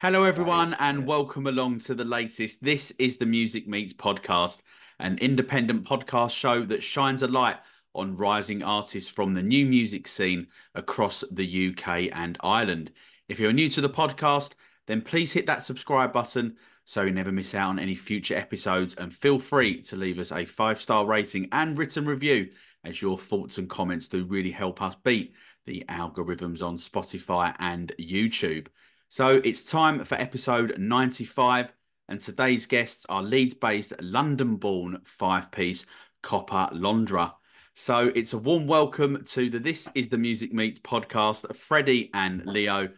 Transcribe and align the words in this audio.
Hello, 0.00 0.24
everyone, 0.24 0.74
and 0.80 1.06
welcome 1.06 1.46
along 1.46 1.78
to 1.78 1.94
the 1.94 2.04
latest. 2.04 2.62
This 2.62 2.90
is 2.98 3.16
the 3.16 3.24
Music 3.24 3.66
Meets 3.66 3.94
podcast, 3.94 4.58
an 4.98 5.16
independent 5.18 5.84
podcast 5.84 6.32
show 6.32 6.64
that 6.66 6.82
shines 6.82 7.22
a 7.22 7.28
light 7.28 7.56
on 7.94 8.16
rising 8.16 8.62
artists 8.62 9.08
from 9.08 9.32
the 9.32 9.42
new 9.42 9.64
music 9.64 10.06
scene 10.06 10.48
across 10.74 11.24
the 11.30 11.70
UK 11.70 12.10
and 12.12 12.36
Ireland. 12.42 12.90
If 13.28 13.38
you're 13.38 13.52
new 13.52 13.70
to 13.70 13.80
the 13.80 13.88
podcast, 13.88 14.50
then 14.86 15.00
please 15.00 15.32
hit 15.32 15.46
that 15.46 15.64
subscribe 15.64 16.12
button 16.12 16.56
so 16.84 17.04
you 17.04 17.12
never 17.12 17.32
miss 17.32 17.54
out 17.54 17.70
on 17.70 17.78
any 17.78 17.94
future 17.94 18.36
episodes. 18.36 18.94
And 18.96 19.14
feel 19.14 19.38
free 19.38 19.80
to 19.82 19.96
leave 19.96 20.18
us 20.18 20.32
a 20.32 20.44
five 20.44 20.82
star 20.82 21.06
rating 21.06 21.48
and 21.52 21.78
written 21.78 22.04
review, 22.04 22.50
as 22.84 23.00
your 23.00 23.16
thoughts 23.16 23.56
and 23.56 23.70
comments 23.70 24.08
do 24.08 24.24
really 24.24 24.50
help 24.50 24.82
us 24.82 24.96
beat 25.02 25.34
the 25.64 25.84
algorithms 25.88 26.62
on 26.62 26.76
Spotify 26.76 27.54
and 27.58 27.92
YouTube. 27.98 28.66
So 29.14 29.40
it's 29.44 29.62
time 29.62 30.04
for 30.04 30.16
episode 30.16 30.74
95, 30.76 31.72
and 32.08 32.20
today's 32.20 32.66
guests 32.66 33.06
are 33.08 33.22
Leeds 33.22 33.54
based, 33.54 33.92
London 34.00 34.56
born 34.56 35.02
five 35.04 35.52
piece 35.52 35.86
Coppa 36.20 36.70
Londra. 36.72 37.32
So 37.74 38.10
it's 38.12 38.32
a 38.32 38.38
warm 38.38 38.66
welcome 38.66 39.22
to 39.26 39.48
the 39.48 39.60
This 39.60 39.88
is 39.94 40.08
the 40.08 40.18
Music 40.18 40.52
Meets 40.52 40.80
podcast, 40.80 41.54
Freddie 41.54 42.10
and 42.12 42.44
Leo. 42.44 42.88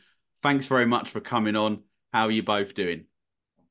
Thanks 0.42 0.68
very 0.68 0.86
much 0.86 1.10
for 1.10 1.20
coming 1.20 1.54
on. 1.54 1.82
How 2.14 2.28
are 2.28 2.30
you 2.30 2.42
both 2.42 2.72
doing? 2.72 3.04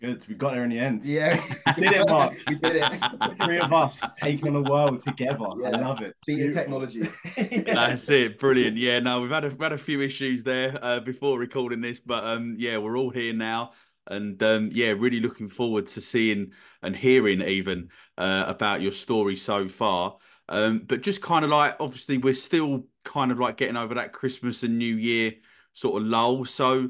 Good. 0.02 0.28
We 0.28 0.36
got 0.36 0.54
there 0.54 0.64
in 0.64 0.70
the 0.70 0.80
end. 0.80 1.06
Yeah, 1.06 1.42
We 1.78 1.84
did 1.84 1.94
it, 1.94 2.10
Mark. 2.10 2.34
we 2.48 2.56
did 2.56 2.76
it. 2.76 2.82
The 2.92 3.36
three 3.44 3.60
of 3.60 3.72
us 3.72 4.02
taking 4.22 4.56
on 4.56 4.64
the 4.64 4.70
world 4.70 5.00
together. 5.02 5.46
I 5.46 5.70
love 5.70 6.02
it. 6.02 6.16
Beating 6.26 6.52
Beautiful. 6.52 6.62
technology. 6.62 7.64
That's 7.74 8.10
it. 8.10 8.38
Brilliant. 8.38 8.78
Yeah, 8.78 9.00
no, 9.00 9.22
we've 9.22 9.32
had 9.32 9.46
a, 9.46 9.50
we've 9.50 9.60
had 9.60 9.72
a 9.74 9.78
few 9.78 10.02
issues 10.02 10.44
there 10.44 10.78
uh, 10.82 11.00
before 11.00 11.40
recording 11.40 11.82
this, 11.82 12.00
but 12.02 12.24
um, 12.26 12.56
yeah, 12.60 12.78
we're 12.78 12.98
all 12.98 13.10
here 13.10 13.34
now. 13.34 13.72
And 14.08 14.42
um, 14.44 14.70
yeah, 14.74 14.90
really 14.90 15.20
looking 15.20 15.48
forward 15.48 15.88
to 15.88 16.02
seeing 16.02 16.52
and 16.84 16.96
hearing 16.96 17.42
even 17.42 17.90
uh, 18.18 18.44
about 18.48 18.82
your 18.82 18.92
story 18.92 19.36
so 19.36 19.68
far. 19.68 20.18
Um, 20.48 20.84
but 20.86 21.02
just 21.02 21.22
kind 21.22 21.44
of 21.44 21.52
like, 21.52 21.78
obviously, 21.80 22.18
we're 22.20 22.34
still 22.36 22.86
kind 23.04 23.32
of 23.32 23.40
like 23.40 23.58
getting 23.58 23.78
over 23.78 23.96
that 23.96 24.14
Christmas 24.14 24.62
and 24.62 24.78
New 24.78 24.96
Year 24.96 25.34
sort 25.74 26.02
of 26.02 26.08
lull. 26.08 26.46
So, 26.46 26.90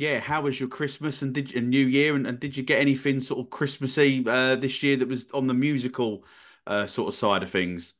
yeah, 0.00 0.20
how 0.20 0.42
was 0.42 0.58
your 0.58 0.68
Christmas 0.68 1.22
and 1.22 1.34
did 1.34 1.54
and 1.54 1.70
New 1.70 1.86
Year 1.86 2.14
and, 2.14 2.26
and 2.26 2.38
did 2.38 2.56
you 2.56 2.62
get 2.62 2.80
anything 2.80 3.20
sort 3.20 3.40
of 3.40 3.50
Christmassy 3.50 4.24
uh, 4.26 4.56
this 4.56 4.82
year 4.82 4.96
that 4.96 5.08
was 5.08 5.26
on 5.32 5.46
the 5.46 5.54
musical 5.54 6.24
uh, 6.66 6.86
sort 6.86 7.08
of 7.08 7.14
side 7.14 7.42
of 7.42 7.50
things? 7.50 7.94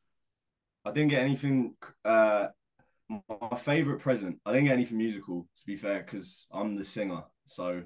I 0.84 0.92
didn't 0.92 1.10
get 1.10 1.22
anything. 1.22 1.74
Uh, 2.04 2.48
my 3.08 3.56
favorite 3.56 4.00
present. 4.00 4.38
I 4.44 4.52
didn't 4.52 4.66
get 4.66 4.74
anything 4.74 4.98
musical, 4.98 5.46
to 5.56 5.66
be 5.66 5.76
fair, 5.76 6.00
because 6.00 6.46
I'm 6.52 6.76
the 6.76 6.84
singer. 6.84 7.22
So 7.46 7.82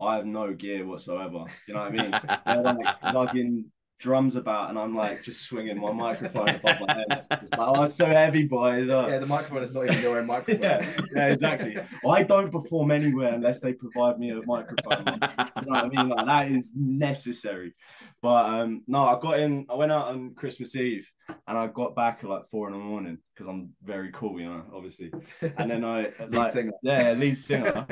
I 0.00 0.16
have 0.16 0.26
no 0.26 0.52
gear 0.52 0.86
whatsoever. 0.86 1.44
You 1.66 1.74
know 1.74 1.80
what 1.80 2.00
I 2.00 2.02
mean? 2.02 2.76
Like 2.84 3.14
lugging 3.14 3.70
drums 3.98 4.36
about, 4.36 4.70
and 4.70 4.78
I'm 4.78 4.94
like 4.94 5.22
just 5.22 5.42
swinging 5.42 5.80
my 5.80 5.92
microphone 5.92 6.48
above 6.48 6.76
my 6.80 6.94
head. 6.94 7.06
It's 7.10 7.28
just 7.28 7.56
like, 7.56 7.60
oh, 7.60 7.82
it's 7.84 7.94
so 7.94 8.06
heavy, 8.06 8.44
boys. 8.44 8.88
Oh. 8.90 9.08
Yeah, 9.08 9.18
the 9.18 9.26
microphone 9.26 9.62
is 9.62 9.72
not 9.72 9.84
even 9.84 10.00
your 10.00 10.18
own 10.18 10.26
microphone. 10.26 10.62
yeah, 10.62 10.90
yeah, 11.14 11.28
exactly. 11.28 11.76
I 12.08 12.22
don't 12.22 12.50
perform 12.50 12.90
anywhere 12.90 13.34
unless 13.34 13.60
they 13.60 13.72
provide 13.72 14.18
me 14.18 14.30
a 14.30 14.40
microphone. 14.44 15.04
you 15.06 15.66
know 15.66 15.72
what 15.72 15.84
I 15.84 15.88
mean? 15.88 16.08
Like 16.08 16.26
that 16.26 16.50
is 16.50 16.72
necessary. 16.74 17.74
But 18.20 18.46
um, 18.46 18.82
no, 18.86 19.04
I 19.04 19.20
got 19.20 19.38
in. 19.38 19.66
I 19.70 19.74
went 19.74 19.92
out 19.92 20.08
on 20.08 20.34
Christmas 20.34 20.74
Eve, 20.76 21.10
and 21.46 21.58
I 21.58 21.66
got 21.68 21.94
back 21.94 22.20
at 22.22 22.30
like 22.30 22.48
four 22.50 22.68
in 22.68 22.72
the 22.72 22.78
morning 22.78 23.18
because 23.34 23.48
I'm 23.48 23.70
very 23.82 24.10
cool, 24.12 24.40
you 24.40 24.46
know, 24.46 24.62
obviously. 24.72 25.12
And 25.40 25.70
then 25.70 25.84
I 25.84 26.10
like, 26.28 26.52
singer. 26.52 26.72
yeah, 26.82 27.12
lead 27.12 27.36
singer, 27.36 27.86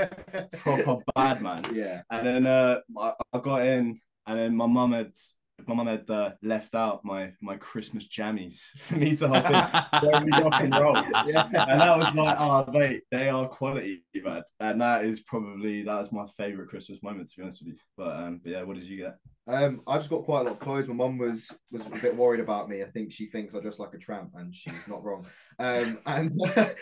proper 0.59 0.99
bad 1.15 1.43
man. 1.43 1.65
yeah. 1.73 2.03
And 2.11 2.27
then 2.27 2.47
uh, 2.47 2.81
I, 2.99 3.13
I 3.33 3.39
got 3.41 3.67
in, 3.67 4.01
and 4.27 4.39
then 4.39 4.57
my 4.57 4.67
mum 4.67 4.93
had 4.93 5.13
my 5.67 5.75
mum 5.75 5.87
had 5.87 6.09
uh, 6.11 6.31
left 6.43 6.75
out 6.75 7.05
my 7.05 7.33
my 7.41 7.57
Christmas 7.57 8.09
jammies 8.09 8.71
for 8.79 8.97
me 8.97 9.17
to 9.17 9.29
hop 9.29 10.03
in 10.03 10.31
rock 10.31 10.63
and 10.63 10.75
roll. 10.75 10.97
Yeah. 11.27 11.49
And 11.73 11.81
that 11.81 11.99
was 11.99 12.15
like, 12.15 12.39
oh 12.39 12.71
mate, 12.73 13.03
they 13.11 13.29
are 13.29 13.49
quality, 13.49 14.03
man. 14.15 14.43
And 14.61 14.81
that 14.81 15.05
is 15.05 15.21
probably 15.21 15.83
that 15.83 16.01
is 16.01 16.13
my 16.13 16.27
favorite 16.37 16.69
Christmas 16.69 17.03
moment, 17.03 17.31
to 17.31 17.37
be 17.37 17.43
honest 17.43 17.63
with 17.63 17.75
you. 17.75 17.79
But 17.97 18.17
um, 18.17 18.41
but 18.43 18.51
yeah, 18.53 18.63
what 18.63 18.77
did 18.77 18.85
you 18.85 18.99
get? 18.99 19.17
Um, 19.47 19.83
I 19.87 19.99
just 19.99 20.11
got 20.11 20.25
quite 20.25 20.41
a 20.41 20.45
lot 20.45 20.53
of 20.53 20.61
clothes. 20.61 20.89
My 20.89 20.95
mum 20.95 21.19
was 21.19 21.51
was 21.71 21.87
a 21.87 21.91
bit 21.91 22.17
worried 22.17 22.41
about 22.41 22.69
me. 22.69 22.83
I 22.83 22.91
think 22.91 23.13
she 23.13 23.27
thinks 23.27 23.55
I 23.55 23.61
dress 23.61 23.79
like 23.79 23.95
a 23.95 23.99
tramp, 23.99 24.31
and 24.35 24.55
she's 24.55 24.89
not 24.89 25.05
wrong. 25.05 25.27
Um, 25.59 25.99
and 26.07 26.33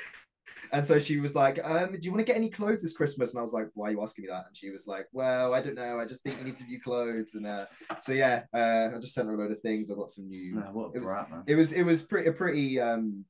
and 0.73 0.87
so 0.87 0.99
she 0.99 1.19
was 1.21 1.35
like, 1.35 1.59
um, 1.63 1.93
"Do 1.93 1.99
you 2.03 2.11
want 2.13 2.21
to 2.21 2.25
get 2.25 2.37
any 2.37 2.51
clothes 2.51 2.83
this 2.83 2.93
Christmas?" 2.93 3.33
And 3.33 3.39
I 3.39 3.43
was 3.43 3.53
like, 3.53 3.69
"Why 3.75 3.89
are 3.89 3.93
you 3.93 4.03
asking 4.03 4.25
me 4.25 4.29
that?" 4.31 4.47
And 4.47 4.57
she 4.57 4.71
was 4.71 4.87
like, 4.87 5.07
"Well, 5.13 5.53
I 5.55 5.61
don't 5.63 5.75
know. 5.75 5.99
I 5.99 6.05
just 6.05 6.23
think 6.23 6.39
you 6.39 6.45
need 6.45 6.57
some 6.57 6.69
new 6.69 6.81
clothes." 6.81 7.35
And 7.35 7.47
uh, 7.47 7.67
so 8.01 8.13
yeah, 8.13 8.43
uh, 8.55 8.97
I 8.97 8.99
just 9.01 9.15
sent 9.15 9.29
her 9.29 9.35
a 9.35 9.39
load 9.39 9.51
of 9.53 9.61
things. 9.61 9.91
I 9.91 9.95
got 9.95 10.11
some 10.11 10.29
new. 10.29 10.57
what 10.73 10.93
It 10.95 11.01
was- 11.01 11.13
man. 11.13 11.43
It 11.47 11.55
was 11.57 11.73
it 11.73 11.83
was 11.83 12.03
pretty 12.03 12.29
a 12.29 12.33
pretty 12.33 12.81
um. 12.81 13.25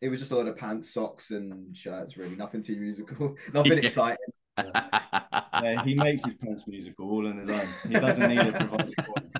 It 0.00 0.08
was 0.08 0.18
just 0.18 0.32
a 0.32 0.36
lot 0.36 0.46
of 0.46 0.56
pants, 0.56 0.94
socks, 0.94 1.30
and 1.30 1.76
shirts. 1.76 2.16
Really, 2.16 2.34
nothing 2.36 2.62
too 2.62 2.76
musical, 2.76 3.36
nothing 3.52 3.72
Yeah. 3.72 3.78
exciting. 3.78 4.16
yeah, 4.58 5.84
he 5.84 5.94
makes 5.94 6.24
his 6.24 6.34
pants 6.34 6.66
musical 6.66 7.10
all 7.10 7.26
on 7.26 7.36
his 7.38 7.50
own. 7.50 7.66
He 7.86 7.94
doesn't 7.94 8.28
need 8.28 8.38
it 8.40 8.54
provided 8.54 8.94
for 8.96 9.20
him. 9.20 9.30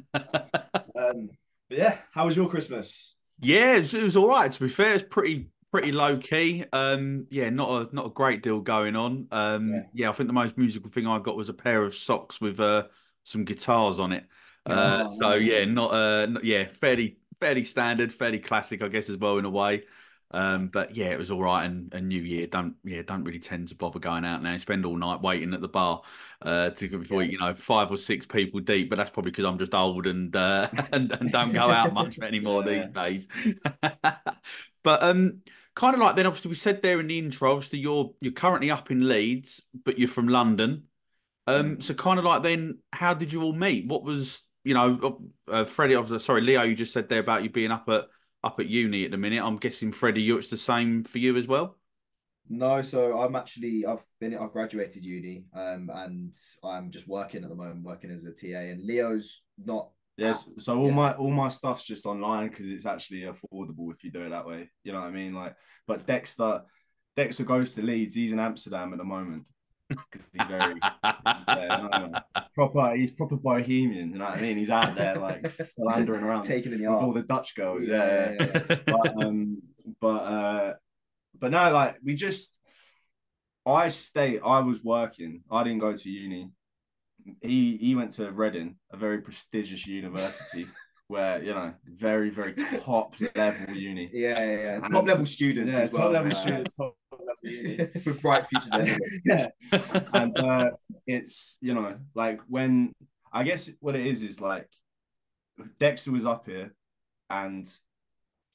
Um, 0.96 1.30
but 1.68 1.78
yeah, 1.78 1.96
how 2.12 2.26
was 2.26 2.36
your 2.36 2.48
Christmas? 2.48 3.16
Yeah, 3.40 3.76
it 3.76 3.78
was, 3.80 3.94
it 3.94 4.02
was 4.02 4.16
all 4.16 4.28
right. 4.28 4.50
To 4.52 4.60
be 4.60 4.68
fair, 4.68 4.94
it's 4.94 5.04
pretty 5.08 5.48
pretty 5.70 5.92
low 5.92 6.18
key. 6.18 6.64
Um, 6.72 7.26
yeah, 7.30 7.50
not 7.50 7.90
a 7.92 7.94
not 7.94 8.06
a 8.06 8.10
great 8.10 8.42
deal 8.42 8.60
going 8.60 8.96
on. 8.96 9.28
Um, 9.30 9.70
Yeah. 9.72 9.82
yeah. 9.92 10.10
I 10.10 10.12
think 10.12 10.28
the 10.28 10.32
most 10.32 10.56
musical 10.58 10.90
thing 10.90 11.06
I 11.06 11.18
got 11.18 11.36
was 11.36 11.48
a 11.48 11.54
pair 11.54 11.84
of 11.84 11.94
socks 11.94 12.40
with 12.40 12.60
uh 12.60 12.88
some 13.24 13.44
guitars 13.44 13.98
on 14.00 14.12
it. 14.12 14.26
Uh, 14.66 15.04
Oh, 15.04 15.08
so 15.08 15.34
yeah, 15.34 15.64
not 15.64 15.92
uh, 15.92 16.26
not, 16.26 16.44
yeah, 16.44 16.64
fairly 16.66 17.18
fairly 17.40 17.64
standard, 17.64 18.12
fairly 18.12 18.38
classic, 18.38 18.82
I 18.82 18.88
guess, 18.88 19.08
as 19.08 19.16
well 19.16 19.38
in 19.38 19.44
a 19.44 19.50
way. 19.50 19.84
Um, 20.32 20.68
but 20.68 20.94
yeah, 20.94 21.06
it 21.10 21.18
was 21.18 21.30
all 21.32 21.42
right. 21.42 21.64
And, 21.64 21.92
and 21.92 22.08
New 22.08 22.22
Year 22.22 22.46
don't 22.46 22.76
yeah 22.84 23.02
don't 23.02 23.24
really 23.24 23.40
tend 23.40 23.68
to 23.68 23.74
bother 23.74 23.98
going 23.98 24.24
out 24.24 24.42
now. 24.42 24.56
Spend 24.58 24.84
all 24.86 24.96
night 24.96 25.20
waiting 25.22 25.52
at 25.54 25.60
the 25.60 25.68
bar 25.68 26.02
uh, 26.42 26.70
to 26.70 26.88
before 26.88 27.22
Yeah. 27.22 27.30
you 27.30 27.38
know 27.38 27.54
five 27.54 27.90
or 27.90 27.96
six 27.98 28.26
people 28.26 28.60
deep. 28.60 28.90
But 28.90 28.96
that's 28.96 29.10
probably 29.10 29.32
because 29.32 29.44
I'm 29.46 29.58
just 29.58 29.74
old 29.74 30.06
and 30.06 30.34
uh, 30.36 30.68
and, 30.92 31.10
and 31.12 31.32
don't 31.32 31.52
go 31.52 31.70
out 31.70 31.92
much 31.92 32.18
anymore 32.22 32.62
Yeah. 32.62 32.86
these 32.86 32.86
days. 32.88 33.26
but 34.82 35.02
um, 35.02 35.42
kind 35.80 35.94
of 35.94 36.00
like 36.02 36.14
then 36.14 36.26
obviously 36.26 36.50
we 36.50 36.56
said 36.56 36.82
there 36.82 37.00
in 37.00 37.06
the 37.06 37.18
intro. 37.18 37.52
Obviously 37.52 37.78
you're 37.78 38.12
you're 38.20 38.34
currently 38.34 38.70
up 38.70 38.90
in 38.90 39.08
Leeds, 39.08 39.62
but 39.84 39.98
you're 39.98 40.08
from 40.08 40.28
London. 40.28 40.84
Um, 41.46 41.80
so 41.80 41.94
kind 41.94 42.18
of 42.18 42.24
like 42.24 42.42
then, 42.42 42.78
how 42.92 43.14
did 43.14 43.32
you 43.32 43.42
all 43.42 43.54
meet? 43.54 43.86
What 43.86 44.04
was 44.04 44.42
you 44.62 44.74
know, 44.74 45.22
uh, 45.48 45.64
Freddie? 45.64 45.96
Was- 45.96 46.22
Sorry, 46.22 46.42
Leo, 46.42 46.62
you 46.64 46.76
just 46.76 46.92
said 46.92 47.08
there 47.08 47.20
about 47.20 47.42
you 47.42 47.48
being 47.48 47.70
up 47.70 47.88
at 47.88 48.08
up 48.44 48.60
at 48.60 48.66
uni 48.66 49.06
at 49.06 49.10
the 49.10 49.16
minute. 49.16 49.42
I'm 49.42 49.56
guessing 49.56 49.90
Freddie, 49.90 50.20
you 50.20 50.36
it's 50.36 50.50
the 50.50 50.58
same 50.58 51.02
for 51.02 51.16
you 51.16 51.38
as 51.38 51.48
well. 51.48 51.78
No, 52.50 52.82
so 52.82 53.18
I'm 53.18 53.34
actually 53.34 53.86
I've 53.86 54.04
been 54.20 54.36
I've 54.36 54.52
graduated 54.52 55.02
uni, 55.02 55.44
um, 55.54 55.90
and 55.94 56.34
I'm 56.62 56.90
just 56.90 57.08
working 57.08 57.42
at 57.42 57.48
the 57.48 57.56
moment, 57.56 57.84
working 57.84 58.10
as 58.10 58.24
a 58.24 58.32
TA. 58.32 58.58
And 58.58 58.84
Leo's 58.84 59.40
not. 59.64 59.88
Yes, 60.20 60.46
so 60.58 60.78
all 60.78 60.88
Yeah. 60.88 60.94
my 60.94 61.12
all 61.14 61.30
my 61.30 61.48
stuff's 61.48 61.86
just 61.86 62.04
online 62.04 62.48
because 62.50 62.70
it's 62.70 62.84
actually 62.84 63.22
affordable 63.22 63.90
if 63.92 64.04
you 64.04 64.10
do 64.10 64.22
it 64.22 64.28
that 64.30 64.46
way. 64.46 64.70
You 64.84 64.92
know 64.92 65.00
what 65.00 65.08
I 65.08 65.12
mean? 65.12 65.32
Like, 65.34 65.56
but 65.86 66.06
Dexter, 66.06 66.60
Dexter 67.16 67.44
goes 67.44 67.72
to 67.74 67.82
Leeds. 67.82 68.14
He's 68.14 68.32
in 68.32 68.38
Amsterdam 68.38 68.92
at 68.92 68.98
the 68.98 69.04
moment. 69.04 69.44
He's 69.88 70.46
very 70.46 70.74
yeah, 71.02 71.88
no, 71.90 72.12
proper. 72.54 72.94
He's 72.94 73.12
proper 73.12 73.36
bohemian. 73.36 74.12
You 74.12 74.18
know 74.18 74.26
what 74.26 74.36
I 74.38 74.40
mean? 74.42 74.58
He's 74.58 74.70
out 74.70 74.94
there 74.94 75.16
like 75.16 75.50
philandering 75.76 76.22
around 76.22 76.42
Taking 76.42 76.72
in 76.74 76.82
the 76.82 76.86
all 76.90 77.12
the 77.12 77.22
Dutch 77.22 77.56
girls. 77.56 77.86
Yeah, 77.86 78.32
Yeah, 78.38 78.48
yeah. 78.68 78.76
but 78.86 79.24
um, 79.24 79.62
but 80.00 80.08
uh, 80.08 80.74
but 81.38 81.50
no, 81.50 81.72
like 81.72 81.96
we 82.04 82.14
just, 82.14 82.56
I 83.66 83.88
stayed. 83.88 84.42
I 84.44 84.60
was 84.60 84.84
working. 84.84 85.42
I 85.50 85.64
didn't 85.64 85.80
go 85.80 85.96
to 85.96 86.10
uni. 86.10 86.50
He 87.42 87.76
he 87.76 87.94
went 87.94 88.12
to 88.12 88.30
Reading, 88.32 88.76
a 88.92 88.96
very 88.96 89.20
prestigious 89.20 89.86
university, 89.86 90.66
where 91.08 91.42
you 91.42 91.54
know, 91.54 91.74
very 91.84 92.30
very 92.30 92.54
top 92.80 93.14
level 93.34 93.74
uni. 93.74 94.10
Yeah, 94.12 94.38
yeah, 94.44 94.56
yeah. 94.80 94.88
Top 94.88 95.06
level 95.06 95.26
students 95.26 95.74
Yeah, 95.74 95.82
as 95.82 95.90
well. 95.92 96.02
top 96.04 96.12
level 96.12 96.30
students, 96.32 96.76
top 96.76 96.94
level 97.12 97.36
uni. 97.42 97.76
with 98.06 98.22
bright 98.22 98.46
futures 98.46 98.70
ahead. 98.72 98.98
yeah, 99.24 99.48
and 100.14 100.38
uh, 100.38 100.70
it's 101.06 101.56
you 101.60 101.74
know 101.74 101.96
like 102.14 102.40
when 102.48 102.92
I 103.32 103.44
guess 103.44 103.70
what 103.80 103.96
it 103.96 104.06
is 104.06 104.22
is 104.22 104.40
like 104.40 104.68
Dexter 105.78 106.12
was 106.12 106.24
up 106.26 106.46
here, 106.46 106.74
and 107.28 107.68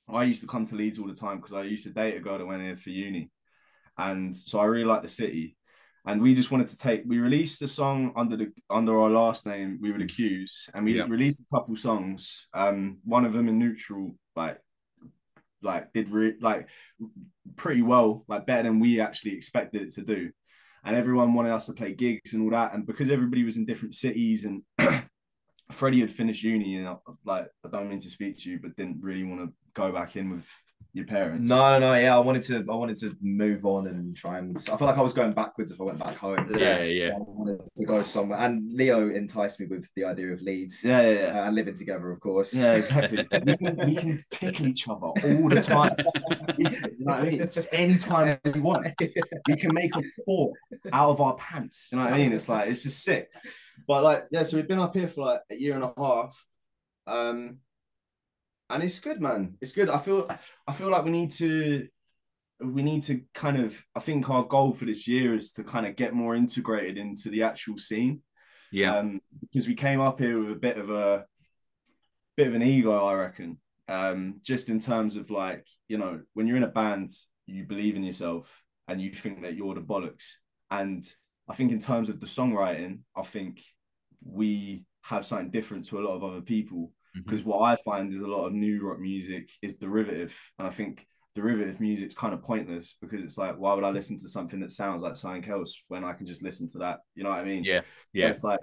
I 0.07 0.23
used 0.23 0.41
to 0.41 0.47
come 0.47 0.65
to 0.67 0.75
Leeds 0.75 0.99
all 0.99 1.07
the 1.07 1.15
time 1.15 1.37
because 1.37 1.53
I 1.53 1.63
used 1.63 1.83
to 1.85 1.89
date 1.91 2.15
a 2.17 2.19
girl 2.19 2.37
that 2.37 2.45
went 2.45 2.61
here 2.63 2.75
for 2.77 2.89
uni, 2.89 3.31
and 3.97 4.35
so 4.35 4.59
I 4.59 4.65
really 4.65 4.85
like 4.85 5.01
the 5.01 5.07
city, 5.07 5.55
and 6.07 6.21
we 6.21 6.35
just 6.35 6.51
wanted 6.51 6.67
to 6.67 6.77
take. 6.77 7.03
We 7.05 7.19
released 7.19 7.59
the 7.59 7.67
song 7.67 8.13
under 8.15 8.35
the 8.37 8.51
under 8.69 8.99
our 8.99 9.09
last 9.09 9.45
name. 9.45 9.79
We 9.81 9.91
were 9.91 9.97
the 9.97 10.05
Qs, 10.05 10.69
and 10.73 10.85
we 10.85 10.97
Yeah. 10.97 11.05
released 11.07 11.41
a 11.41 11.55
couple 11.55 11.75
songs. 11.75 12.47
Um, 12.53 12.99
one 13.03 13.25
of 13.25 13.33
them 13.33 13.49
in 13.49 13.57
neutral, 13.59 14.15
like 14.35 14.59
like 15.61 15.91
did 15.93 16.09
re- 16.09 16.37
like 16.41 16.69
pretty 17.55 17.81
well, 17.81 18.23
like 18.27 18.45
better 18.45 18.63
than 18.63 18.79
we 18.79 18.99
actually 18.99 19.33
expected 19.33 19.81
it 19.81 19.93
to 19.95 20.01
do. 20.03 20.31
and 20.87 20.95
everyone 20.95 21.33
wanted 21.33 21.51
us 21.51 21.65
to 21.65 21.73
play 21.73 21.91
gigs 21.95 22.33
and 22.33 22.43
all 22.43 22.51
that. 22.51 22.71
And 22.75 22.85
because 22.85 23.09
everybody 23.09 23.43
was 23.43 23.57
in 23.57 23.65
different 23.65 23.95
cities 23.95 24.45
and 24.45 24.61
Freddie 25.71 26.01
had 26.01 26.11
finished 26.13 26.43
uni 26.43 26.75
and 26.75 26.95
like 27.25 27.47
I 27.65 27.69
don't 27.69 27.89
mean 27.89 27.99
to 28.01 28.09
speak 28.11 28.37
to 28.37 28.51
you, 28.51 28.59
but 28.61 28.75
didn't 28.75 29.01
really 29.01 29.23
want 29.23 29.41
to 29.41 29.53
go 29.73 29.91
back 29.91 30.15
in 30.15 30.29
with 30.29 30.47
your 30.95 31.05
parents. 31.05 31.47
No, 31.47 31.77
no, 31.77 31.91
no. 31.91 31.93
yeah. 31.95 32.15
I 32.15 32.19
wanted 32.19 32.41
to. 32.43 32.65
I 32.69 32.75
wanted 32.75 32.95
to 32.97 33.17
move 33.21 33.65
on 33.65 33.87
and 33.87 34.15
try 34.15 34.37
and. 34.37 34.57
I 34.71 34.77
feel 34.77 34.87
like 34.87 34.97
I 34.97 35.01
was 35.01 35.11
going 35.11 35.33
backwards 35.33 35.69
if 35.71 35.81
I 35.81 35.83
went 35.83 35.99
back 35.99 36.15
home. 36.15 36.47
Yeah, 36.57 36.83
yeah. 36.83 37.15
I 37.15 37.17
wanted 37.17 37.59
to 37.75 37.85
go 37.85 38.01
somewhere, 38.01 38.39
and 38.39 38.71
Leo 38.71 39.09
enticed 39.09 39.59
me 39.59 39.65
with 39.65 39.89
the 39.97 40.05
idea 40.05 40.31
of 40.31 40.41
Leeds. 40.41 40.85
Yeah, 40.85 41.01
yeah, 41.01 41.09
yeah. 41.11 41.41
Uh, 41.41 41.47
and 41.47 41.55
living 41.55 41.75
together, 41.75 42.09
of 42.11 42.21
course. 42.21 42.53
Yeah, 42.53 42.75
exactly. 42.75 43.27
we, 43.45 43.57
can, 43.57 43.75
we 43.85 43.95
can 43.97 44.23
tickle 44.31 44.67
each 44.67 44.87
other 44.87 45.07
all 45.07 45.49
the 45.49 45.61
time. 45.61 45.95
you 46.57 46.69
know 46.69 46.79
what 46.99 47.19
I 47.19 47.29
mean? 47.29 47.49
Just 47.51 47.67
anytime 47.73 48.39
we 48.45 48.61
want. 48.61 48.87
We 49.47 49.57
can 49.57 49.73
make 49.73 49.93
a 49.97 50.03
fort 50.25 50.57
out 50.93 51.09
of 51.09 51.19
our 51.19 51.35
pants. 51.35 51.89
You 51.91 51.97
know 51.97 52.05
what 52.05 52.13
I 52.13 52.17
mean? 52.17 52.31
It's 52.31 52.47
like 52.47 52.69
it's 52.69 52.83
just 52.83 53.03
sick. 53.03 53.29
But 53.85 54.01
like, 54.01 54.23
yeah, 54.31 54.43
so 54.43 54.55
we've 54.55 54.67
been 54.67 54.79
up 54.79 54.95
here 54.95 55.09
for 55.09 55.25
like 55.25 55.41
a 55.51 55.55
year 55.55 55.75
and 55.75 55.83
a 55.83 55.93
half. 55.97 56.45
Um 57.05 57.57
and 58.69 58.83
it's 58.83 58.99
good, 58.99 59.21
man. 59.21 59.57
It's 59.61 59.71
good. 59.71 59.89
I 59.89 59.97
feel 59.97 60.29
I 60.67 60.71
feel 60.71 60.89
like 60.89 61.05
we 61.05 61.11
need 61.11 61.31
to 61.33 61.87
we 62.61 62.83
need 62.83 63.03
to 63.03 63.21
kind 63.33 63.57
of 63.57 63.83
I 63.95 63.99
think 63.99 64.29
our 64.29 64.43
goal 64.43 64.73
for 64.73 64.85
this 64.85 65.07
year 65.07 65.35
is 65.35 65.51
to 65.53 65.63
kind 65.63 65.85
of 65.85 65.95
get 65.95 66.13
more 66.13 66.35
integrated 66.35 66.97
into 66.97 67.29
the 67.29 67.43
actual 67.43 67.77
scene. 67.77 68.21
Yeah. 68.71 68.97
Um, 68.97 69.21
because 69.41 69.67
we 69.67 69.75
came 69.75 70.01
up 70.01 70.19
here 70.19 70.39
with 70.39 70.51
a 70.51 70.59
bit 70.59 70.77
of 70.77 70.89
a 70.89 71.25
bit 72.35 72.47
of 72.47 72.55
an 72.55 72.63
ego, 72.63 73.05
I 73.05 73.13
reckon. 73.13 73.59
Um, 73.87 74.39
just 74.41 74.69
in 74.69 74.79
terms 74.79 75.15
of 75.15 75.29
like, 75.29 75.67
you 75.87 75.97
know, 75.97 76.21
when 76.33 76.47
you're 76.47 76.57
in 76.57 76.63
a 76.63 76.67
band, 76.67 77.11
you 77.45 77.65
believe 77.65 77.95
in 77.95 78.03
yourself 78.03 78.63
and 78.87 78.99
you 78.99 79.13
think 79.13 79.43
that 79.43 79.55
you're 79.55 79.75
the 79.75 79.81
bollocks. 79.81 80.33
And 80.71 81.07
I 81.47 81.53
think 81.53 81.71
in 81.71 81.79
terms 81.79 82.09
of 82.09 82.19
the 82.19 82.25
songwriting, 82.25 82.99
I 83.15 83.21
think 83.21 83.61
we 84.23 84.85
have 85.03 85.25
something 85.25 85.51
different 85.51 85.85
to 85.85 85.99
a 85.99 86.01
lot 86.01 86.15
of 86.15 86.23
other 86.23 86.41
people 86.41 86.91
because 87.15 87.41
mm-hmm. 87.41 87.49
what 87.49 87.61
I 87.61 87.75
find 87.77 88.13
is 88.13 88.21
a 88.21 88.27
lot 88.27 88.45
of 88.45 88.53
new 88.53 88.85
rock 88.85 88.99
music 88.99 89.49
is 89.61 89.75
derivative, 89.75 90.37
and 90.59 90.67
I 90.67 90.71
think 90.71 91.05
derivative 91.35 91.79
music's 91.79 92.15
kind 92.15 92.33
of 92.33 92.41
pointless 92.41 92.95
because 93.01 93.23
it's 93.23 93.37
like, 93.37 93.57
why 93.57 93.73
would 93.73 93.83
I 93.83 93.89
listen 93.89 94.17
to 94.17 94.29
something 94.29 94.59
that 94.61 94.71
sounds 94.71 95.03
like 95.03 95.17
something 95.17 95.49
else 95.51 95.81
when 95.89 96.03
I 96.03 96.13
can 96.13 96.25
just 96.25 96.43
listen 96.43 96.67
to 96.69 96.79
that? 96.79 96.99
You 97.13 97.23
know 97.23 97.29
what 97.29 97.39
I 97.39 97.45
mean? 97.45 97.63
Yeah, 97.63 97.81
yeah. 98.13 98.27
So 98.27 98.31
it's 98.31 98.43
like, 98.43 98.59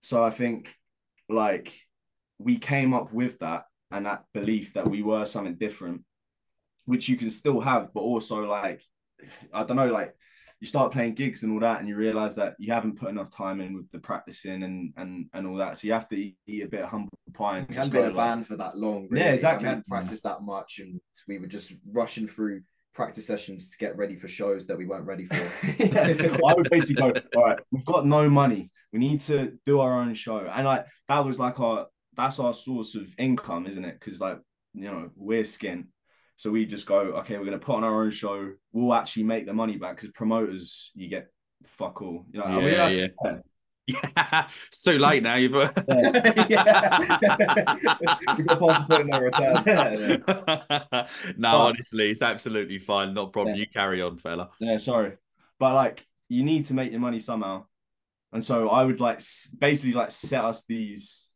so 0.00 0.24
I 0.24 0.30
think 0.30 0.74
like 1.28 1.76
we 2.38 2.58
came 2.58 2.94
up 2.94 3.12
with 3.12 3.38
that 3.40 3.64
and 3.90 4.06
that 4.06 4.24
belief 4.32 4.74
that 4.74 4.88
we 4.88 5.02
were 5.02 5.26
something 5.26 5.56
different, 5.56 6.02
which 6.84 7.08
you 7.08 7.16
can 7.16 7.30
still 7.30 7.60
have, 7.60 7.92
but 7.92 8.00
also 8.00 8.44
like, 8.44 8.82
I 9.52 9.64
don't 9.64 9.76
know, 9.76 9.92
like 9.92 10.14
you 10.64 10.68
start 10.68 10.92
playing 10.92 11.12
gigs 11.12 11.42
and 11.42 11.52
all 11.52 11.60
that, 11.60 11.78
and 11.78 11.86
you 11.86 11.94
realize 11.94 12.34
that 12.36 12.54
you 12.58 12.72
haven't 12.72 12.98
put 12.98 13.10
enough 13.10 13.30
time 13.30 13.60
in 13.60 13.74
with 13.74 13.90
the 13.90 13.98
practicing 13.98 14.62
and 14.62 14.94
and 14.96 15.26
and 15.34 15.46
all 15.46 15.56
that. 15.56 15.76
So 15.76 15.86
you 15.86 15.92
have 15.92 16.08
to 16.08 16.16
eat, 16.16 16.38
eat 16.46 16.64
a 16.64 16.68
bit 16.68 16.80
of 16.80 16.88
humble 16.88 17.18
pie. 17.34 17.58
And 17.58 17.68
we 17.68 17.74
haven't 17.74 17.92
been 17.92 18.04
a 18.04 18.06
like... 18.06 18.16
band 18.16 18.46
for 18.46 18.56
that 18.56 18.78
long. 18.78 19.06
Really. 19.10 19.26
Yeah, 19.26 19.32
exactly. 19.32 19.66
We 19.66 19.68
hadn't 19.68 19.86
practiced 19.86 20.22
that 20.22 20.40
much, 20.40 20.78
and 20.78 20.98
we 21.28 21.38
were 21.38 21.48
just 21.48 21.74
rushing 21.92 22.26
through 22.26 22.62
practice 22.94 23.26
sessions 23.26 23.72
to 23.72 23.76
get 23.76 23.94
ready 23.98 24.16
for 24.16 24.26
shows 24.26 24.66
that 24.68 24.78
we 24.78 24.86
weren't 24.86 25.04
ready 25.04 25.26
for. 25.26 25.34
yeah. 25.78 26.38
I 26.46 26.54
would 26.54 26.70
basically 26.70 26.94
go, 26.94 27.12
all 27.36 27.44
right, 27.44 27.58
we've 27.70 27.84
got 27.84 28.06
no 28.06 28.30
money. 28.30 28.70
We 28.90 29.00
need 29.00 29.20
to 29.22 29.58
do 29.66 29.80
our 29.80 30.00
own 30.00 30.14
show. 30.14 30.50
And 30.50 30.64
like 30.64 30.86
that 31.08 31.22
was 31.26 31.38
like 31.38 31.60
our 31.60 31.88
that's 32.16 32.38
our 32.38 32.54
source 32.54 32.94
of 32.94 33.14
income, 33.18 33.66
isn't 33.66 33.84
it? 33.84 34.00
Because 34.00 34.18
like, 34.18 34.38
you 34.72 34.84
know, 34.84 35.10
we're 35.14 35.44
skin. 35.44 35.88
So 36.36 36.50
we 36.50 36.66
just 36.66 36.86
go, 36.86 36.98
okay, 36.98 37.38
we're 37.38 37.44
going 37.44 37.58
to 37.58 37.64
put 37.64 37.76
on 37.76 37.84
our 37.84 38.02
own 38.02 38.10
show. 38.10 38.52
We'll 38.72 38.94
actually 38.94 39.22
make 39.24 39.46
the 39.46 39.52
money 39.52 39.76
back 39.76 39.96
because 39.96 40.10
promoters, 40.10 40.90
you 40.94 41.08
get 41.08 41.28
fuck 41.62 42.02
all. 42.02 42.26
You 42.32 42.40
know, 42.40 42.60
yeah, 42.60 42.88
yeah. 42.88 43.08
Yeah, 43.86 44.48
it's 44.68 44.80
too 44.80 44.98
late 44.98 45.22
now. 45.22 45.34
You've 45.34 45.52
yeah. 45.88 47.18
You've 48.38 48.46
got 48.46 48.58
to 48.58 48.86
put 48.88 49.00
in 49.02 49.08
no 49.08 49.20
return. 49.20 50.24
no, 50.26 51.04
but, 51.36 51.54
honestly, 51.54 52.10
it's 52.10 52.22
absolutely 52.22 52.78
fine. 52.78 53.12
Not 53.12 53.28
a 53.28 53.30
problem. 53.30 53.56
Yeah. 53.56 53.60
You 53.60 53.66
carry 53.66 54.00
on, 54.00 54.16
fella. 54.16 54.48
Yeah, 54.58 54.78
sorry, 54.78 55.12
but 55.58 55.74
like 55.74 56.06
you 56.28 56.44
need 56.44 56.64
to 56.66 56.74
make 56.74 56.92
your 56.92 57.00
money 57.00 57.20
somehow, 57.20 57.66
and 58.32 58.42
so 58.42 58.70
I 58.70 58.84
would 58.84 59.00
like 59.00 59.20
basically 59.58 59.92
like 59.92 60.12
set 60.12 60.44
us 60.44 60.64
these. 60.66 61.32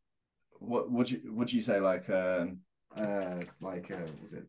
What 0.58 0.90
what 0.90 1.10
you 1.10 1.20
what 1.30 1.52
you 1.52 1.60
say 1.60 1.80
like 1.80 2.08
um 2.10 2.60
uh 2.96 3.42
like 3.60 3.90
uh 3.92 4.06
was 4.22 4.32
it 4.32 4.46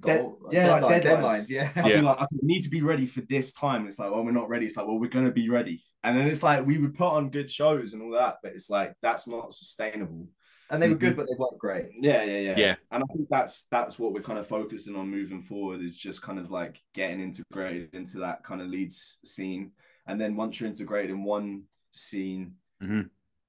goal, 0.00 0.38
yeah, 0.50 0.66
deadline, 0.66 0.82
like 0.82 1.02
deadlines. 1.02 1.20
deadlines. 1.20 1.48
Yeah, 1.48 1.70
I 1.76 1.88
yeah. 1.88 2.00
like, 2.00 2.20
I 2.20 2.26
need 2.42 2.62
to 2.62 2.70
be 2.70 2.82
ready 2.82 3.06
for 3.06 3.20
this 3.22 3.52
time. 3.52 3.86
It's 3.86 3.98
like, 3.98 4.10
well, 4.10 4.24
we're 4.24 4.32
not 4.32 4.48
ready. 4.48 4.66
It's 4.66 4.76
like, 4.76 4.86
well, 4.86 4.98
we're 4.98 5.08
gonna 5.08 5.30
be 5.30 5.48
ready. 5.48 5.82
And 6.04 6.16
then 6.16 6.26
it's 6.28 6.42
like 6.42 6.66
we 6.66 6.78
would 6.78 6.94
put 6.94 7.12
on 7.12 7.30
good 7.30 7.50
shows 7.50 7.92
and 7.92 8.02
all 8.02 8.12
that, 8.12 8.38
but 8.42 8.52
it's 8.52 8.70
like 8.70 8.94
that's 9.02 9.26
not 9.26 9.52
sustainable. 9.52 10.28
And 10.70 10.80
they 10.80 10.88
were 10.88 10.94
good, 10.94 11.10
mm-hmm. 11.10 11.20
but 11.20 11.26
they 11.26 11.36
weren't 11.36 11.58
great. 11.58 11.86
Yeah, 12.00 12.24
yeah, 12.24 12.38
yeah. 12.38 12.54
Yeah. 12.56 12.74
And 12.90 13.04
I 13.04 13.06
think 13.14 13.28
that's 13.28 13.66
that's 13.70 13.98
what 13.98 14.14
we're 14.14 14.22
kind 14.22 14.38
of 14.38 14.46
focusing 14.46 14.96
on 14.96 15.10
moving 15.10 15.42
forward 15.42 15.82
is 15.82 15.98
just 15.98 16.22
kind 16.22 16.38
of 16.38 16.50
like 16.50 16.80
getting 16.94 17.20
integrated 17.20 17.94
into 17.94 18.20
that 18.20 18.42
kind 18.42 18.62
of 18.62 18.68
Leeds 18.68 19.18
scene. 19.22 19.72
And 20.06 20.18
then 20.18 20.34
once 20.34 20.58
you're 20.58 20.70
integrated 20.70 21.10
in 21.10 21.24
one 21.24 21.64
scene, 21.90 22.54
mm-hmm. 22.82 23.02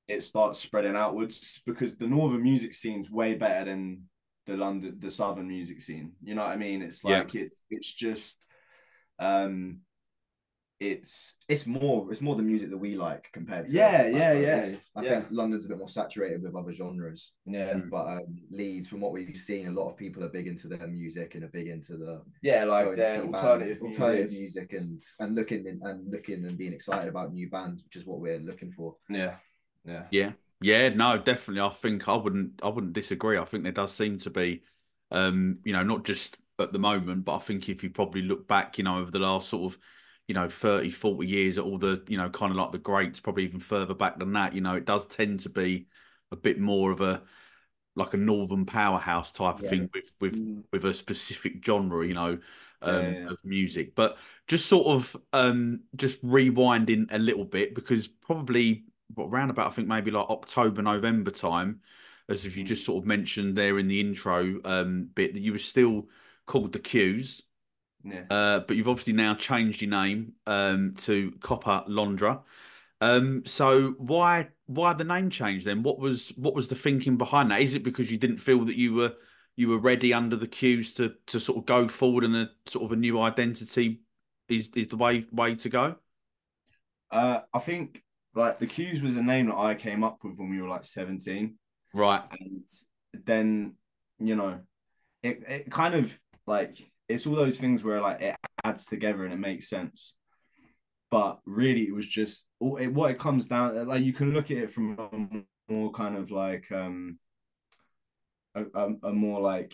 it 0.09 0.23
starts 0.23 0.59
spreading 0.59 0.97
outwards 0.97 1.61
because 1.65 1.95
the 1.95 2.07
northern 2.07 2.43
music 2.43 2.73
scene 2.73 2.99
is 2.99 3.09
way 3.09 3.35
better 3.35 3.71
than 3.71 4.03
the 4.45 4.57
London, 4.57 4.97
the 4.99 5.11
southern 5.11 5.47
music 5.47 5.81
scene. 5.81 6.13
You 6.23 6.35
know 6.35 6.43
what 6.43 6.51
I 6.51 6.57
mean? 6.57 6.81
It's 6.81 7.03
like 7.03 7.33
yeah. 7.33 7.41
it, 7.43 7.55
it's 7.69 7.91
just, 7.91 8.37
um, 9.19 9.81
it's 10.83 11.35
it's 11.47 11.65
more 11.65 12.07
it's 12.11 12.21
more 12.21 12.35
the 12.35 12.43
music 12.43 12.69
that 12.69 12.77
we 12.77 12.95
like 12.95 13.29
compared 13.31 13.67
to 13.67 13.73
yeah 13.73 14.07
yeah 14.07 14.33
yeah 14.33 14.71
I 14.95 15.01
yeah. 15.01 15.09
think 15.09 15.27
London's 15.31 15.65
a 15.65 15.69
bit 15.69 15.77
more 15.77 15.87
saturated 15.87 16.43
with 16.43 16.55
other 16.55 16.71
genres 16.71 17.33
yeah 17.45 17.75
but 17.89 18.05
um, 18.05 18.37
Leeds 18.49 18.87
from 18.87 18.99
what 18.99 19.13
we've 19.13 19.37
seen 19.37 19.67
a 19.67 19.71
lot 19.71 19.89
of 19.89 19.97
people 19.97 20.23
are 20.23 20.29
big 20.29 20.47
into 20.47 20.67
their 20.67 20.87
music 20.87 21.35
and 21.35 21.43
are 21.43 21.49
big 21.49 21.67
into 21.67 21.95
the 21.95 22.21
yeah 22.41 22.63
like 22.65 22.97
their 22.97 23.23
alternative, 23.23 23.79
bands, 23.79 23.99
alternative 23.99 24.31
music. 24.31 24.73
and 24.73 24.99
and 25.19 25.35
looking 25.35 25.65
in, 25.65 25.79
and 25.83 26.11
looking 26.11 26.43
and 26.45 26.57
being 26.57 26.73
excited 26.73 27.07
about 27.07 27.33
new 27.33 27.49
bands 27.49 27.83
which 27.83 27.95
is 27.95 28.05
what 28.05 28.19
we're 28.19 28.39
looking 28.39 28.71
for 28.71 28.95
yeah 29.09 29.35
yeah 29.85 30.03
yeah 30.11 30.31
yeah, 30.63 30.89
no, 30.89 31.17
definitely. 31.17 31.61
I 31.61 31.69
think 31.69 32.07
I 32.07 32.15
wouldn't 32.15 32.61
I 32.63 32.69
wouldn't 32.69 32.93
disagree. 32.93 33.37
I 33.37 33.45
think 33.45 33.63
there 33.63 33.71
does 33.71 33.93
seem 33.93 34.17
to 34.19 34.29
be 34.29 34.63
um, 35.13 35.59
you 35.63 35.71
know, 35.71 35.83
not 35.83 36.03
just 36.03 36.37
at 36.59 36.73
the 36.73 36.79
moment, 36.79 37.23
but 37.23 37.35
I 37.35 37.39
think 37.39 37.69
if 37.69 37.83
you 37.83 37.89
probably 37.91 38.23
look 38.23 38.47
back, 38.47 38.77
you 38.77 38.83
know, 38.83 38.97
over 38.97 39.11
the 39.11 39.19
last 39.19 39.47
sort 39.47 39.71
of, 39.71 39.79
you 40.27 40.33
know, 40.33 40.49
30, 40.49 40.89
40 40.89 41.27
years 41.27 41.57
at 41.57 41.63
all 41.63 41.77
the, 41.77 42.03
you 42.07 42.17
know, 42.17 42.29
kind 42.29 42.51
of 42.51 42.57
like 42.57 42.71
the 42.71 42.79
greats, 42.79 43.19
probably 43.19 43.43
even 43.43 43.59
further 43.59 43.93
back 43.93 44.17
than 44.17 44.33
that, 44.33 44.53
you 44.53 44.61
know, 44.61 44.75
it 44.75 44.85
does 44.85 45.05
tend 45.05 45.41
to 45.41 45.49
be 45.49 45.87
a 46.31 46.35
bit 46.35 46.59
more 46.59 46.91
of 46.91 46.99
a 47.01 47.21
like 47.95 48.15
a 48.15 48.17
northern 48.17 48.65
powerhouse 48.65 49.31
type 49.31 49.59
of 49.59 49.67
thing 49.67 49.87
with 49.93 50.11
with 50.19 50.35
mm. 50.35 50.63
with 50.71 50.83
a 50.83 50.93
specific 50.93 51.63
genre, 51.63 52.05
you 52.05 52.15
know, 52.15 52.39
um, 52.81 53.03
yeah, 53.03 53.11
yeah. 53.11 53.29
of 53.29 53.37
music. 53.43 53.93
But 53.93 54.17
just 54.47 54.65
sort 54.65 54.87
of 54.87 55.15
um 55.31 55.81
just 55.95 56.23
rewinding 56.25 57.13
a 57.13 57.19
little 57.19 57.45
bit 57.45 57.75
because 57.75 58.07
probably 58.07 58.85
around 59.17 59.49
about 59.49 59.67
I 59.67 59.71
think 59.71 59.87
maybe 59.87 60.11
like 60.11 60.29
October 60.29 60.81
November 60.81 61.31
time, 61.31 61.81
as 62.29 62.45
if 62.45 62.55
you 62.55 62.63
just 62.63 62.85
sort 62.85 63.03
of 63.03 63.07
mentioned 63.07 63.57
there 63.57 63.79
in 63.79 63.87
the 63.87 63.99
intro 63.99 64.59
um, 64.65 65.09
bit 65.13 65.33
that 65.33 65.41
you 65.41 65.51
were 65.51 65.59
still 65.59 66.07
called 66.45 66.73
the 66.73 66.79
Q's. 66.79 67.43
Yeah. 68.03 68.23
Uh, 68.29 68.59
but 68.59 68.75
you've 68.75 68.89
obviously 68.89 69.13
now 69.13 69.33
changed 69.35 69.81
your 69.81 69.91
name 69.91 70.33
um, 70.45 70.93
to 70.99 71.31
Coppa 71.39 71.85
Londra. 71.87 72.41
Um, 73.01 73.43
so 73.45 73.95
why 73.97 74.49
why 74.65 74.93
the 74.93 75.03
name 75.03 75.29
change 75.29 75.65
then? 75.65 75.83
What 75.83 75.99
was 75.99 76.29
what 76.29 76.55
was 76.55 76.67
the 76.67 76.75
thinking 76.75 77.17
behind 77.17 77.51
that? 77.51 77.61
Is 77.61 77.75
it 77.75 77.83
because 77.83 78.11
you 78.11 78.17
didn't 78.17 78.37
feel 78.37 78.65
that 78.65 78.77
you 78.77 78.93
were 78.93 79.13
you 79.55 79.69
were 79.69 79.77
ready 79.77 80.13
under 80.13 80.35
the 80.35 80.47
cues 80.47 80.93
to 80.95 81.15
to 81.27 81.39
sort 81.39 81.57
of 81.57 81.65
go 81.65 81.87
forward 81.87 82.23
and 82.23 82.35
a 82.35 82.49
sort 82.65 82.85
of 82.85 82.91
a 82.91 82.95
new 82.95 83.19
identity 83.19 84.01
is 84.47 84.69
is 84.75 84.87
the 84.87 84.97
way 84.97 85.25
way 85.31 85.55
to 85.55 85.69
go? 85.69 85.95
Uh, 87.11 87.41
I 87.53 87.59
think 87.59 88.01
like 88.35 88.59
the 88.59 88.67
Q's 88.67 89.01
was 89.01 89.15
a 89.15 89.23
name 89.23 89.47
that 89.47 89.55
I 89.57 89.75
came 89.75 90.03
up 90.03 90.19
with 90.23 90.37
when 90.37 90.49
we 90.49 90.61
were 90.61 90.67
like 90.67 90.85
17. 90.85 91.55
Right. 91.93 92.23
And 92.31 92.63
then, 93.25 93.75
you 94.19 94.35
know, 94.35 94.59
it, 95.21 95.43
it 95.47 95.71
kind 95.71 95.95
of 95.95 96.17
like 96.47 96.75
it's 97.07 97.27
all 97.27 97.35
those 97.35 97.57
things 97.57 97.83
where 97.83 98.01
like 98.01 98.21
it 98.21 98.35
adds 98.63 98.85
together 98.85 99.23
and 99.23 99.33
it 99.33 99.39
makes 99.39 99.69
sense. 99.69 100.13
But 101.11 101.39
really 101.45 101.83
it 101.83 101.93
was 101.93 102.07
just 102.07 102.43
it, 102.59 102.91
what 102.91 103.11
it 103.11 103.19
comes 103.19 103.47
down 103.47 103.87
like 103.87 104.03
you 104.03 104.13
can 104.13 104.33
look 104.33 104.49
at 104.49 104.57
it 104.57 104.71
from 104.71 104.97
a 104.97 105.71
more 105.71 105.91
kind 105.91 106.17
of 106.17 106.31
like 106.31 106.71
um 106.71 107.19
a, 108.55 108.63
a, 108.73 108.93
a 109.03 109.13
more 109.13 109.39
like 109.39 109.73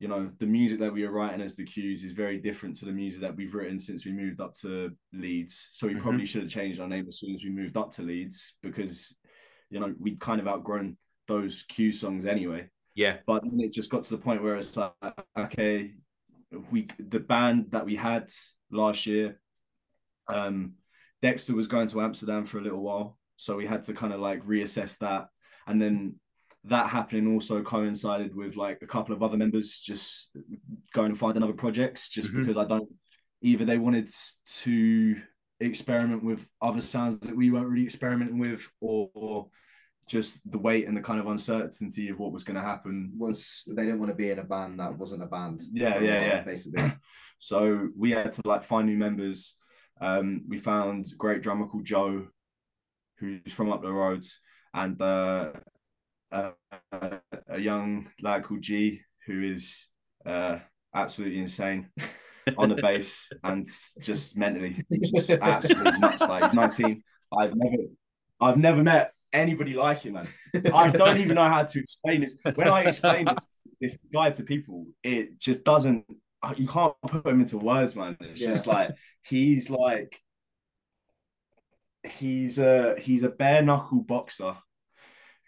you 0.00 0.08
know, 0.08 0.30
the 0.38 0.46
music 0.46 0.78
that 0.78 0.92
we 0.92 1.06
were 1.06 1.12
writing 1.12 1.42
as 1.42 1.54
the 1.54 1.64
Q's 1.64 2.04
is 2.04 2.12
very 2.12 2.38
different 2.38 2.74
to 2.76 2.86
the 2.86 2.90
music 2.90 3.20
that 3.20 3.36
we've 3.36 3.54
written 3.54 3.78
since 3.78 4.06
we 4.06 4.12
moved 4.12 4.40
up 4.40 4.54
to 4.54 4.90
Leeds. 5.12 5.68
So 5.74 5.86
we 5.86 5.92
mm-hmm. 5.92 6.02
probably 6.02 6.26
should 6.26 6.42
have 6.42 6.50
changed 6.50 6.80
our 6.80 6.88
name 6.88 7.04
as 7.06 7.18
soon 7.18 7.34
as 7.34 7.44
we 7.44 7.50
moved 7.50 7.76
up 7.76 7.92
to 7.92 8.02
Leeds 8.02 8.54
because, 8.62 9.14
you 9.68 9.78
know, 9.78 9.94
we'd 10.00 10.18
kind 10.18 10.40
of 10.40 10.48
outgrown 10.48 10.96
those 11.28 11.64
Q 11.68 11.92
songs 11.92 12.24
anyway. 12.24 12.70
Yeah. 12.94 13.18
But 13.26 13.42
then 13.42 13.60
it 13.60 13.72
just 13.72 13.90
got 13.90 14.04
to 14.04 14.16
the 14.16 14.22
point 14.22 14.42
where 14.42 14.56
it's 14.56 14.74
like, 14.74 14.92
okay, 15.36 15.92
we 16.70 16.88
the 16.98 17.20
band 17.20 17.66
that 17.70 17.84
we 17.84 17.94
had 17.94 18.30
last 18.70 19.06
year, 19.06 19.38
um, 20.28 20.72
Dexter 21.20 21.54
was 21.54 21.66
going 21.66 21.88
to 21.88 22.00
Amsterdam 22.00 22.46
for 22.46 22.58
a 22.58 22.62
little 22.62 22.80
while, 22.80 23.18
so 23.36 23.56
we 23.56 23.66
had 23.66 23.82
to 23.84 23.92
kind 23.92 24.12
of 24.12 24.20
like 24.20 24.44
reassess 24.44 24.98
that, 24.98 25.28
and 25.66 25.80
then 25.80 26.16
that 26.64 26.88
happening 26.90 27.32
also 27.32 27.62
coincided 27.62 28.34
with 28.34 28.56
like 28.56 28.80
a 28.82 28.86
couple 28.86 29.14
of 29.14 29.22
other 29.22 29.36
members 29.36 29.78
just 29.78 30.30
going 30.92 31.08
and 31.10 31.18
finding 31.18 31.42
other 31.42 31.52
projects, 31.54 32.08
just 32.10 32.30
Mhm. 32.30 32.40
because 32.40 32.56
I 32.56 32.64
don't 32.64 32.88
either 33.42 33.64
they 33.64 33.78
wanted 33.78 34.10
to 34.62 35.16
experiment 35.60 36.22
with 36.22 36.46
other 36.60 36.80
sounds 36.82 37.18
that 37.20 37.36
we 37.36 37.50
weren't 37.50 37.68
really 37.68 37.84
experimenting 37.84 38.38
with, 38.38 38.68
or, 38.80 39.10
or 39.14 39.48
just 40.06 40.48
the 40.50 40.58
weight 40.58 40.86
and 40.88 40.96
the 40.96 41.00
kind 41.00 41.20
of 41.20 41.26
uncertainty 41.28 42.08
of 42.08 42.18
what 42.18 42.32
was 42.32 42.42
going 42.42 42.56
to 42.56 42.60
happen 42.62 43.12
Was 43.16 43.62
they 43.68 43.84
didn't 43.84 44.00
want 44.00 44.10
to 44.10 44.16
be 44.16 44.30
in 44.30 44.40
a 44.40 44.44
band 44.44 44.80
that 44.80 44.98
wasn't 44.98 45.22
a 45.22 45.26
band? 45.26 45.62
Yeah, 45.72 46.00
yeah, 46.00 46.20
while, 46.20 46.28
yeah. 46.28 46.42
Basically. 46.42 46.92
So 47.42 47.88
we 47.96 48.10
had 48.10 48.32
to 48.32 48.42
like 48.44 48.64
find 48.64 48.86
new 48.86 48.98
members. 48.98 49.56
Um, 49.98 50.42
we 50.46 50.58
found 50.58 51.06
a 51.10 51.16
great 51.16 51.40
drummer 51.40 51.66
called 51.66 51.86
Joe, 51.86 52.26
who's 53.16 53.52
from 53.54 53.72
up 53.72 53.80
the 53.80 53.90
roads, 53.90 54.40
and 54.74 55.00
uh, 55.00 55.52
uh, 56.32 56.50
a 57.48 57.58
young 57.58 58.08
lad 58.20 58.44
called 58.44 58.62
G, 58.62 59.00
who 59.26 59.42
is 59.42 59.86
uh, 60.26 60.58
absolutely 60.94 61.38
insane 61.38 61.88
on 62.58 62.68
the 62.68 62.76
bass 62.76 63.28
and 63.44 63.68
just 64.00 64.36
mentally 64.36 64.84
just 65.02 65.30
absolutely 65.30 65.98
nuts. 65.98 66.22
Like 66.22 66.44
he's 66.44 66.52
19. 66.54 67.02
I've 67.36 67.54
never, 67.54 67.76
I've 68.40 68.56
never 68.56 68.82
met 68.82 69.12
anybody 69.32 69.74
like 69.74 70.02
him, 70.02 70.14
man. 70.14 70.28
I 70.72 70.88
don't 70.88 71.18
even 71.18 71.34
know 71.36 71.48
how 71.48 71.62
to 71.62 71.78
explain 71.78 72.22
this. 72.22 72.36
When 72.54 72.68
I 72.68 72.82
explain 72.82 73.26
this, 73.26 73.46
this 73.80 73.98
guy 74.12 74.30
to 74.30 74.42
people, 74.42 74.86
it 75.02 75.38
just 75.38 75.64
doesn't. 75.64 76.04
You 76.56 76.66
can't 76.66 76.94
put 77.02 77.26
him 77.26 77.40
into 77.40 77.58
words, 77.58 77.94
man. 77.94 78.16
It's 78.20 78.40
just 78.40 78.66
like 78.66 78.92
he's 79.22 79.68
like 79.68 80.20
he's 82.02 82.58
a 82.58 82.94
he's 82.98 83.22
a 83.22 83.28
bare 83.28 83.62
knuckle 83.62 84.00
boxer 84.00 84.56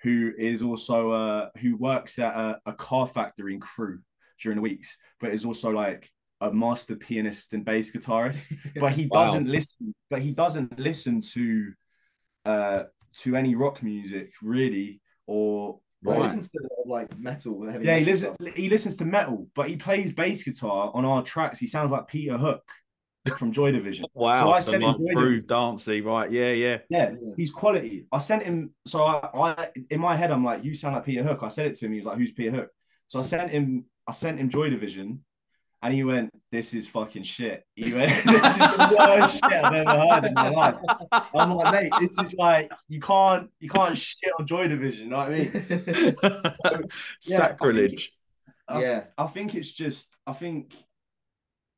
who 0.02 0.32
is 0.36 0.62
also 0.62 1.10
uh 1.12 1.48
who 1.60 1.76
works 1.76 2.18
at 2.18 2.34
a, 2.34 2.60
a 2.66 2.72
car 2.72 3.06
factory 3.06 3.54
in 3.54 3.60
Crewe 3.60 4.00
during 4.40 4.56
the 4.56 4.62
weeks, 4.62 4.96
but 5.20 5.32
is 5.32 5.44
also 5.44 5.70
like 5.70 6.10
a 6.40 6.52
master 6.52 6.96
pianist 6.96 7.52
and 7.52 7.64
bass 7.64 7.92
guitarist. 7.92 8.52
But 8.80 8.92
he 8.92 9.06
Wow. 9.06 9.24
doesn't 9.24 9.48
listen. 9.48 9.94
But 10.10 10.22
he 10.22 10.32
doesn't 10.32 10.78
listen 10.78 11.20
to 11.34 11.72
uh 12.44 12.82
to 13.18 13.36
any 13.36 13.54
rock 13.54 13.82
music 13.82 14.32
really, 14.42 15.00
or 15.26 15.80
Well, 16.02 16.16
he 16.16 16.22
listens 16.24 16.50
to 16.50 16.58
a 16.58 16.66
lot 16.66 16.82
of, 16.82 16.88
like 16.90 17.18
metal. 17.18 17.64
Yeah, 17.80 17.98
he 17.98 18.04
listens. 18.04 18.36
He 18.56 18.68
listens 18.68 18.96
to 18.96 19.04
metal, 19.04 19.48
but 19.54 19.68
he 19.68 19.76
plays 19.76 20.12
bass 20.12 20.42
guitar 20.42 20.90
on 20.94 21.04
our 21.04 21.22
tracks. 21.22 21.58
He 21.60 21.66
sounds 21.66 21.90
like 21.92 22.08
Peter 22.08 22.36
Hook 22.36 22.64
from 23.36 23.52
Joy 23.52 23.72
Division. 23.72 24.06
Wow, 24.14 24.46
so 24.46 24.52
I 24.52 24.60
so 24.60 24.70
sent 24.72 24.82
him 24.82 24.96
like 24.98 25.14
Joy 25.16 25.40
Dancey, 25.40 26.00
right? 26.00 26.30
Yeah, 26.30 26.52
yeah. 26.52 26.78
Yeah, 26.88 27.10
Yeah. 27.20 27.32
he's 27.36 27.50
quality. 27.50 28.06
I 28.12 28.18
sent 28.18 28.42
him. 28.42 28.74
So 28.86 29.02
I, 29.04 29.28
I, 29.34 29.68
in 29.90 30.00
my 30.00 30.16
head, 30.16 30.30
I'm 30.30 30.44
like, 30.44 30.64
you 30.64 30.74
sound 30.74 30.94
like 30.94 31.04
Peter 31.04 31.22
Hook. 31.22 31.40
I 31.42 31.48
said 31.48 31.66
it 31.66 31.76
to 31.76 31.86
him. 31.86 31.92
He 31.92 31.98
was 31.98 32.06
like, 32.06 32.18
who's 32.18 32.32
Peter 32.32 32.50
Hook? 32.56 32.70
So 33.08 33.18
I 33.18 33.22
sent 33.22 33.50
him. 33.50 33.84
I 34.06 34.12
sent 34.12 34.38
him 34.38 34.48
Joy 34.48 34.68
Division, 34.70 35.22
and 35.82 35.94
he 35.94 36.02
went, 36.02 36.30
"This 36.50 36.74
is 36.74 36.88
fucking 36.88 37.22
shit." 37.22 37.64
He 37.76 37.92
went, 37.92 38.10
"This 38.24 38.52
is 38.52 38.58
the 38.58 38.96
worst 38.98 39.34
shit 39.34 39.64
I've 39.64 39.74
ever 39.74 39.90
heard 39.90 40.24
in 40.24 40.34
my 40.34 40.48
life." 40.48 40.76
I'm 41.34 41.52
like, 41.54 41.72
mate, 41.72 41.92
this 42.00 42.18
is 42.18 42.34
like 42.34 42.72
you 42.88 43.00
can't, 43.00 43.48
you 43.60 43.68
can't 43.68 43.96
shit 43.96 44.32
on 44.38 44.46
Joy 44.46 44.66
Division. 44.66 45.04
You 45.04 45.10
know 45.10 45.18
what 45.18 45.28
I 45.28 45.30
mean? 45.30 46.88
Yeah, 47.24 47.36
Sacrilege. 47.36 48.12
I, 48.66 48.80
Yeah. 48.82 49.04
I 49.18 49.26
think 49.26 49.54
it's 49.54 49.70
just, 49.72 50.16
I 50.26 50.32
think 50.32 50.74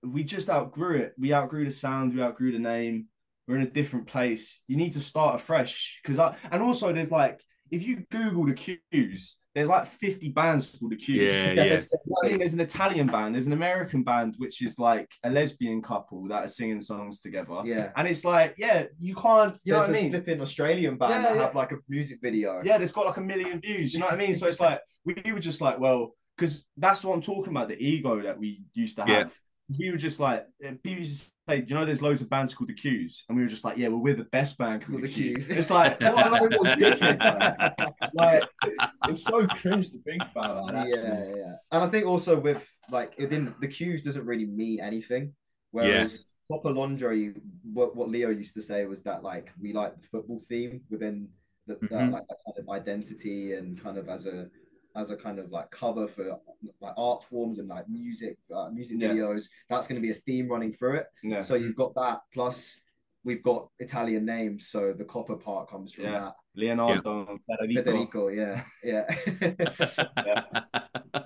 we 0.05 0.25
just 0.25 0.51
outgrew 0.51 0.97
it. 0.99 1.15
We 1.19 1.33
outgrew 1.33 1.65
the 1.65 1.71
sound, 1.71 2.15
we 2.15 2.23
outgrew 2.23 2.53
the 2.53 2.59
name. 2.59 3.07
We're 3.47 3.57
in 3.57 3.63
a 3.63 3.71
different 3.71 4.07
place. 4.07 4.63
You 4.69 4.77
need 4.77 4.93
to 4.93 5.01
start 5.01 5.35
afresh 5.35 6.01
because 6.03 6.19
I, 6.19 6.37
and 6.51 6.63
also 6.63 6.93
there's 6.93 7.11
like, 7.11 7.43
if 7.71 7.83
you 7.83 8.05
Google 8.11 8.47
the 8.47 8.55
Qs, 8.55 9.35
there's 9.55 9.69
like 9.69 9.87
50 9.87 10.31
bands 10.31 10.71
called 10.71 10.93
the 10.93 10.97
Qs. 10.97 11.17
Yeah, 11.17 11.53
yeah. 11.65 11.75
I 11.75 12.29
think 12.29 12.39
there's 12.39 12.55
an 12.55 12.61
Italian 12.61 13.07
band, 13.07 13.35
there's 13.35 13.47
an 13.47 13.53
American 13.53 14.03
band, 14.03 14.35
which 14.39 14.63
is 14.63 14.79
like 14.79 15.11
a 15.25 15.31
lesbian 15.31 15.83
couple 15.83 16.27
that 16.29 16.45
are 16.45 16.49
singing 16.49 16.81
songs 16.81 17.21
together. 17.21 17.61
Yeah. 17.65 17.91
And 17.97 18.09
it's 18.09 18.25
like, 18.25 18.55
yeah, 18.57 18.85
you 18.99 19.15
can't, 19.15 19.57
you 19.65 19.75
know 19.75 19.81
what 19.81 19.91
I 19.91 19.99
a 19.99 20.03
mean? 20.03 20.11
flipping 20.11 20.41
Australian 20.41 20.97
band 20.97 21.11
Yeah, 21.13 21.23
that 21.23 21.37
yeah. 21.37 21.43
have 21.43 21.55
like 21.55 21.73
a 21.73 21.77
music 21.89 22.19
video. 22.23 22.63
Yeah, 22.65 22.79
there's 22.79 22.93
got 22.93 23.07
like 23.07 23.19
a 23.19 23.23
million 23.23 23.61
views. 23.61 23.93
You 23.93 24.01
know 24.01 24.07
what 24.07 24.15
I 24.15 24.19
mean? 24.19 24.35
So 24.35 24.47
it's 24.47 24.61
like 24.61 24.81
we 25.05 25.15
were 25.33 25.39
just 25.41 25.61
like, 25.61 25.79
well, 25.79 26.15
because 26.37 26.65
that's 26.77 27.05
what 27.05 27.15
I'm 27.15 27.23
talking 27.23 27.53
about, 27.53 27.69
the 27.69 27.77
ego 27.79 28.23
that 28.23 28.39
we 28.39 28.63
used 28.73 28.97
to 28.97 29.03
have. 29.03 29.09
Yeah. 29.09 29.25
'Cause 29.69 29.79
We 29.79 29.91
were 29.91 29.97
just 29.97 30.21
like, 30.21 30.47
uh, 30.65 30.73
people 30.83 30.99
used 30.99 31.23
to 31.25 31.31
say, 31.49 31.65
you 31.67 31.75
know, 31.75 31.85
there's 31.87 32.03
loads 32.03 32.21
of 32.21 32.29
bands 32.29 32.55
called 32.55 32.69
the 32.69 32.75
Qs, 32.75 33.23
and 33.29 33.37
we 33.37 33.43
were 33.43 33.49
just 33.49 33.65
like, 33.65 33.79
yeah, 33.79 33.89
well, 33.89 34.01
we're 34.01 34.15
the 34.15 34.25
best 34.25 34.59
band 34.59 34.83
called 34.85 35.01
With 35.01 35.15
the, 35.15 35.31
the 35.31 35.35
Qs. 35.35 35.49
Qs. 35.49 35.57
It's 35.57 35.71
like, 35.71 35.99
what 36.01 36.27
a 36.27 36.31
load 36.31 36.53
of 36.55 36.61
dickheads, 36.79 37.19
man. 37.19 37.93
like, 38.15 38.43
it's 39.09 39.23
so 39.25 39.47
cringe 39.47 39.91
to 39.93 39.99
think 40.03 40.23
about 40.23 40.71
that. 40.73 40.89
yeah, 40.89 40.97
Actually. 40.97 41.41
yeah. 41.41 41.55
And 41.73 41.83
I 41.83 41.89
think 41.89 42.07
also 42.07 42.39
with 42.39 42.67
like 42.91 43.19
within 43.19 43.55
the 43.61 43.69
cues 43.69 44.03
doesn't 44.03 44.27
really 44.27 44.47
mean 44.47 44.81
anything. 44.81 45.33
Whereas 45.71 46.27
Coppa 46.53 46.75
Londra, 46.77 47.17
what, 47.73 47.97
what 47.97 48.11
Leo 48.11 48.29
used 48.29 48.55
to 48.57 48.63
say 48.63 48.85
was 48.85 49.03
that 49.05 49.23
like 49.23 49.51
we 49.59 49.73
like 49.73 49.99
the 49.99 50.07
football 50.09 50.41
theme 50.47 50.83
within 50.91 51.29
the, 51.67 51.77
the 51.81 51.89
Mhm. 51.89 52.13
like 52.13 52.27
that 52.29 52.37
kind 52.45 52.59
of 52.59 52.69
identity 52.69 53.55
and 53.55 53.83
kind 53.83 53.97
of 53.97 54.11
as 54.11 54.27
a 54.27 54.51
as 54.97 55.11
a 55.11 55.17
kind 55.17 55.39
of 55.39 55.51
like 55.51 55.71
cover 55.71 56.07
for 56.07 56.39
like 56.81 56.95
art 56.97 57.25
forms 57.29 57.59
and 57.59 57.69
like 57.69 57.89
music 57.89 58.39
uh, 58.55 58.69
music 58.71 58.97
Yeah. 59.01 59.09
videos. 59.09 59.49
That's 59.69 59.87
going 59.89 60.01
to 60.01 60.07
be 60.07 60.13
a 60.13 60.15
theme 60.15 60.49
running 60.49 60.73
through 60.73 60.97
it. 60.97 61.07
Yeah. 61.23 61.41
So 61.41 61.55
you've 61.57 61.77
got 61.77 61.95
that 61.97 62.21
plus 62.33 62.79
we've 63.25 63.43
got 63.43 63.69
Italian 63.79 64.27
names, 64.27 64.69
so 64.69 64.93
the 64.93 65.05
Coppa 65.05 65.41
part 65.43 65.69
comes 65.71 65.93
from 65.95 66.05
Yeah. 66.05 66.21
that. 66.21 66.35
Leonardo 66.57 67.27
and 67.27 67.41
Federico. 67.83 67.83
Federico, 67.83 68.29
yeah, 68.29 68.63
yeah. 68.85 69.07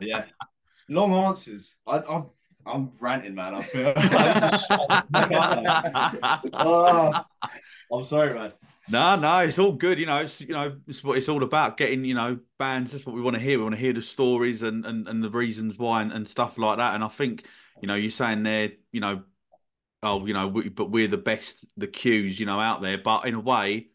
Yeah. 0.00 0.24
Long 0.88 1.12
answers. 1.12 1.76
I, 1.86 1.98
I'm, 1.98 2.26
I'm 2.66 2.90
ranting, 2.98 3.34
man. 3.34 3.54
I 3.54 3.62
feel. 3.62 3.92
I 3.94 4.34
need 4.34 4.50
to 4.50 4.58
shut 4.58 4.80
the 4.88 5.04
fuck 5.12 5.32
up, 5.32 5.62
man. 6.42 6.50
Oh, 6.54 7.24
I'm 7.92 8.04
sorry, 8.04 8.34
man. 8.34 8.52
No, 8.88 9.16
no, 9.16 9.38
it's 9.38 9.58
all 9.58 9.72
good. 9.72 9.98
You 9.98 10.06
know, 10.06 10.18
it's 10.18 10.40
you 10.40 10.48
know, 10.48 10.76
it's 10.88 11.04
what 11.04 11.16
it's 11.16 11.28
all 11.28 11.42
about. 11.42 11.76
Getting 11.76 12.04
you 12.04 12.14
know 12.14 12.38
bands. 12.58 12.92
That's 12.92 13.06
what 13.06 13.14
we 13.14 13.22
want 13.22 13.36
to 13.36 13.42
hear. 13.42 13.58
We 13.58 13.64
want 13.64 13.76
to 13.76 13.80
hear 13.80 13.92
the 13.92 14.02
stories 14.02 14.62
and 14.62 14.84
and, 14.84 15.06
and 15.08 15.22
the 15.22 15.30
reasons 15.30 15.78
why 15.78 16.02
and, 16.02 16.12
and 16.12 16.26
stuff 16.26 16.58
like 16.58 16.78
that. 16.78 16.94
And 16.94 17.04
I 17.04 17.08
think 17.08 17.44
you 17.80 17.88
know, 17.88 17.94
you're 17.94 18.10
saying 18.10 18.44
there, 18.44 18.70
you 18.92 19.00
know, 19.00 19.22
oh, 20.02 20.24
you 20.26 20.34
know, 20.34 20.48
we, 20.48 20.68
but 20.68 20.90
we're 20.90 21.08
the 21.08 21.18
best, 21.18 21.66
the 21.76 21.86
cues, 21.88 22.38
you 22.38 22.46
know, 22.46 22.60
out 22.60 22.80
there. 22.80 22.96
But 22.96 23.26
in 23.26 23.34
a 23.34 23.40
way, 23.40 23.88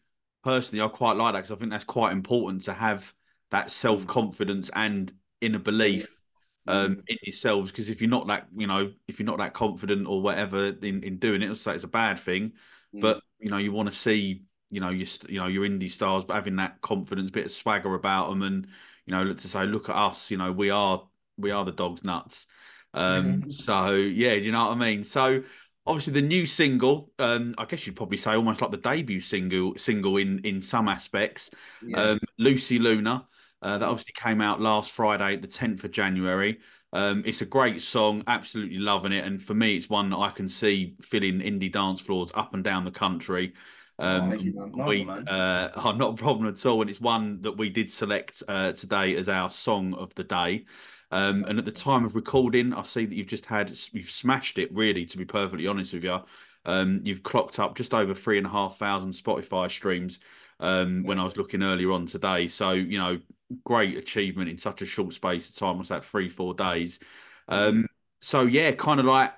personally, 0.44 0.84
I 0.84 0.88
quite 0.88 1.16
like 1.16 1.32
that 1.34 1.40
because 1.40 1.52
I 1.52 1.56
think 1.56 1.70
that's 1.70 1.84
quite 1.84 2.12
important 2.12 2.64
to 2.64 2.72
have 2.72 3.12
that 3.50 3.70
self 3.70 4.06
confidence 4.06 4.70
and 4.74 5.12
inner 5.40 5.58
belief 5.58 6.20
um, 6.66 7.02
in 7.08 7.16
yourselves. 7.22 7.70
Because 7.70 7.88
if 7.88 8.00
you're 8.00 8.10
not 8.10 8.26
that, 8.28 8.48
you 8.56 8.66
know, 8.66 8.92
if 9.08 9.18
you're 9.18 9.26
not 9.26 9.38
that 9.38 9.54
confident 9.54 10.06
or 10.06 10.20
whatever 10.22 10.66
in, 10.66 11.02
in 11.02 11.18
doing 11.18 11.42
it, 11.42 11.48
I'll 11.48 11.54
say 11.56 11.74
it's 11.74 11.84
a 11.84 11.88
bad 11.88 12.18
thing. 12.20 12.52
Mm. 12.94 13.00
But 13.00 13.22
you 13.38 13.50
know, 13.50 13.58
you 13.58 13.72
want 13.72 13.90
to 13.90 13.96
see, 13.96 14.44
you 14.70 14.80
know, 14.80 14.90
your 14.90 15.06
you 15.28 15.40
know 15.40 15.46
your 15.46 15.66
indie 15.66 15.90
stars, 15.90 16.24
but 16.24 16.34
having 16.34 16.56
that 16.56 16.80
confidence, 16.80 17.30
bit 17.30 17.46
of 17.46 17.52
swagger 17.52 17.94
about 17.94 18.28
them, 18.30 18.42
and 18.42 18.66
you 19.06 19.12
know, 19.12 19.32
to 19.32 19.48
say, 19.48 19.64
look 19.64 19.88
at 19.88 19.96
us, 19.96 20.30
you 20.30 20.36
know, 20.36 20.52
we 20.52 20.70
are 20.70 21.02
we 21.36 21.50
are 21.50 21.64
the 21.64 21.72
dogs 21.72 22.04
nuts. 22.04 22.46
Um, 22.94 23.52
so 23.52 23.94
yeah, 23.94 24.34
do 24.34 24.42
you 24.42 24.52
know 24.52 24.66
what 24.66 24.76
I 24.76 24.80
mean? 24.80 25.04
So 25.04 25.42
obviously 25.86 26.12
the 26.12 26.22
new 26.22 26.46
single, 26.46 27.10
um, 27.18 27.54
I 27.56 27.64
guess 27.64 27.86
you'd 27.86 27.96
probably 27.96 28.18
say 28.18 28.32
almost 28.32 28.60
like 28.60 28.70
the 28.70 28.76
debut 28.76 29.20
single 29.20 29.74
single 29.76 30.18
in 30.18 30.40
in 30.40 30.60
some 30.60 30.88
aspects. 30.88 31.50
yeah. 31.82 32.02
Um, 32.02 32.20
Loosie 32.38 32.78
Luna, 32.78 33.26
uh, 33.62 33.78
that 33.78 33.88
obviously 33.88 34.14
came 34.14 34.40
out 34.40 34.60
last 34.60 34.92
Friday, 34.92 35.36
the 35.36 35.48
10th 35.48 35.84
of 35.84 35.90
January. 35.90 36.58
Um, 36.92 37.22
it's 37.26 37.42
a 37.42 37.46
great 37.46 37.82
song, 37.82 38.22
absolutely 38.26 38.78
loving 38.78 39.12
it. 39.12 39.24
And 39.24 39.42
for 39.42 39.54
me, 39.54 39.76
it's 39.76 39.88
one 39.88 40.10
that 40.10 40.18
I 40.18 40.30
can 40.30 40.48
see 40.48 40.94
filling 41.02 41.40
indie 41.40 41.72
dance 41.72 42.00
floors 42.00 42.30
up 42.34 42.54
and 42.54 42.64
down 42.64 42.84
the 42.84 42.90
country. 42.90 43.54
Um, 43.98 44.30
Thank 44.30 44.42
you, 44.42 44.54
man. 44.54 44.72
Nice 44.74 44.88
we, 44.88 45.04
one, 45.04 45.24
man. 45.24 45.28
uh, 45.28 45.70
are 45.74 45.92
not 45.96 46.14
a 46.14 46.16
problem 46.16 46.48
at 46.48 46.64
all. 46.64 46.80
And 46.80 46.90
it's 46.90 47.00
one 47.00 47.42
that 47.42 47.56
we 47.56 47.68
did 47.68 47.90
select 47.90 48.42
uh, 48.48 48.72
today 48.72 49.16
as 49.16 49.28
our 49.28 49.50
song 49.50 49.94
of 49.94 50.14
the 50.14 50.24
day. 50.24 50.66
Um, 51.10 51.44
and 51.44 51.58
at 51.58 51.64
the 51.64 51.72
time 51.72 52.04
of 52.04 52.14
recording, 52.14 52.74
I 52.74 52.82
see 52.82 53.06
that 53.06 53.14
you've 53.14 53.26
just 53.26 53.46
had, 53.46 53.76
you've 53.92 54.10
smashed 54.10 54.58
it 54.58 54.72
really, 54.74 55.06
to 55.06 55.18
be 55.18 55.24
perfectly 55.24 55.66
honest 55.66 55.94
with 55.94 56.04
you. 56.04 56.18
Um, 56.64 57.00
you've 57.02 57.22
clocked 57.22 57.58
up 57.58 57.76
just 57.76 57.94
over 57.94 58.12
three 58.14 58.36
and 58.36 58.46
a 58.46 58.50
half 58.50 58.76
thousand 58.76 59.12
Spotify 59.12 59.70
streams 59.70 60.20
um, 60.60 61.02
when 61.04 61.18
I 61.18 61.24
was 61.24 61.36
looking 61.36 61.62
earlier 61.62 61.92
on 61.92 62.06
today. 62.06 62.46
So, 62.48 62.72
you 62.72 62.98
know, 62.98 63.18
great 63.64 63.96
achievement 63.96 64.50
in 64.50 64.58
such 64.58 64.82
a 64.82 64.86
short 64.86 65.14
space 65.14 65.48
of 65.48 65.56
time. 65.56 65.78
What's 65.78 65.88
that, 65.88 66.04
three, 66.04 66.28
four 66.28 66.52
days? 66.52 67.00
Um, 67.48 67.86
so, 68.20 68.42
yeah, 68.42 68.72
kind 68.72 69.00
of 69.00 69.06
like 69.06 69.32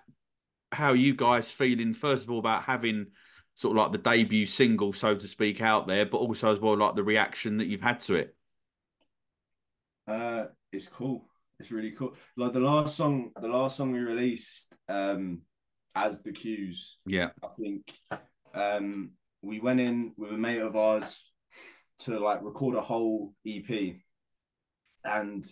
how 0.72 0.92
you 0.92 1.14
guys 1.14 1.50
feeling, 1.50 1.94
first 1.94 2.24
of 2.24 2.30
all, 2.30 2.40
about 2.40 2.64
having 2.64 3.08
sort 3.60 3.76
of 3.76 3.82
like 3.82 3.92
the 3.92 3.98
debut 3.98 4.46
single, 4.46 4.90
so 4.94 5.14
to 5.14 5.28
speak, 5.28 5.60
out 5.60 5.86
there, 5.86 6.06
but 6.06 6.16
also 6.16 6.50
as 6.50 6.58
well 6.58 6.78
like 6.78 6.94
the 6.94 7.04
reaction 7.04 7.58
that 7.58 7.66
you've 7.66 7.82
had 7.82 8.00
to 8.00 8.14
it. 8.14 8.34
Uh, 10.08 10.44
it's 10.72 10.88
cool. 10.88 11.26
It's 11.58 11.70
really 11.70 11.90
cool. 11.90 12.14
Like 12.38 12.54
the 12.54 12.60
last 12.60 12.96
song, 12.96 13.32
the 13.38 13.48
last 13.48 13.76
song 13.76 13.92
we 13.92 13.98
released, 13.98 14.72
um, 14.88 15.42
as 15.94 16.18
the 16.20 16.32
cues. 16.32 16.96
Yeah. 17.04 17.30
I 17.44 17.48
think 17.48 17.92
um, 18.54 19.10
we 19.42 19.60
went 19.60 19.80
in 19.80 20.12
with 20.16 20.30
a 20.30 20.38
mate 20.38 20.62
of 20.62 20.74
ours 20.74 21.22
to 22.04 22.18
like 22.18 22.42
record 22.42 22.76
a 22.76 22.80
whole 22.80 23.34
EP, 23.46 23.96
and 25.04 25.44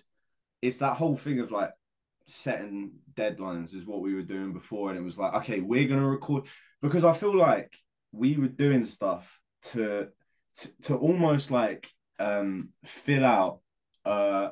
it's 0.62 0.78
that 0.78 0.96
whole 0.96 1.18
thing 1.18 1.40
of 1.40 1.50
like 1.52 1.72
setting 2.24 2.92
deadlines 3.14 3.74
is 3.74 3.84
what 3.84 4.00
we 4.00 4.14
were 4.14 4.22
doing 4.22 4.54
before, 4.54 4.88
and 4.88 4.98
it 4.98 5.04
was 5.04 5.18
like, 5.18 5.34
okay, 5.34 5.60
we're 5.60 5.88
gonna 5.88 6.08
record 6.08 6.44
because 6.80 7.04
I 7.04 7.12
feel 7.12 7.36
like 7.36 7.70
we 8.12 8.36
were 8.36 8.48
doing 8.48 8.84
stuff 8.84 9.40
to 9.62 10.08
to, 10.58 10.68
to 10.82 10.96
almost 10.96 11.50
like 11.50 11.90
um 12.18 12.70
fill 12.84 13.24
out 13.24 13.60
uh 14.04 14.50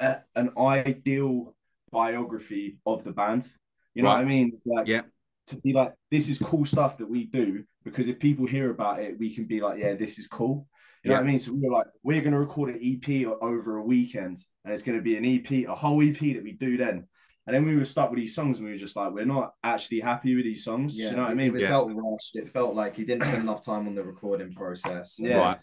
a, 0.00 0.18
an 0.36 0.50
ideal 0.58 1.54
biography 1.90 2.78
of 2.86 3.02
the 3.04 3.12
band. 3.12 3.48
You 3.94 4.02
know 4.02 4.10
Right. 4.10 4.16
what 4.16 4.24
I 4.24 4.28
mean? 4.28 4.60
Like 4.64 4.86
Yeah. 4.86 5.02
to 5.46 5.56
be 5.56 5.72
like, 5.72 5.94
this 6.10 6.28
is 6.28 6.38
cool 6.38 6.64
stuff 6.64 6.98
that 6.98 7.08
we 7.08 7.24
do 7.24 7.64
because 7.84 8.08
if 8.08 8.18
people 8.18 8.46
hear 8.46 8.70
about 8.70 9.00
it, 9.00 9.18
we 9.18 9.34
can 9.34 9.44
be 9.46 9.60
like, 9.60 9.78
yeah, 9.80 9.94
this 9.94 10.18
is 10.18 10.26
cool. 10.26 10.68
You 11.04 11.10
know 11.10 11.16
what 11.16 11.24
I 11.24 11.26
mean? 11.26 11.38
So 11.38 11.52
we 11.52 11.60
were 11.66 11.74
like, 11.78 11.86
we're 12.02 12.20
gonna 12.20 12.38
record 12.40 12.70
an 12.74 12.80
EP 12.82 13.26
over 13.40 13.76
a 13.78 13.82
weekend, 13.82 14.36
and 14.64 14.74
it's 14.74 14.82
gonna 14.82 15.00
be 15.00 15.16
an 15.16 15.24
EP, 15.24 15.66
a 15.66 15.74
whole 15.74 16.02
EP 16.02 16.18
that 16.18 16.42
we 16.42 16.52
do 16.52 16.76
then. 16.76 17.06
And 17.48 17.54
then 17.54 17.64
we 17.64 17.76
were 17.76 17.84
stuck 17.86 18.10
with 18.10 18.18
these 18.18 18.34
songs, 18.34 18.58
and 18.58 18.66
we 18.66 18.72
were 18.72 18.78
just 18.78 18.94
like, 18.94 19.10
we're 19.10 19.24
not 19.24 19.54
actually 19.64 20.00
happy 20.00 20.34
with 20.36 20.44
these 20.44 20.62
songs. 20.62 20.98
Yeah, 20.98 21.10
you 21.10 21.16
know 21.16 21.22
what 21.22 21.30
I 21.30 21.34
mean? 21.34 21.56
It, 21.56 21.62
Yeah. 21.62 21.68
felt 21.68 21.90
rushed. 21.94 22.36
It 22.36 22.50
felt 22.50 22.74
like 22.74 22.98
you 22.98 23.06
didn't 23.06 23.24
spend 23.24 23.42
enough 23.42 23.64
time 23.64 23.86
on 23.86 23.94
the 23.94 24.04
recording 24.04 24.52
process. 24.52 25.16
Yeah. 25.18 25.38
Right. 25.38 25.56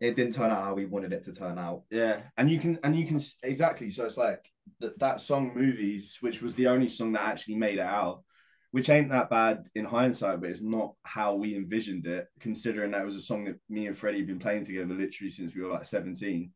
It 0.00 0.16
didn't 0.16 0.32
turn 0.32 0.50
out 0.50 0.62
how 0.62 0.72
we 0.72 0.86
wanted 0.86 1.12
it 1.12 1.24
to 1.24 1.34
turn 1.34 1.58
out. 1.58 1.82
Yeah, 1.90 2.20
and 2.38 2.50
you 2.50 2.58
can 2.58 2.78
and 2.82 2.98
you 2.98 3.06
can 3.06 3.20
exactly. 3.42 3.90
So 3.90 4.06
it's 4.06 4.16
like 4.16 4.50
that 4.80 4.98
that 5.00 5.20
song 5.20 5.52
"Movies," 5.54 6.16
which 6.22 6.40
was 6.40 6.54
the 6.54 6.68
only 6.68 6.88
song 6.88 7.12
that 7.12 7.26
actually 7.26 7.56
made 7.56 7.78
it 7.78 7.80
out, 7.80 8.24
which 8.70 8.88
ain't 8.88 9.10
that 9.10 9.28
bad 9.28 9.66
in 9.74 9.84
hindsight, 9.84 10.40
but 10.40 10.48
it's 10.48 10.62
not 10.62 10.94
how 11.02 11.34
we 11.34 11.54
envisioned 11.54 12.06
it. 12.06 12.26
Considering 12.40 12.92
that 12.92 13.04
was 13.04 13.16
a 13.16 13.20
song 13.20 13.44
that 13.44 13.56
me 13.68 13.86
and 13.86 13.98
Freddie 13.98 14.20
have 14.20 14.28
been 14.28 14.38
playing 14.38 14.64
together 14.64 14.94
literally 14.94 15.30
since 15.30 15.54
we 15.54 15.60
were 15.60 15.72
like 15.72 15.84
seventeen, 15.84 16.52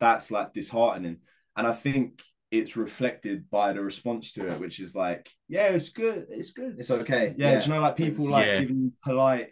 that's 0.00 0.30
like 0.30 0.54
disheartening. 0.54 1.18
And 1.56 1.66
I 1.66 1.72
think 1.72 2.22
it's 2.58 2.76
reflected 2.76 3.50
by 3.50 3.72
the 3.72 3.82
response 3.82 4.32
to 4.32 4.48
it, 4.48 4.60
which 4.60 4.78
is 4.80 4.94
like, 4.94 5.28
yeah, 5.48 5.68
it's 5.68 5.88
good, 5.88 6.26
it's 6.30 6.50
good. 6.50 6.78
It's 6.78 6.90
okay. 6.90 7.34
Yeah, 7.36 7.58
do 7.58 7.64
you 7.66 7.74
know, 7.74 7.80
like 7.80 7.96
people 7.96 8.30
like 8.30 8.46
Yeah. 8.46 8.60
giving 8.60 8.80
you 8.82 8.92
polite 9.02 9.48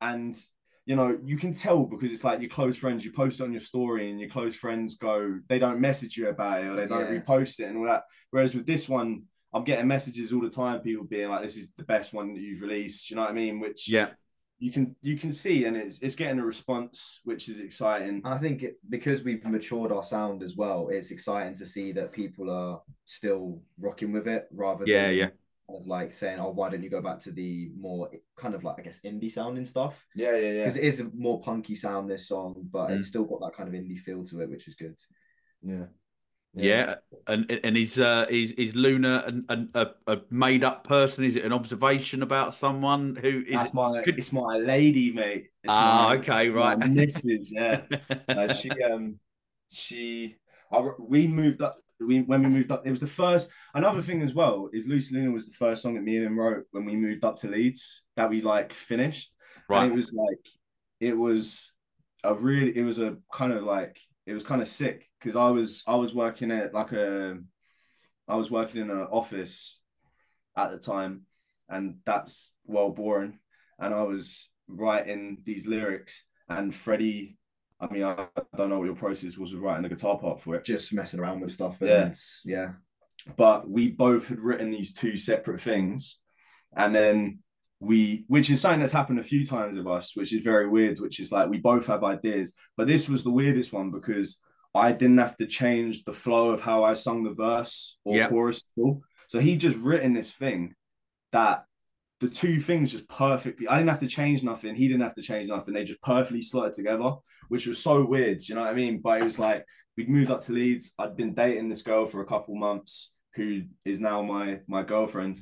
and 0.00 0.36
you 0.86 0.96
know, 0.96 1.18
you 1.24 1.38
can 1.38 1.54
tell 1.54 1.84
because 1.84 2.12
it's 2.12 2.24
like 2.24 2.40
your 2.42 2.50
close 2.50 2.76
friends, 2.76 3.02
you 3.06 3.10
post 3.10 3.40
it 3.40 3.44
on 3.44 3.52
your 3.52 3.60
story 3.60 4.10
and 4.10 4.20
your 4.20 4.28
close 4.28 4.54
friends 4.54 4.98
go, 4.98 5.40
they 5.48 5.58
don't 5.58 5.80
message 5.80 6.14
you 6.18 6.28
about 6.28 6.62
it 6.62 6.66
or 6.66 6.76
they 6.76 6.86
don't 6.86 7.10
Yeah. 7.10 7.20
repost 7.22 7.58
it 7.58 7.64
and 7.70 7.78
all 7.78 7.86
that. 7.86 8.02
Whereas 8.30 8.54
with 8.54 8.66
this 8.66 8.86
one, 8.86 9.22
I'm 9.54 9.64
getting 9.64 9.86
messages 9.86 10.30
all 10.30 10.42
the 10.42 10.50
time, 10.50 10.80
people 10.80 11.06
being 11.06 11.30
like, 11.30 11.40
This 11.42 11.56
is 11.56 11.68
the 11.78 11.84
best 11.84 12.12
one 12.12 12.34
that 12.34 12.40
you've 12.42 12.60
released, 12.60 13.08
you 13.08 13.16
know 13.16 13.22
what 13.22 13.30
I 13.30 13.34
mean? 13.34 13.60
Which 13.60 13.88
Yeah. 13.88 14.10
You 14.64 14.70
can 14.72 14.96
you 15.02 15.16
can 15.18 15.30
see 15.30 15.66
and 15.66 15.76
it's 15.76 15.98
it's 16.00 16.14
getting 16.14 16.38
a 16.38 16.44
response, 16.54 17.20
which 17.24 17.50
is 17.50 17.60
exciting. 17.60 18.22
I 18.24 18.38
think 18.38 18.62
it, 18.62 18.74
because 18.88 19.22
we've 19.22 19.44
matured 19.44 19.92
our 19.92 20.02
sound 20.14 20.42
as 20.42 20.56
well, 20.56 20.88
it's 20.90 21.10
exciting 21.10 21.54
to 21.56 21.66
see 21.66 21.92
that 21.92 22.12
people 22.12 22.48
are 22.50 22.80
still 23.04 23.60
rocking 23.78 24.10
with 24.10 24.26
it 24.26 24.44
rather 24.50 24.84
Yeah, 24.86 25.08
than 25.08 25.14
yeah. 25.16 25.30
of 25.68 25.86
like 25.86 26.14
saying, 26.14 26.38
"Oh, 26.40 26.52
why 26.58 26.70
don't 26.70 26.82
you 26.82 26.88
go 26.88 27.02
back 27.02 27.18
to 27.24 27.30
the 27.30 27.72
more 27.76 28.10
kind 28.36 28.54
of 28.54 28.64
like 28.64 28.76
I 28.78 28.82
guess 28.82 29.00
indie 29.04 29.30
sounding 29.30 29.66
stuff?" 29.66 30.06
Yeah, 30.14 30.34
yeah, 30.36 30.52
yeah. 30.52 30.64
Because 30.64 30.76
it 30.76 30.84
is 30.84 31.00
a 31.00 31.10
more 31.14 31.40
punky 31.42 31.74
sound 31.74 32.08
this 32.08 32.26
song, 32.28 32.66
but 32.72 32.88
Mm. 32.88 32.96
it's 32.96 33.08
still 33.08 33.24
got 33.24 33.40
that 33.42 33.54
kind 33.56 33.68
of 33.68 33.74
indie 33.74 33.98
feel 33.98 34.24
to 34.24 34.40
it, 34.40 34.48
which 34.48 34.66
is 34.66 34.76
good. 34.76 34.98
Yeah. 35.62 35.86
Yeah, 36.54 36.96
and 37.26 37.50
and 37.50 37.76
is 37.76 37.98
uh 37.98 38.26
is 38.30 38.52
is 38.52 38.74
Luna 38.74 39.24
an, 39.26 39.44
an, 39.48 39.70
a 39.74 39.88
a 40.06 40.20
made 40.30 40.62
up 40.64 40.84
person? 40.86 41.24
Is 41.24 41.36
it 41.36 41.44
an 41.44 41.52
observation 41.52 42.22
about 42.22 42.54
someone 42.54 43.16
who 43.16 43.42
is? 43.46 43.54
That's 43.54 43.74
my 43.74 44.02
could- 44.02 44.18
it's 44.18 44.32
my 44.32 44.56
lady, 44.58 45.12
mate. 45.12 45.48
It's 45.62 45.72
Ah, 45.72 46.08
my- 46.08 46.16
okay, 46.18 46.48
my 46.50 46.74
right. 46.76 46.90
missus, 46.90 47.50
yeah. 47.52 47.82
Uh, 48.28 48.52
she 48.54 48.70
um 48.82 49.18
she 49.70 50.36
I, 50.72 50.90
we 50.98 51.26
moved 51.26 51.62
up 51.62 51.78
we 52.00 52.22
when 52.22 52.42
we 52.42 52.48
moved 52.48 52.70
up 52.70 52.86
it 52.86 52.90
was 52.90 53.00
the 53.00 53.06
first 53.06 53.48
another 53.74 54.02
thing 54.02 54.20
as 54.22 54.34
well 54.34 54.68
is 54.72 54.86
Loosie 54.86 55.14
Luna 55.14 55.30
was 55.30 55.46
the 55.46 55.54
first 55.54 55.82
song 55.82 55.94
that 55.94 56.02
me 56.02 56.16
and 56.16 56.26
him 56.26 56.38
wrote 56.38 56.64
when 56.72 56.84
we 56.84 56.96
moved 56.96 57.24
up 57.24 57.36
to 57.38 57.48
Leeds 57.48 58.02
that 58.16 58.28
we 58.28 58.42
like 58.42 58.72
finished 58.72 59.32
and 59.70 59.78
right. 59.78 59.90
it 59.90 59.94
was 59.94 60.12
like 60.12 60.46
it 61.00 61.16
was 61.16 61.72
a 62.24 62.34
really 62.34 62.76
it 62.76 62.82
was 62.82 62.98
a 62.98 63.16
kind 63.32 63.52
of 63.52 63.62
like 63.62 63.98
it 64.26 64.32
was 64.32 64.42
kind 64.42 64.62
of 64.62 64.68
sick 64.68 65.08
because 65.18 65.36
I 65.36 65.50
was 65.50 65.82
I 65.86 65.94
was 65.96 66.14
working 66.14 66.50
at 66.50 66.74
like 66.74 66.92
a 66.92 67.38
I 68.28 68.36
was 68.36 68.50
working 68.50 68.80
in 68.80 68.90
an 68.90 69.06
office 69.10 69.80
at 70.56 70.70
the 70.70 70.78
time 70.78 71.22
and 71.68 71.96
that's 72.04 72.52
well 72.64 72.90
boring 72.90 73.38
and 73.78 73.92
I 73.94 74.02
was 74.02 74.50
writing 74.68 75.38
these 75.44 75.66
lyrics 75.66 76.24
and 76.48 76.74
Freddie 76.74 77.36
I 77.80 77.88
mean 77.88 78.04
I 78.04 78.26
don't 78.56 78.70
know 78.70 78.78
what 78.78 78.86
your 78.86 78.94
process 78.94 79.36
was 79.36 79.52
with 79.52 79.62
writing 79.62 79.82
the 79.82 79.88
guitar 79.88 80.18
part 80.18 80.40
for 80.40 80.54
it 80.54 80.64
Just 80.64 80.92
messing 80.92 81.20
around 81.20 81.40
with 81.40 81.52
stuff. 81.52 81.80
And 81.80 82.14
Yeah. 82.44 82.56
yeah. 82.56 82.68
but 83.36 83.68
we 83.68 83.90
both 83.90 84.28
had 84.28 84.40
written 84.40 84.70
these 84.70 84.92
two 84.92 85.16
separate 85.16 85.60
things 85.60 86.18
and 86.76 86.94
then 86.94 87.40
we 87.80 88.24
which 88.28 88.50
is 88.50 88.60
something 88.60 88.80
that's 88.80 88.92
happened 88.92 89.18
a 89.18 89.22
few 89.22 89.44
times 89.44 89.78
of 89.78 89.86
us 89.86 90.12
which 90.14 90.32
is 90.32 90.42
very 90.44 90.68
weird 90.68 90.98
which 91.00 91.20
is 91.20 91.30
like 91.32 91.48
we 91.48 91.58
both 91.58 91.86
have 91.86 92.04
ideas. 92.04 92.54
But 92.76 92.86
this 92.86 93.08
was 93.08 93.24
the 93.24 93.30
weirdest 93.30 93.72
one 93.72 93.90
because 93.90 94.38
i 94.74 94.90
didn't 94.92 95.18
have 95.18 95.36
to 95.36 95.46
change 95.46 96.04
the 96.04 96.12
flow 96.12 96.50
of 96.50 96.60
how 96.60 96.82
i 96.84 96.94
sung 96.94 97.22
the 97.24 97.30
verse 97.30 97.98
or 98.04 98.16
Yeah. 98.16 98.28
chorus 98.28 98.58
at 98.76 98.82
all. 98.82 99.02
so 99.28 99.38
he 99.38 99.56
just 99.56 99.76
written 99.76 100.14
this 100.14 100.32
thing 100.32 100.74
that 101.32 101.64
the 102.20 102.28
two 102.28 102.60
things 102.60 102.92
just 102.92 103.08
perfectly 103.08 103.68
i 103.68 103.76
didn't 103.76 103.90
have 103.90 104.00
to 104.00 104.06
change 104.08 104.42
nothing. 104.42 104.74
He 104.76 104.88
didn't 104.88 105.02
have 105.02 105.16
to 105.16 105.22
change 105.22 105.48
nothing. 105.48 105.74
They 105.74 105.84
just 105.84 106.00
perfectly 106.02 106.42
slotted 106.42 106.72
together 106.74 107.12
which 107.48 107.66
was 107.66 107.78
so 107.78 108.04
weird. 108.06 108.40
You 108.48 108.54
know 108.54 108.62
what 108.62 108.70
i 108.70 108.74
mean? 108.74 109.00
But 109.02 109.18
it 109.20 109.24
was 109.24 109.38
like 109.38 109.64
we'd 109.96 110.08
moved 110.08 110.30
up 110.30 110.40
to 110.44 110.52
leeds. 110.52 110.92
I'd 110.98 111.16
been 111.16 111.34
dating 111.34 111.68
this 111.68 111.82
girl 111.82 112.06
for 112.06 112.20
a 112.22 112.26
couple 112.26 112.54
months 112.56 113.12
who 113.36 113.62
is 113.84 114.00
now 114.00 114.22
my 114.22 114.60
my 114.66 114.82
girlfriend 114.82 115.36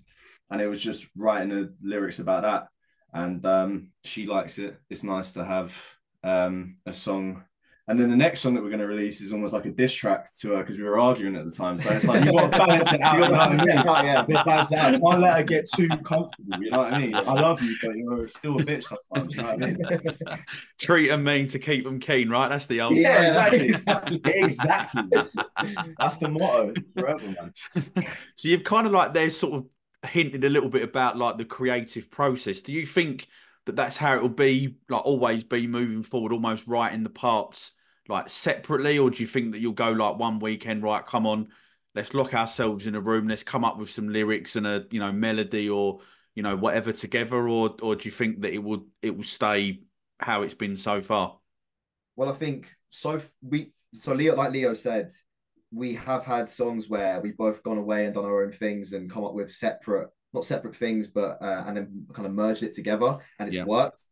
and 0.53 0.61
it 0.61 0.69
was 0.69 0.83
just 0.83 1.09
writing 1.17 1.49
the 1.49 1.75
lyrics 1.83 2.21
about 2.21 2.43
that 2.43 2.69
and 3.15 3.45
um 3.47 3.89
she 4.05 4.27
likes 4.27 4.59
it 4.59 4.77
it's 4.91 5.03
nice 5.03 5.33
to 5.33 5.45
have 5.45 5.77
um 6.25 6.77
a 6.87 6.93
song 6.93 7.43
and 7.89 7.99
then 8.01 8.09
the 8.09 8.17
next 8.17 8.41
song 8.41 8.55
that 8.55 8.63
we're 8.63 8.69
going 8.71 8.79
to 8.81 8.87
release 8.87 9.21
is 9.21 9.33
almost 9.33 9.53
like 9.53 9.67
a 9.67 9.71
diss 9.71 9.93
track 9.93 10.29
to 10.39 10.53
her 10.53 10.59
because 10.63 10.79
we 10.79 10.85
were 10.85 11.01
arguing 11.01 11.35
at 11.35 11.45
the 11.45 11.51
time 11.51 11.77
so 11.77 11.91
it's 11.91 12.07
like 12.07 12.25
you've 12.25 12.33
got 12.33 12.51
to 12.53 12.57
balance 12.57 12.93
it 12.93 13.01
out 13.01 13.19
You 13.19 13.25
you 13.25 13.29
know 13.29 13.37
gotta 13.37 13.57
what 13.57 13.61
I 13.61 13.65
mean? 13.67 13.85
balance 13.85 13.89
out, 13.89 14.05
yeah. 14.05 14.25
You've 14.29 14.29
got 14.29 14.43
to 14.43 14.45
balance 14.45 14.73
it 14.73 14.79
out. 14.79 15.01
Can't 15.03 15.21
let 15.21 15.37
her 15.39 15.43
get 15.43 15.69
too 15.75 15.89
comfortable 16.05 16.63
you 16.63 16.71
know 16.71 16.79
what 16.79 16.93
I 16.95 16.99
mean 16.99 17.15
I 17.17 17.21
love 17.35 17.61
you 17.61 17.77
but 17.83 17.97
you're 17.97 18.29
still 18.29 18.57
a 18.61 18.63
bitch 18.63 18.85
sometimes 18.85 19.35
you 19.37 19.43
know 19.43 19.49
what 19.49 19.63
I 19.63 19.67
mean 19.67 20.39
Treat 20.81 21.09
them 21.09 21.25
mean 21.25 21.49
to 21.49 21.59
keep 21.59 21.85
them 21.85 21.99
keen, 22.01 22.29
right? 22.29 22.49
That's 22.49 22.67
the 22.67 22.81
old. 22.81 22.97
Yeah, 22.97 23.47
exactly 23.49 24.21
exactly 24.27 25.03
that's 25.99 26.17
the 26.17 26.29
motto 26.29 26.73
forever 26.97 27.27
man 27.27 27.53
So 28.37 28.49
you've 28.49 28.65
kind 28.65 28.87
of 28.87 28.93
like 28.93 29.13
there 29.13 29.31
sort 29.31 29.55
of 29.55 29.67
hinted 30.05 30.45
a 30.45 30.49
little 30.49 30.69
bit 30.69 30.83
about 30.83 31.17
like 31.17 31.39
the 31.39 31.45
creative 31.45 32.11
process. 32.11 32.63
Do 32.63 32.73
you 32.73 32.87
think 32.87 33.29
that 33.67 33.77
that's 33.77 33.97
how 33.97 34.17
it 34.17 34.23
will 34.23 34.29
be, 34.29 34.77
like 34.89 35.05
always 35.05 35.45
be 35.45 35.67
moving 35.67 36.03
forward, 36.03 36.33
almost 36.33 36.67
writing 36.67 37.03
the 37.03 37.11
parts 37.11 37.73
like 38.09 38.29
separately, 38.29 38.99
or 38.99 39.11
do 39.11 39.23
you 39.23 39.27
think 39.27 39.53
that 39.53 39.61
you'll 39.61 39.73
go 39.73 39.91
like 39.91 40.19
one 40.19 40.41
weekend, 40.41 40.83
right? 40.83 41.05
Come 41.07 41.27
on, 41.27 41.49
let's 41.95 42.15
lock 42.15 42.35
ourselves 42.35 42.87
in 42.87 42.95
a 42.95 43.01
room, 43.01 43.29
let's 43.29 43.45
come 43.45 43.65
up 43.65 43.79
with 43.79 43.91
some 43.91 44.09
lyrics 44.09 44.57
and 44.57 44.67
a 44.67 44.87
you 44.91 44.99
know 44.99 45.13
melody 45.13 45.69
or 45.69 46.01
you 46.35 46.43
know 46.43 46.57
whatever 46.57 46.93
together, 46.93 47.49
or 47.49 47.77
or 47.81 47.95
do 47.95 48.09
you 48.09 48.13
think 48.13 48.41
that 48.43 48.53
it 48.53 48.63
would 48.63 48.83
it 49.03 49.17
will 49.17 49.25
stay 49.25 49.83
how 50.19 50.43
it's 50.43 50.55
been 50.55 50.77
so 50.77 51.01
far? 51.01 51.39
Well, 52.17 52.29
I 52.29 52.35
think 52.35 52.69
so. 52.91 53.21
We 53.41 53.73
so 53.95 54.15
Leo, 54.15 54.35
like 54.35 54.53
Leo 54.53 54.75
said, 54.75 55.11
we 55.73 55.95
have 55.95 56.25
had 56.25 56.49
songs 56.49 56.89
where 56.89 57.21
we've 57.21 57.37
both 57.37 57.63
gone 57.63 57.79
away 57.79 58.05
and 58.05 58.15
done 58.15 58.25
our 58.25 58.45
own 58.45 58.53
things 58.53 58.93
and 58.93 59.11
come 59.11 59.25
up 59.25 59.35
with 59.35 59.51
separate, 59.51 60.09
not 60.33 60.45
separate 60.45 60.77
things, 60.77 61.07
but 61.07 61.39
uh, 61.41 61.65
and 61.67 61.77
then 61.77 62.07
kind 62.13 62.27
of 62.27 62.33
merged 62.33 62.63
it 62.63 62.75
together, 62.75 63.19
and 63.39 63.49
it's 63.49 63.57
Yeah. 63.57 63.65
worked. 63.65 64.05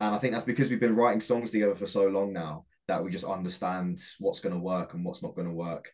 And 0.00 0.14
I 0.14 0.18
think 0.18 0.32
that's 0.32 0.44
because 0.44 0.70
we've 0.70 0.78
been 0.78 0.94
writing 0.96 1.20
songs 1.20 1.50
together 1.50 1.74
for 1.74 1.86
so 1.86 2.06
long 2.08 2.32
now 2.32 2.66
that 2.86 3.02
we 3.02 3.10
just 3.10 3.24
understand 3.24 3.98
what's 4.20 4.40
going 4.40 4.54
to 4.54 4.60
work 4.60 4.94
and 4.94 5.04
what's 5.04 5.22
not 5.22 5.34
going 5.34 5.48
to 5.48 5.54
work. 5.54 5.90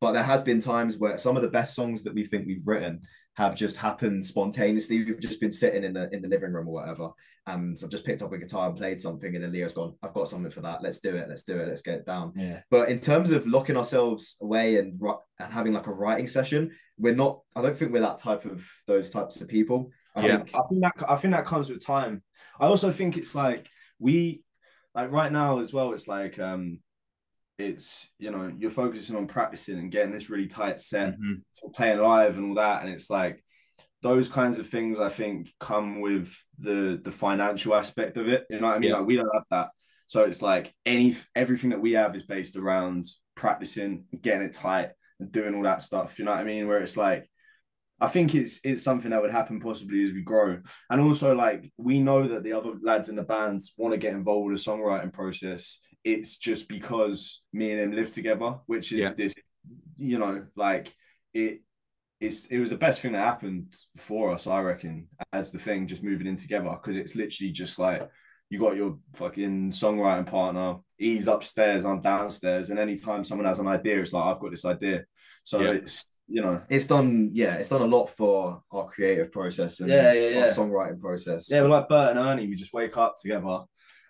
But 0.00 0.12
there 0.12 0.24
has 0.24 0.42
been 0.42 0.60
times 0.60 0.98
where 0.98 1.16
some 1.18 1.36
of 1.36 1.42
the 1.42 1.48
best 1.48 1.74
songs 1.74 2.02
that 2.02 2.14
we 2.14 2.24
think 2.24 2.46
we've 2.46 2.66
written 2.66 3.02
have 3.34 3.54
just 3.56 3.76
happened 3.76 4.24
spontaneously. 4.24 5.04
We've 5.04 5.20
just 5.20 5.40
been 5.40 5.50
sitting 5.50 5.84
in 5.84 5.92
the 5.92 6.08
in 6.14 6.22
the 6.22 6.28
living 6.28 6.52
room 6.52 6.68
or 6.68 6.74
whatever, 6.74 7.10
and 7.46 7.76
I've 7.82 7.90
just 7.90 8.04
picked 8.04 8.22
up 8.22 8.32
a 8.32 8.38
guitar 8.38 8.68
and 8.68 8.76
played 8.76 9.00
something, 9.00 9.34
and 9.34 9.42
then 9.42 9.52
Leo's 9.52 9.72
gone, 9.72 9.94
"I've 10.02 10.14
got 10.14 10.28
something 10.28 10.52
for 10.52 10.60
that. 10.60 10.82
Let's 10.82 11.00
do 11.00 11.16
it. 11.16 11.28
Let's 11.28 11.42
do 11.44 11.58
it. 11.58 11.68
Let's 11.68 11.82
get 11.82 11.96
it 11.98 12.06
down." 12.06 12.32
yeah 12.36 12.60
But 12.70 12.88
in 12.88 13.00
terms 13.00 13.30
of 13.30 13.46
locking 13.46 13.76
ourselves 13.76 14.36
away 14.40 14.78
and 14.78 15.00
and 15.40 15.52
having 15.52 15.72
like 15.72 15.88
a 15.88 15.92
writing 15.92 16.26
session, 16.28 16.70
we're 16.96 17.14
not. 17.14 17.40
I 17.56 17.62
don't 17.62 17.76
think 17.76 17.92
we're 17.92 18.00
that 18.00 18.18
type 18.18 18.44
of 18.44 18.68
those 18.86 19.10
types 19.10 19.40
of 19.40 19.48
people. 19.48 19.90
I 20.14 20.26
Yeah. 20.26 20.36
think 20.36 20.54
I 20.54 20.60
think 20.68 20.82
that 20.82 21.10
I 21.10 21.16
think 21.16 21.34
that 21.34 21.46
comes 21.46 21.68
with 21.68 21.84
time. 21.84 22.22
I 22.60 22.66
also 22.66 22.92
think 22.92 23.16
it's 23.16 23.34
like 23.34 23.68
we 23.98 24.44
like 24.94 25.10
right 25.10 25.32
now 25.32 25.58
as 25.58 25.72
well. 25.72 25.92
It's 25.92 26.06
like 26.06 26.38
um, 26.38 26.78
it's 27.58 28.08
you 28.18 28.30
know 28.30 28.52
you're 28.58 28.70
focusing 28.70 29.16
on 29.16 29.26
practicing 29.26 29.78
and 29.78 29.90
getting 29.92 30.12
this 30.12 30.28
really 30.30 30.48
tight 30.48 30.80
set 30.80 31.18
Mhm. 31.18 31.42
for 31.60 31.70
playing 31.70 32.00
live 32.00 32.36
and 32.36 32.48
all 32.48 32.54
that, 32.56 32.82
and 32.82 32.92
it's 32.92 33.10
like 33.10 33.44
those 34.02 34.28
kinds 34.28 34.58
of 34.58 34.66
things 34.68 34.98
I 35.00 35.08
think 35.08 35.52
come 35.60 36.00
with 36.00 36.36
the 36.58 37.00
the 37.02 37.12
financial 37.12 37.74
aspect 37.74 38.16
of 38.16 38.28
it. 38.28 38.44
You 38.50 38.60
know 38.60 38.66
what 38.68 38.76
I 38.76 38.78
mean? 38.78 38.90
Yeah. 38.90 38.98
Like 38.98 39.06
we 39.06 39.16
don't 39.16 39.34
have 39.34 39.44
that. 39.50 39.68
So 40.06 40.24
it's 40.24 40.42
like 40.42 40.74
any 40.84 41.16
everything 41.34 41.70
that 41.70 41.80
we 41.80 41.92
have 41.92 42.14
is 42.14 42.24
based 42.24 42.56
around 42.56 43.06
practicing, 43.34 44.04
getting 44.20 44.42
it 44.48 44.52
tight, 44.52 44.90
and 45.20 45.32
doing 45.32 45.54
all 45.54 45.62
that 45.62 45.80
stuff. 45.82 46.18
You 46.18 46.24
know 46.24 46.32
what 46.32 46.40
I 46.40 46.44
mean? 46.44 46.66
Where 46.68 46.80
it's 46.80 46.96
like 46.96 47.30
I 48.00 48.08
think 48.08 48.34
it's 48.34 48.60
it's 48.64 48.82
something 48.82 49.12
that 49.12 49.22
would 49.22 49.30
happen 49.30 49.60
possibly 49.60 50.04
as 50.04 50.12
we 50.12 50.22
grow. 50.22 50.58
And 50.90 51.00
also 51.00 51.34
like 51.34 51.72
we 51.78 52.00
know 52.00 52.26
that 52.28 52.42
the 52.42 52.52
other 52.52 52.72
lads 52.82 53.08
in 53.08 53.16
the 53.16 53.22
bands 53.22 53.72
want 53.78 53.92
to 53.94 53.98
get 53.98 54.12
involved 54.12 54.50
with 54.50 54.62
the 54.62 54.70
songwriting 54.70 55.12
process. 55.12 55.80
It's 56.04 56.36
just 56.36 56.68
because 56.68 57.42
me 57.52 57.72
and 57.72 57.80
him 57.80 57.92
live 57.92 58.12
together, 58.12 58.56
which 58.66 58.92
is 58.92 59.00
Yeah. 59.02 59.12
this, 59.14 59.34
you 59.96 60.18
know, 60.18 60.46
like 60.54 60.94
it 61.32 61.62
it's 62.20 62.46
it 62.46 62.58
was 62.58 62.70
the 62.70 62.76
best 62.76 63.00
thing 63.00 63.12
that 63.12 63.24
happened 63.24 63.74
for 63.96 64.32
us, 64.32 64.46
I 64.46 64.60
reckon, 64.60 65.08
as 65.32 65.50
the 65.50 65.58
thing 65.58 65.86
just 65.88 66.02
moving 66.02 66.26
in 66.26 66.36
together. 66.36 66.70
Because 66.70 66.96
it's 66.96 67.14
literally 67.16 67.52
just 67.52 67.78
like 67.78 68.08
you 68.50 68.58
got 68.58 68.76
your 68.76 68.98
fucking 69.14 69.70
songwriting 69.70 70.26
partner, 70.26 70.76
he's 70.98 71.26
upstairs, 71.26 71.84
I'm 71.84 72.02
downstairs, 72.02 72.68
and 72.70 72.78
anytime 72.78 73.24
someone 73.24 73.46
has 73.46 73.58
an 73.58 73.66
idea, 73.66 74.00
it's 74.00 74.12
like 74.12 74.24
I've 74.24 74.40
got 74.40 74.50
this 74.50 74.64
idea. 74.66 75.04
So 75.42 75.60
Yeah. 75.62 75.70
it's 75.72 76.10
you 76.26 76.40
know, 76.40 76.62
It's 76.70 76.86
done, 76.86 77.30
yeah, 77.34 77.56
it's 77.56 77.68
done 77.68 77.82
a 77.82 77.86
lot 77.86 78.06
for 78.06 78.62
our 78.70 78.86
creative 78.86 79.30
process 79.30 79.80
and 79.80 79.90
Yeah, 79.90 80.12
yeah, 80.14 80.40
our 80.40 80.46
yeah. 80.46 80.52
songwriting 80.54 80.98
process. 81.00 81.50
yeah, 81.50 81.60
we're 81.60 81.68
like 81.68 81.88
Bert 81.88 82.10
and 82.16 82.18
Ernie, 82.18 82.46
we 82.48 82.54
just 82.54 82.72
wake 82.72 82.96
up 82.96 83.16
together 83.20 83.58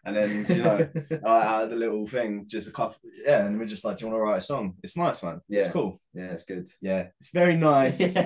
and 0.06 0.16
then 0.16 0.46
you 0.48 0.62
know, 0.62 0.88
uh, 1.24 1.28
out 1.28 1.64
of 1.64 1.70
the 1.70 1.76
little 1.76 2.06
thing, 2.06 2.46
just 2.46 2.68
a 2.68 2.70
couple 2.70 2.96
yeah, 3.24 3.44
and 3.46 3.58
we're 3.58 3.66
just 3.66 3.84
like, 3.84 3.98
Do 3.98 4.04
you 4.04 4.10
want 4.10 4.20
to 4.20 4.24
write 4.24 4.38
a 4.38 4.40
song? 4.40 4.74
It's 4.82 4.96
nice, 4.96 5.22
man. 5.22 5.40
Yeah. 5.48 5.60
It's 5.60 5.72
cool. 5.72 6.00
yeah, 6.14 6.24
it's 6.32 6.44
good. 6.44 6.68
Yeah, 6.80 7.06
it's 7.20 7.30
very 7.30 7.56
nice. 7.56 8.16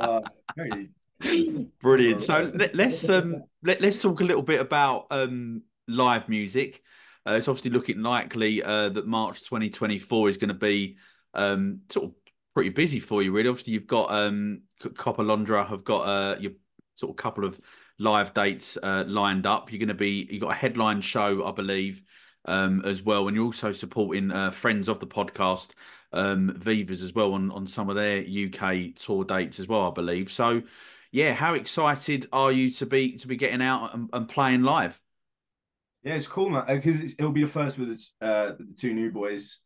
uh, 0.00 0.20
very 0.56 0.90
Brilliant. 1.82 2.22
So 2.22 2.50
let, 2.54 2.74
let's 2.74 3.08
um 3.08 3.42
let, 3.62 3.80
let's 3.80 4.00
talk 4.00 4.20
a 4.20 4.24
little 4.24 4.42
bit 4.42 4.60
about 4.60 5.06
um 5.10 5.62
live 5.88 6.28
music. 6.28 6.82
Uh, 7.26 7.32
it's 7.32 7.48
obviously 7.48 7.70
looking 7.70 8.02
likely 8.02 8.62
uh, 8.62 8.88
that 8.90 9.06
March 9.06 9.40
2024 9.40 10.28
is 10.28 10.36
going 10.36 10.48
to 10.48 10.54
be 10.54 10.96
um 11.34 11.80
sort 11.90 12.06
of 12.06 12.12
pretty 12.54 12.70
busy 12.70 13.00
for 13.00 13.22
you. 13.22 13.32
Really, 13.32 13.48
obviously 13.48 13.72
you've 13.72 13.86
got 13.86 14.10
um 14.12 14.62
C- 14.82 14.90
Coppa 14.90 15.26
Londra 15.26 15.64
have 15.64 15.84
got 15.84 16.02
uh 16.02 16.36
your 16.38 16.52
sort 16.94 17.10
of 17.10 17.16
couple 17.16 17.44
of 17.44 17.60
live 17.98 18.34
dates 18.34 18.78
uh, 18.82 19.04
lined 19.06 19.46
up. 19.46 19.70
You're 19.70 19.78
going 19.78 19.88
to 19.88 19.94
be 19.94 20.28
you 20.30 20.40
got 20.40 20.52
a 20.52 20.56
headline 20.56 21.00
show, 21.00 21.46
I 21.46 21.52
believe, 21.52 22.02
um 22.44 22.82
as 22.84 23.02
well, 23.02 23.26
and 23.26 23.36
you're 23.36 23.46
also 23.46 23.72
supporting 23.72 24.30
uh, 24.30 24.50
friends 24.50 24.88
of 24.88 25.00
the 25.00 25.06
podcast. 25.06 25.70
Um, 26.12 26.54
Vivas 26.56 27.02
as 27.02 27.14
well 27.14 27.34
on 27.34 27.50
on 27.50 27.66
some 27.66 27.90
of 27.90 27.96
their 27.96 28.20
UK 28.20 28.94
tour 28.96 29.24
dates 29.24 29.60
as 29.60 29.68
well, 29.68 29.90
I 29.90 29.90
believe. 29.90 30.32
So, 30.32 30.62
yeah, 31.12 31.34
how 31.34 31.54
excited 31.54 32.28
are 32.32 32.52
you 32.52 32.70
to 32.72 32.86
be 32.86 33.18
to 33.18 33.26
be 33.26 33.36
getting 33.36 33.62
out 33.62 33.94
and, 33.94 34.08
and 34.12 34.28
playing 34.28 34.62
live? 34.62 35.00
Yeah, 36.02 36.14
it's 36.14 36.26
cool, 36.26 36.48
man. 36.48 36.64
Because 36.66 37.12
it'll 37.18 37.32
be 37.32 37.42
the 37.42 37.48
first 37.48 37.78
with 37.78 37.88
the, 37.88 38.26
uh, 38.26 38.54
the 38.58 38.74
two 38.78 38.94
new 38.94 39.12
boys. 39.12 39.58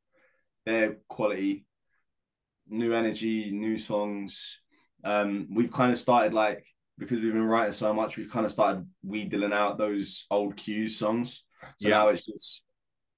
Their 0.64 0.96
quality, 1.08 1.66
new 2.68 2.94
energy, 2.94 3.50
new 3.50 3.78
songs. 3.78 4.60
Um, 5.04 5.48
we've 5.52 5.72
kind 5.72 5.92
of 5.92 5.98
started 5.98 6.32
like 6.32 6.64
because 6.98 7.20
we've 7.20 7.32
been 7.32 7.46
writing 7.46 7.72
so 7.72 7.92
much, 7.92 8.16
we've 8.16 8.30
kind 8.30 8.46
of 8.46 8.52
started 8.52 8.86
wheedling 9.02 9.52
out 9.52 9.78
those 9.78 10.26
old 10.30 10.56
cues 10.56 10.98
songs. 10.98 11.44
So 11.78 11.88
Yeah. 11.88 11.98
now 11.98 12.08
it's 12.08 12.26
just 12.26 12.62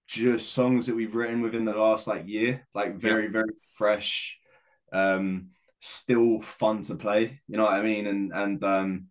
just 0.06 0.52
songs 0.52 0.86
that 0.86 0.94
we've 0.94 1.14
written 1.14 1.40
within 1.40 1.64
the 1.64 1.72
last 1.74 2.06
like 2.06 2.28
year, 2.28 2.66
like 2.74 2.96
very 2.96 3.28
very 3.28 3.52
fresh, 3.76 4.38
um, 4.92 5.48
still 5.80 6.40
fun 6.40 6.82
to 6.82 6.94
play. 6.94 7.40
You 7.48 7.56
know 7.56 7.64
what 7.64 7.72
I 7.74 7.82
mean? 7.82 8.06
And 8.06 8.32
and 8.32 8.64
um, 8.64 9.06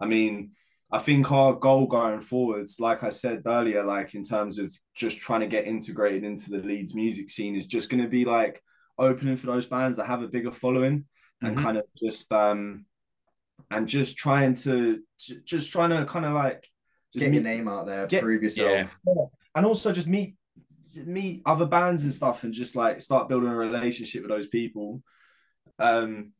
I 0.00 0.06
mean. 0.06 0.52
I 0.92 0.98
think 0.98 1.32
our 1.32 1.54
goal 1.54 1.88
going 1.88 2.20
forwards, 2.20 2.76
like 2.78 3.02
I 3.02 3.08
said 3.08 3.42
earlier, 3.46 3.82
like 3.82 4.14
in 4.14 4.22
terms 4.22 4.58
of 4.60 4.70
just 4.94 5.18
trying 5.18 5.40
to 5.40 5.48
get 5.48 5.66
integrated 5.66 6.22
into 6.22 6.50
the 6.50 6.58
Leeds 6.58 6.94
music 6.94 7.30
scene, 7.30 7.56
is 7.56 7.66
just 7.66 7.90
going 7.90 8.02
to 8.02 8.08
be 8.08 8.24
like 8.24 8.62
opening 8.96 9.36
for 9.36 9.46
those 9.46 9.66
bands 9.66 9.96
that 9.96 10.06
have 10.06 10.22
a 10.22 10.28
bigger 10.28 10.52
following 10.52 11.04
and 11.42 11.56
Mhm. 11.56 11.60
kind 11.60 11.78
of 11.78 11.84
just 11.96 12.30
um 12.32 12.86
and 13.70 13.86
just 13.88 14.16
trying 14.16 14.54
to 14.54 15.00
just 15.44 15.72
trying 15.72 15.90
to 15.90 16.04
kind 16.06 16.24
of 16.26 16.32
like 16.32 16.66
Get 17.14 17.30
meet- 17.30 17.34
your 17.34 17.42
name 17.44 17.68
out 17.68 17.86
there, 17.86 18.06
Get- 18.06 18.22
prove 18.22 18.42
yourself. 18.42 18.98
and 19.54 19.64
also 19.66 19.92
just 19.92 20.06
meet 20.08 20.36
meet 21.04 21.42
other 21.44 21.66
bands 21.66 22.04
and 22.04 22.12
stuff 22.14 22.44
and 22.44 22.52
just 22.54 22.76
like 22.76 23.00
start 23.02 23.28
building 23.28 23.48
a 23.48 23.56
relationship 23.56 24.22
with 24.22 24.30
those 24.30 24.46
people 24.46 25.02
um 25.80 26.30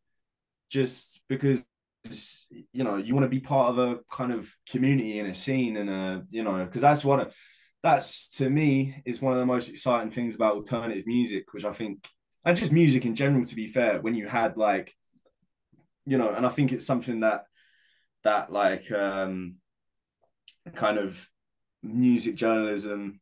just 0.70 1.20
because 1.28 1.60
you 2.72 2.84
know 2.84 2.96
you 2.96 3.14
want 3.14 3.24
to 3.24 3.28
be 3.28 3.40
part 3.40 3.70
of 3.70 3.78
a 3.78 3.98
kind 4.12 4.32
of 4.32 4.48
community 4.70 5.18
and 5.18 5.28
a 5.28 5.34
scene 5.34 5.76
and 5.76 5.90
a 5.90 6.24
you 6.30 6.44
know 6.44 6.64
because 6.64 6.82
that's 6.82 7.04
one 7.04 7.18
of 7.18 7.34
that's 7.82 8.28
to 8.28 8.48
me 8.48 9.02
is 9.04 9.20
one 9.20 9.32
of 9.32 9.40
the 9.40 9.46
most 9.46 9.68
exciting 9.68 10.10
things 10.12 10.34
about 10.36 10.54
alternative 10.54 11.04
music 11.06 11.52
which 11.52 11.64
i 11.64 11.72
think 11.72 12.06
and 12.44 12.56
just 12.56 12.70
music 12.72 13.04
in 13.06 13.16
general 13.16 13.44
to 13.44 13.56
be 13.56 13.66
fair 13.66 14.00
when 14.02 14.14
you 14.14 14.28
had 14.28 14.56
like 14.56 14.94
you 16.06 16.18
know 16.18 16.30
and 16.32 16.44
i 16.46 16.48
think 16.48 16.72
it's 16.72 16.86
something 16.86 17.20
that 17.20 17.44
that 18.24 18.50
like 18.52 18.90
um 18.92 19.56
kind 20.74 20.98
of 20.98 21.28
music 21.82 22.34
journalism 22.34 23.20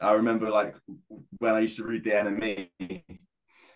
i 0.00 0.12
remember 0.12 0.50
like 0.50 0.74
when 1.38 1.54
i 1.54 1.60
used 1.60 1.76
to 1.76 1.84
read 1.84 2.04
the 2.04 2.10
NME 2.10 2.68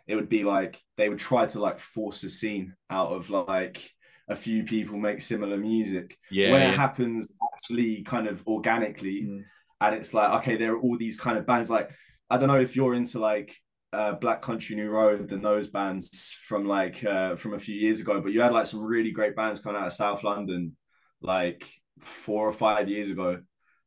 it 0.07 0.15
would 0.17 0.29
be 0.29 0.45
like 0.45 0.83
they 0.97 1.09
would 1.09 1.19
try 1.19 1.47
to 1.47 1.61
like 1.61 1.79
force 1.79 2.23
a 2.25 2.29
scene 2.29 2.75
out 2.91 3.11
of 3.13 3.31
like 3.31 3.91
a 4.29 4.37
few 4.37 4.65
people 4.65 4.99
make 4.99 5.21
similar 5.21 5.57
music 5.57 6.17
Yeah, 6.31 6.51
when 6.53 6.61
yeah. 6.63 6.71
it 6.71 6.75
happens 6.77 7.31
actually 7.53 8.03
kind 8.03 8.27
of 8.27 8.47
organically 8.47 9.23
Mm. 9.23 9.45
and 9.81 9.95
it's 9.95 10.13
like 10.15 10.31
okay 10.41 10.57
there 10.57 10.73
are 10.75 10.81
all 10.81 10.97
these 10.99 11.17
kind 11.17 11.39
of 11.39 11.47
bands 11.47 11.71
like 11.71 11.91
i 12.31 12.37
don't 12.37 12.49
know 12.49 12.61
if 12.61 12.75
you're 12.77 12.95
into 12.95 13.19
like 13.19 13.55
uh, 13.95 14.13
black 14.25 14.41
country 14.43 14.75
new 14.77 14.91
road 14.91 15.31
and 15.33 15.45
those 15.45 15.69
bands 15.69 16.37
from 16.49 16.67
like 16.67 17.05
uh, 17.05 17.37
from 17.37 17.55
a 17.55 17.59
few 17.59 17.77
years 17.85 18.01
ago 18.01 18.21
but 18.21 18.33
you 18.33 18.41
had 18.41 18.53
like 18.53 18.67
some 18.67 18.81
really 18.81 19.13
great 19.13 19.37
bands 19.37 19.61
coming 19.61 19.81
out 19.81 19.87
of 19.87 19.93
south 19.93 20.25
london 20.25 20.77
like 21.23 21.63
four 22.01 22.49
or 22.49 22.53
five 22.53 22.89
years 22.89 23.09
ago 23.11 23.31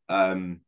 um 0.09 0.59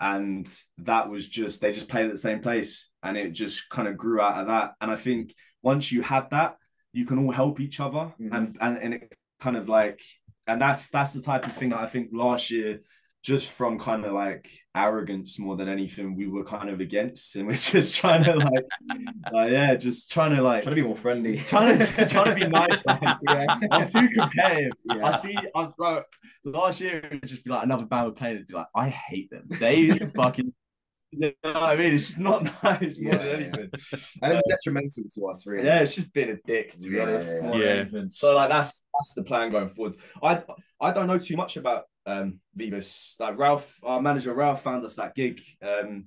and 0.00 0.46
that 0.78 1.08
was 1.10 1.28
just 1.28 1.60
they 1.60 1.72
just 1.72 1.88
played 1.88 2.06
at 2.06 2.12
the 2.12 2.18
same 2.28 2.40
place 2.40 2.88
and 3.02 3.16
it 3.16 3.32
just 3.32 3.68
kind 3.68 3.86
of 3.88 3.96
grew 3.96 4.20
out 4.20 4.40
of 4.40 4.46
that 4.46 4.72
and 4.80 4.90
i 4.90 4.96
think 4.96 5.34
once 5.62 5.92
you 5.92 6.00
have 6.02 6.30
that 6.30 6.56
you 6.92 7.04
can 7.04 7.18
all 7.18 7.32
help 7.32 7.60
each 7.60 7.80
other 7.80 8.12
Mhm. 8.20 8.34
and, 8.36 8.56
and 8.60 8.78
and 8.78 8.94
it 8.94 9.12
kind 9.40 9.56
of 9.56 9.68
like 9.68 10.00
and 10.46 10.60
that's 10.60 10.88
that's 10.88 11.12
the 11.12 11.22
type 11.22 11.44
of 11.46 11.52
thing 11.52 11.70
that 11.70 11.80
i 11.80 11.86
think 11.86 12.08
last 12.12 12.50
year 12.50 12.80
just 13.22 13.50
from 13.50 13.78
kind 13.78 14.04
of 14.06 14.12
like 14.12 14.50
arrogance 14.74 15.38
more 15.38 15.54
than 15.56 15.68
anything 15.68 16.16
we 16.16 16.26
were 16.26 16.42
kind 16.44 16.70
of 16.70 16.80
against 16.80 17.36
and 17.36 17.46
we're 17.48 17.52
just 17.54 17.94
trying 17.94 18.24
to 18.24 18.34
like 18.34 18.64
uh, 19.34 19.44
yeah 19.46 19.74
just 19.74 20.10
trying 20.10 20.34
to 20.34 20.40
like 20.42 20.62
Trying 20.62 20.76
to 20.76 20.82
be 20.82 20.86
more 20.86 20.96
friendly. 20.96 21.38
trying 21.46 21.78
to 21.78 22.06
trying 22.08 22.34
to 22.34 22.44
be 22.44 22.50
nice 22.60 22.82
yeah. 22.88 23.58
i'm 23.70 23.86
too 23.88 24.08
competitive 24.08 24.72
I 24.90 25.12
see. 25.16 25.36
I 25.54 25.68
like, 25.78 26.04
last 26.44 26.80
year 26.80 26.98
it 26.98 27.10
would 27.12 27.26
just 27.26 27.44
be 27.44 27.50
like 27.50 27.62
another 27.64 27.84
band 27.86 28.06
would 28.06 28.16
play 28.16 28.28
and 28.30 28.36
it'd 28.36 28.48
be 28.48 28.54
like, 28.54 28.66
I 28.74 28.88
hate 28.88 29.30
them. 29.30 29.44
They 29.48 29.90
fucking. 29.98 30.52
You 31.12 31.32
know 31.42 31.52
what 31.52 31.62
I 31.62 31.76
mean? 31.76 31.94
It's 31.94 32.06
just 32.06 32.18
not 32.20 32.44
nice 32.62 33.00
more 33.00 33.12
Yeah. 33.14 33.18
than 33.18 33.28
anything. 33.28 33.70
And 34.22 34.32
it 34.32 34.36
was 34.36 34.42
detrimental 34.48 35.04
to 35.14 35.26
us, 35.28 35.44
really. 35.46 35.66
Yeah, 35.66 35.80
it's 35.80 35.94
just 35.96 36.12
been 36.12 36.30
a 36.30 36.36
dick 36.46 36.72
to 36.72 36.88
be 36.88 36.96
Yeah, 36.96 37.02
honest. 37.02 37.32
yeah, 37.34 37.40
more 37.48 37.56
yeah. 37.58 37.84
So 38.10 38.34
like 38.36 38.48
that's 38.50 38.84
that's 38.94 39.14
the 39.14 39.24
plan 39.24 39.50
going 39.50 39.68
forward. 39.68 39.94
I 40.22 40.42
I 40.80 40.92
don't 40.92 41.06
know 41.08 41.18
too 41.18 41.36
much 41.36 41.56
about 41.56 41.84
um 42.06 42.40
Vivas. 42.54 43.16
Like 43.18 43.38
Ralph, 43.38 43.78
our 43.82 44.00
manager 44.00 44.34
Ralph 44.34 44.62
found 44.62 44.84
us 44.84 44.96
that 44.96 45.14
gig. 45.14 45.40
Um, 45.62 46.06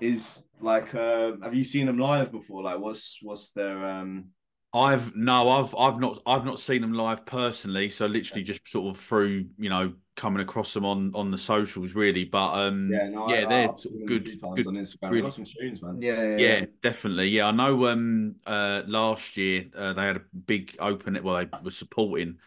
is 0.00 0.42
like, 0.60 0.94
uh, 0.94 1.32
have 1.42 1.54
you 1.54 1.64
seen 1.64 1.86
them 1.86 1.98
live 1.98 2.30
before? 2.30 2.62
Like, 2.62 2.78
what's 2.78 3.18
what's 3.22 3.50
their 3.50 3.84
um? 3.84 4.26
I've 4.72 5.16
no, 5.16 5.48
I've 5.48 5.74
I've 5.74 5.98
not 5.98 6.18
I've 6.26 6.44
not 6.44 6.60
seen 6.60 6.82
them 6.82 6.92
live 6.92 7.24
personally, 7.24 7.88
so 7.88 8.06
literally 8.06 8.42
just 8.44 8.68
sort 8.68 8.94
of 8.94 9.02
through 9.02 9.46
you 9.58 9.70
know 9.70 9.94
coming 10.14 10.42
across 10.42 10.74
them 10.74 10.84
on 10.84 11.10
on 11.14 11.30
the 11.30 11.38
socials 11.38 11.94
really, 11.94 12.24
but 12.24 12.52
um 12.52 12.90
Yeah, 12.92 13.08
no, 13.08 13.28
yeah, 13.30 13.46
I, 13.46 13.48
they're 13.48 13.72
I've 13.72 13.80
sort 13.80 13.80
seen 13.80 14.02
of 14.02 14.08
them 14.08 14.16
a 14.16 14.18
good 14.20 14.24
good 14.56 14.66
on 14.66 14.74
Instagram. 14.74 15.10
really- 15.10 15.20
Really. 15.22 15.30
Some 15.30 15.44
tunes, 15.46 15.82
man. 15.82 16.02
Yeah, 16.02 16.22
yeah, 16.22 16.36
yeah, 16.36 16.64
definitely. 16.82 17.28
Yeah, 17.28 17.46
I 17.48 17.50
know. 17.52 17.86
Um, 17.86 18.36
uh, 18.46 18.82
last 18.86 19.36
year 19.36 19.66
uh, 19.74 19.94
they 19.94 20.02
had 20.02 20.16
a 20.16 20.22
big 20.46 20.76
open. 20.80 21.18
Well, 21.22 21.36
they 21.36 21.48
were 21.62 21.70
supporting 21.70 22.38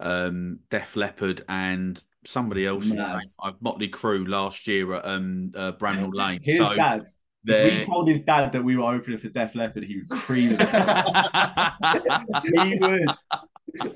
um 0.00 0.60
Def 0.70 0.96
Leppard 0.96 1.44
and 1.48 2.02
somebody 2.26 2.66
else. 2.66 2.90
in 2.90 2.96
Mad. 2.96 3.20
uh, 3.42 3.52
Mötley 3.64 3.90
Crüe 3.90 4.26
last 4.28 4.66
year 4.66 4.94
at 4.94 5.04
um 5.04 5.52
uh, 5.54 5.72
Bramall 5.72 6.10
Lane. 6.14 6.40
His 6.42 6.58
so 6.58 6.74
dad. 6.74 7.02
If 7.02 7.10
they're- 7.44 7.78
we 7.78 7.84
told 7.84 8.08
his 8.08 8.22
dad 8.22 8.52
that 8.52 8.64
we 8.64 8.76
were 8.76 8.92
opening 8.92 9.18
for 9.18 9.28
Def 9.28 9.54
Leppard, 9.54 9.84
he 9.84 9.98
would 9.98 10.10
cream 10.10 10.50
himself. 10.56 11.06
he 12.44 12.78
would. 12.80 13.02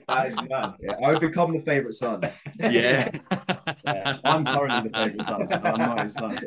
That 0.06 0.26
is 0.28 0.36
mad. 0.36 0.74
Yeah, 0.80 0.92
I 1.02 1.12
would 1.12 1.20
become 1.20 1.52
the 1.52 1.60
favorite 1.60 1.94
son. 1.94 2.20
yeah. 2.60 3.10
Yeah, 3.84 4.18
I'm 4.24 4.44
currently 4.44 4.90
the 4.90 4.96
favourite 4.96 5.24
son. 5.24 5.52
I'm 5.52 5.78
not 5.78 6.04
his 6.04 6.14
son. 6.14 6.40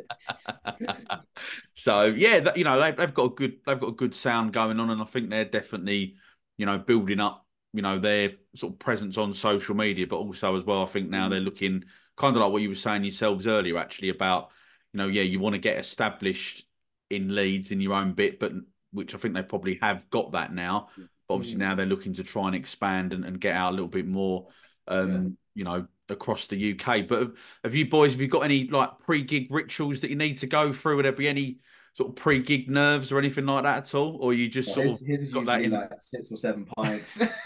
so 1.74 2.06
yeah, 2.06 2.39
that, 2.41 2.58
you 2.58 2.63
know 2.63 2.80
they've, 2.80 2.96
they've 2.96 3.13
got 3.13 3.32
a 3.32 3.36
good 3.36 3.58
they've 3.65 3.80
got 3.80 3.88
a 3.88 3.93
good 3.93 4.13
sound 4.15 4.54
going 4.54 4.80
on, 4.80 4.89
and 4.89 5.02
I 5.02 5.06
think 5.06 5.30
they're 5.30 5.46
definitely 5.46 6.15
you 6.58 6.65
know, 6.65 6.78
building 6.78 7.19
up, 7.19 7.42
you 7.73 7.81
know, 7.81 7.99
their 7.99 8.33
sort 8.55 8.73
of 8.73 8.79
presence 8.79 9.17
on 9.17 9.33
social 9.33 9.75
media, 9.75 10.05
but 10.07 10.17
also 10.17 10.55
as 10.55 10.63
well, 10.63 10.83
I 10.83 10.86
think 10.86 11.09
now 11.09 11.27
mm. 11.27 11.31
they're 11.31 11.39
looking 11.39 11.83
kind 12.15 12.36
of 12.36 12.43
like 12.43 12.51
what 12.51 12.62
you 12.62 12.69
were 12.69 12.75
saying 12.75 13.03
yourselves 13.03 13.47
earlier, 13.47 13.77
actually 13.77 14.09
about, 14.09 14.49
you 14.93 14.99
know, 14.99 15.07
yeah, 15.07 15.23
you 15.23 15.39
want 15.39 15.53
to 15.53 15.59
get 15.59 15.77
established 15.77 16.65
in 17.09 17.33
Leeds 17.33 17.71
in 17.71 17.81
your 17.81 17.93
own 17.93 18.13
bit, 18.13 18.39
but 18.39 18.53
which 18.91 19.15
I 19.15 19.17
think 19.17 19.33
they 19.33 19.41
probably 19.41 19.79
have 19.81 20.07
got 20.12 20.33
that 20.33 20.53
now. 20.53 20.89
Mm. 20.97 21.09
But 21.27 21.33
obviously 21.33 21.55
mm. 21.55 21.62
now 21.62 21.75
they're 21.75 21.86
looking 21.88 22.13
to 22.13 22.23
try 22.23 22.47
and 22.47 22.55
expand 22.55 23.12
and, 23.12 23.25
and 23.25 23.39
get 23.39 23.55
out 23.55 23.71
a 23.71 23.75
little 23.75 23.88
bit 23.88 24.07
more, 24.07 24.47
um, 24.88 25.38
you 25.55 25.63
know, 25.63 25.88
across 26.09 26.47
the 26.47 26.73
UK. 26.73 27.07
But 27.07 27.19
have, 27.19 27.31
have 27.63 27.75
you 27.75 27.89
boys, 27.89 28.12
have 28.12 28.21
you 28.21 28.27
got 28.27 28.41
any 28.41 28.67
like 28.67 28.99
pre-gig 28.99 29.47
rituals 29.49 30.01
that 30.01 30.12
you 30.12 30.15
need 30.15 30.38
to 30.38 30.47
go 30.47 30.73
through? 30.73 30.97
Would 30.97 31.05
there 31.05 31.12
be 31.12 31.27
any 31.27 31.57
sort 31.93 32.10
of 32.10 32.15
pre-gig 32.15 32.69
nerves 32.69 33.12
or 33.12 33.19
anything 33.19 33.45
like 33.45 33.63
that 33.63 33.77
at 33.77 33.95
all, 33.95 34.17
or 34.19 34.34
you 34.34 34.49
just 34.49 34.69
Yeah, 34.69 34.73
sort 34.75 34.88
his, 34.88 35.01
of 35.01 35.08
his 35.08 35.34
got 35.34 35.45
that 35.45 35.62
usually 35.62 35.75
in? 35.75 35.82
like 35.82 35.91
six 35.99 36.32
or 36.32 36.38
seven 36.38 36.65
pints. 36.65 37.21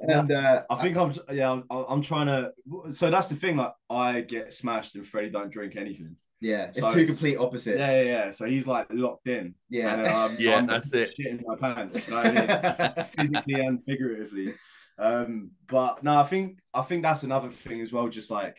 and 0.00 0.32
uh, 0.32 0.62
I 0.70 0.74
think 0.82 0.96
I'm 0.96 1.12
yeah 1.32 1.50
I'm, 1.52 1.64
I'm 1.70 2.02
trying 2.02 2.26
to. 2.26 2.50
So 2.90 3.10
that's 3.10 3.28
the 3.28 3.36
thing. 3.36 3.56
Like 3.56 3.72
I 3.90 4.20
get 4.22 4.52
smashed 4.52 4.94
and 4.94 5.06
Freddie 5.06 5.30
don't 5.30 5.50
drink 5.50 5.76
anything. 5.76 6.16
yeah, 6.40 6.64
it's 6.66 6.80
So 6.80 6.92
two 6.92 7.00
it's- 7.00 7.16
complete 7.16 7.36
opposites. 7.38 7.78
Yeah, 7.78 7.96
yeah, 7.96 8.02
yeah. 8.02 8.30
So 8.30 8.44
he's 8.46 8.66
like 8.66 8.86
locked 8.90 9.28
in. 9.28 9.54
Yeah. 9.70 9.94
And, 9.94 10.06
um, 10.06 10.36
Yeah, 10.40 10.56
I'm 10.56 10.66
that's 10.66 10.92
it. 10.92 11.14
Shitting 11.18 11.42
my 11.46 11.56
pants. 11.56 12.06
You 12.08 12.14
know 12.14 12.22
what 12.22 12.26
I 12.38 12.92
mean? 12.96 13.06
physically 13.06 13.54
and 13.54 13.82
figuratively. 13.84 14.54
Um, 14.98 15.50
but 15.66 16.02
no, 16.04 16.18
I 16.20 16.24
think 16.24 16.58
I 16.72 16.82
think 16.82 17.02
that's 17.02 17.22
another 17.22 17.50
thing 17.50 17.80
as 17.80 17.92
well. 17.92 18.08
Just 18.08 18.30
like, 18.30 18.58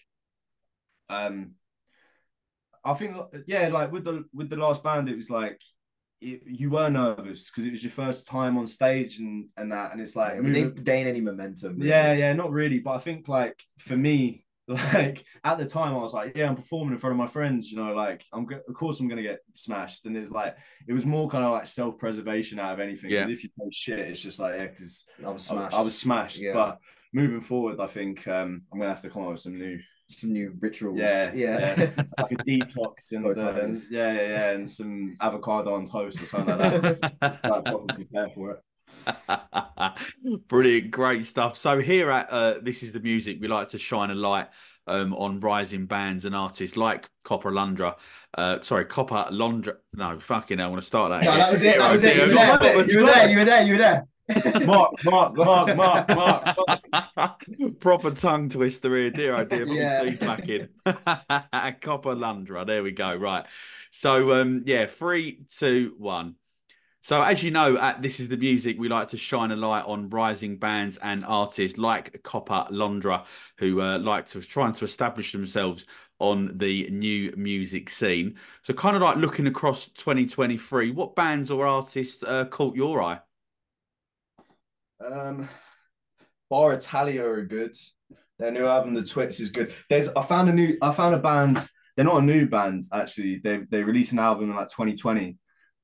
um, 1.10 1.52
I 2.86 2.94
think 2.94 3.18
yeah, 3.48 3.68
like 3.70 3.92
with 3.92 4.04
the 4.04 4.26
with 4.34 4.50
the 4.50 4.58
last 4.58 4.84
band, 4.84 5.10
it 5.10 5.18
was 5.18 5.30
like 5.30 5.60
it, 6.22 6.44
you 6.46 6.70
were 6.70 6.90
nervous 6.90 7.50
because 7.50 7.66
it 7.66 7.72
was 7.72 7.84
your 7.84 7.92
first 7.92 8.28
time 8.28 8.58
on 8.58 8.68
stage 8.68 9.18
and 9.20 9.48
and 9.58 9.72
that, 9.72 9.92
and 9.92 10.00
it's 10.00 10.16
like 10.16 10.36
Yeah, 10.36 10.42
we 10.42 10.54
didn't 10.54 10.84
gain 10.84 11.08
any 11.08 11.22
momentum. 11.22 11.78
really. 11.78 11.90
yeah, 11.90 12.14
yeah, 12.14 12.34
not 12.34 12.52
really. 12.52 12.80
But 12.80 12.92
I 12.92 12.98
think 13.00 13.28
like 13.28 13.62
for 13.80 13.98
me, 13.98 14.46
like 14.68 15.24
at 15.44 15.58
the 15.58 15.66
time, 15.66 15.94
I 15.94 15.98
was 15.98 16.14
like, 16.14 16.36
yeah, 16.36 16.48
I'm 16.48 16.56
performing 16.56 16.94
in 16.94 17.00
front 17.00 17.12
of 17.12 17.18
my 17.18 17.28
friends. 17.28 17.72
You 17.72 17.78
know, 17.78 17.94
like 17.94 18.24
I'm 18.32 18.46
go- 18.46 18.62
of 18.68 18.74
course 18.76 19.00
I'm 19.00 19.08
gonna 19.08 19.22
get 19.22 19.40
smashed. 19.56 20.06
And 20.06 20.16
it's 20.16 20.32
like 20.32 20.56
it 20.88 20.94
was 20.94 21.06
more 21.06 21.30
kind 21.30 21.44
of 21.44 21.52
like 21.52 21.66
self 21.68 21.98
preservation 21.98 22.60
out 22.60 22.74
of 22.74 22.80
anything. 22.80 23.12
Yeah. 23.12 23.28
if 23.28 23.44
you 23.44 23.50
play 23.58 23.68
shit, 23.72 24.00
it's 24.00 24.22
just 24.22 24.40
like 24.40 24.56
yeah, 24.58 24.68
because 24.68 25.06
I 25.26 25.32
was 25.32 25.50
I, 25.50 25.54
smashed. 25.54 25.76
I 25.76 25.82
was 25.82 25.98
smashed. 25.98 26.42
Yeah. 26.42 26.54
But 26.54 26.80
moving 27.14 27.42
forward, 27.42 27.80
I 27.80 27.88
think 27.88 28.28
um, 28.28 28.64
I'm 28.72 28.80
gonna 28.80 28.94
have 28.94 29.02
to 29.02 29.10
come 29.10 29.24
up 29.24 29.32
with 29.32 29.40
some 29.42 29.58
new 29.58 29.80
some 30.08 30.34
new 30.34 30.54
rituals. 30.60 30.98
Yeah, 30.98 31.32
yeah. 31.34 31.90
like 32.18 32.32
a 32.32 32.36
detox 32.36 33.12
and, 33.12 33.26
uh, 33.26 33.62
and 33.62 33.76
yeah, 33.90 34.14
yeah, 34.14 34.22
yeah, 34.22 34.50
and 34.52 34.70
some 34.70 35.18
avocado 35.20 35.74
on 35.74 35.86
toast 35.86 36.22
or 36.22 36.26
something 36.26 36.58
like 36.58 36.82
that. 36.82 37.14
Just 37.22 37.44
like 37.44 37.66
properly 37.66 38.06
prepare 38.06 38.30
for 38.30 38.52
it. 38.52 38.60
Brilliant, 40.48 40.92
great 40.92 41.26
stuff. 41.26 41.58
So 41.58 41.80
here 41.80 42.12
at 42.12 42.30
uh, 42.30 42.56
this 42.62 42.84
is 42.84 42.94
the 42.94 43.00
music 43.00 43.38
we 43.42 43.48
like 43.48 43.70
to 43.70 43.80
shine 43.80 44.12
a 44.12 44.16
light 44.16 44.48
um, 44.88 45.14
on 45.16 45.40
rising 45.40 45.86
bands 45.86 46.26
and 46.26 46.36
artists 46.36 46.78
like 46.78 47.10
Copper 47.24 47.52
Lundra. 47.52 47.96
Uh, 48.38 48.60
sorry, 48.62 48.86
Coppa 48.86 49.30
Londra. 49.32 49.76
No, 49.94 50.20
fucking 50.20 50.60
hell, 50.60 50.68
I 50.68 50.70
want 50.70 50.82
to 50.82 50.88
start 50.88 51.12
that. 51.12 51.24
No, 51.24 51.36
that 51.36 51.52
was 51.52 51.62
it. 51.62 51.78
That 51.78 51.92
was 51.92 52.04
it. 52.04 52.16
You 52.16 52.22
were 52.22 53.08
there. 53.08 53.30
You 53.30 53.38
were 53.40 53.46
there. 53.46 53.64
You 53.64 53.74
were 53.74 53.80
there. 53.80 54.08
Mark, 54.66 55.04
Mark, 55.06 55.36
Mark, 55.36 55.76
Mark, 55.76 56.08
Mark. 56.10 56.58
Mark. 57.16 57.46
Proper 57.80 58.12
tongue 58.12 58.50
twister 58.50 58.96
here, 58.96 59.12
dear 59.12 59.36
idea. 59.36 59.66
Yeah. 59.68 60.04
Yeah. 60.04 60.16
back 60.16 60.50
in. 60.50 60.70
Copper 61.82 62.16
Lundra. 62.16 62.66
There 62.66 62.82
we 62.82 62.92
go. 62.92 63.16
Right. 63.16 63.46
So 63.92 64.34
um 64.34 64.64
yeah, 64.66 64.88
three, 64.88 65.46
two, 65.56 65.94
one. 65.98 66.36
So 67.04 67.22
as 67.22 67.44
you 67.44 67.52
know, 67.52 67.78
at 67.78 68.02
This 68.02 68.20
Is 68.20 68.30
the 68.30 68.38
Music, 68.38 68.78
we 68.80 68.90
like 68.90 69.10
to 69.10 69.18
shine 69.18 69.52
a 69.52 69.56
light 69.56 69.86
on 69.86 70.10
rising 70.10 70.58
bands 70.58 70.98
and 70.98 71.24
artists 71.24 71.78
like 71.78 72.24
Coppa 72.24 72.68
Londra, 72.72 73.26
who 73.58 73.80
uh, 73.80 74.00
like 74.00 74.28
to 74.30 74.42
trying 74.42 74.74
to 74.74 74.86
establish 74.86 75.32
themselves 75.32 75.86
on 76.18 76.58
the 76.58 76.90
new 76.90 77.32
music 77.38 77.92
scene. 77.92 78.38
So 78.64 78.74
kind 78.74 78.96
of 78.96 79.04
like 79.04 79.18
looking 79.18 79.46
across 79.46 79.90
2023, 79.90 80.92
what 80.92 81.16
bands 81.16 81.52
or 81.52 81.68
artists 81.68 82.24
uh, 82.24 82.46
caught 82.46 82.76
your 82.76 83.04
eye? 83.04 83.20
Um, 85.04 85.50
Bar 86.50 86.74
Italia 86.74 87.26
are 87.26 87.44
good. 87.46 87.76
Their 88.38 88.52
new 88.52 88.66
album, 88.66 88.94
The 88.94 89.04
Twits, 89.04 89.40
is 89.40 89.50
good. 89.50 89.74
There's 89.90 90.10
I 90.10 90.22
found 90.22 90.50
a 90.50 90.54
new 90.54 90.78
I 90.82 90.92
found 90.92 91.16
a 91.16 91.20
band. 91.20 91.58
They're 91.96 92.06
not 92.06 92.22
a 92.22 92.26
new 92.26 92.48
band 92.48 92.84
actually. 92.92 93.40
They 93.44 93.62
they 93.70 93.84
released 93.84 94.12
an 94.12 94.20
album 94.20 94.50
in 94.50 94.56
like 94.56 94.68
2020, 94.70 95.38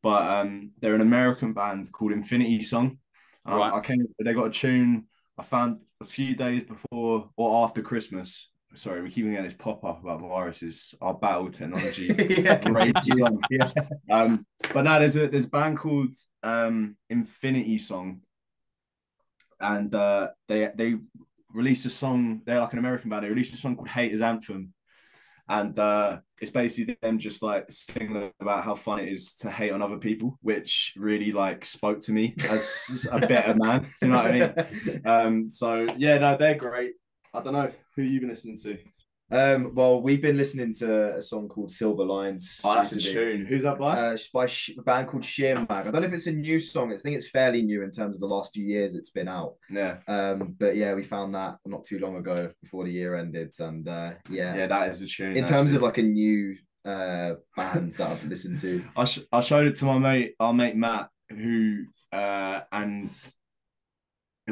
but 0.04 0.22
um 0.30 0.72
they're 0.80 0.96
an 0.96 1.02
American 1.02 1.54
band 1.54 1.92
called 1.92 2.12
Infinity 2.12 2.62
Song. 2.64 3.00
Um, 3.46 3.58
Right. 3.58 3.74
I 3.74 3.80
came. 3.80 4.06
They 4.24 4.34
got 4.34 4.48
a 4.48 4.52
tune. 4.52 5.06
I 5.38 5.44
found 5.44 5.80
a 6.02 6.06
few 6.06 6.36
days 6.36 6.64
before 6.64 7.30
or 7.38 7.64
after 7.64 7.82
Christmas. 7.82 8.50
Sorry, 8.76 9.02
we 9.02 9.10
keep 9.10 9.26
getting 9.26 9.44
this 9.44 9.54
pop 9.54 9.84
up 9.84 10.02
about 10.02 10.22
viruses. 10.22 10.94
Our 11.02 11.14
battle 11.14 11.50
technology. 11.52 12.08
yeah. 12.44 12.62
Yeah. 13.50 13.72
Um, 14.10 14.46
but 14.74 14.84
now 14.84 15.00
there's 15.00 15.16
a 15.16 15.28
there's 15.28 15.46
a 15.46 15.50
band 15.50 15.78
called 15.80 16.14
um 16.44 16.96
Infinity 17.10 17.80
Song, 17.80 18.22
and 19.62 19.94
uh, 19.94 20.30
they 20.48 20.70
they 20.76 20.96
released 21.54 21.86
a 21.86 21.90
song. 21.90 22.42
They're 22.46 22.60
like 22.60 22.74
an 22.74 22.80
American 22.80 23.10
band. 23.10 23.26
They 23.26 23.30
released 23.30 23.54
a 23.54 23.58
song 23.58 23.76
called 23.76 23.90
"Haters 23.90 24.22
Anthem," 24.22 24.74
and 25.48 25.78
uh, 25.78 26.20
it's 26.42 26.52
basically 26.52 26.98
them 27.02 27.20
just 27.20 27.42
like 27.42 27.66
singing 27.70 28.32
about 28.40 28.64
how 28.64 28.76
fun 28.76 29.00
it 29.00 29.10
is 29.10 29.34
to 29.36 29.52
hate 29.52 29.72
on 29.72 29.82
other 29.82 29.98
people, 29.98 30.38
which 30.42 30.94
really 30.98 31.32
like 31.32 31.66
spoke 31.66 32.00
to 32.02 32.12
me 32.12 32.36
as 32.50 33.08
a 33.12 33.20
better 33.20 33.56
man. 33.56 33.88
You 34.02 34.10
know 34.10 34.18
what 34.18 34.28
I 34.28 34.32
mean? 34.32 35.02
Um, 35.06 35.50
so 35.50 35.88
yeah, 35.98 36.18
no, 36.18 36.38
they're 36.38 36.56
great. 36.56 36.94
I 37.34 37.42
don't 37.42 37.54
know 37.54 37.72
who 37.96 38.04
you've 38.04 38.22
been 38.22 38.30
listening 38.30 38.58
to. 38.64 38.78
Um, 39.32 39.74
well, 39.74 40.02
we've 40.02 40.22
been 40.22 40.36
listening 40.36 40.74
to 40.76 41.16
a 41.16 41.22
song 41.22 41.48
called 41.48 41.72
Silver 41.72 42.04
Lines. 42.04 42.60
Oh, 42.66 42.76
that's 42.76 42.92
a 42.92 43.00
tune. 43.00 43.46
Who's 43.46 43.64
that 43.64 43.80
by? 43.80 43.98
Uh, 43.98 44.18
by 44.34 44.46
Sh- 44.46 44.72
a 44.78 44.82
band 44.82 45.08
called 45.08 45.24
Sheer 45.24 45.56
Mag. 45.56 45.70
I 45.72 45.84
don't 45.92 46.02
know 46.02 46.08
if 46.08 46.14
it's 46.14 46.28
a 46.28 46.34
new 46.34 46.60
song. 46.60 46.92
I 46.94 46.98
think 46.98 47.16
it's 47.16 47.30
fairly 47.30 47.62
new 47.62 47.82
in 47.84 47.92
terms 47.92 48.16
of 48.16 48.20
the 48.20 48.28
last 48.28 48.54
few 48.54 48.66
years 48.66 48.94
it's 48.94 49.10
been 49.12 49.30
out. 49.30 49.54
yeah, 49.70 49.98
Um, 50.08 50.56
but 50.60 50.76
yeah, 50.76 50.94
we 50.94 51.04
found 51.04 51.34
that 51.36 51.58
not 51.66 51.86
too 51.86 52.00
long 52.00 52.18
ago 52.18 52.52
before 52.62 52.84
the 52.84 52.92
year 52.92 53.16
ended, 53.16 53.54
and 53.60 53.88
uh, 53.88 54.12
yeah, 54.30 54.54
yeah, 54.56 54.68
that 54.68 54.90
is 54.90 55.02
a 55.02 55.08
tune. 55.08 55.38
in 55.38 55.46
terms 55.46 55.72
actually. 55.72 55.76
of 55.78 55.82
like 55.84 55.98
a 55.98 56.04
new 56.04 56.58
uh 56.84 57.36
bands 57.56 57.96
that 57.98 58.10
I've 58.10 58.26
listened 58.26 58.58
to. 58.60 58.84
I, 58.98 59.04
sh- 59.06 59.20
I 59.32 59.40
showed 59.40 59.68
it 59.68 59.76
to 59.78 59.86
my 59.86 59.98
mate, 59.98 60.36
our 60.40 60.54
mate 60.54 60.76
Matt, 60.76 61.08
who 61.30 61.86
uh, 62.12 62.62
and 62.72 63.10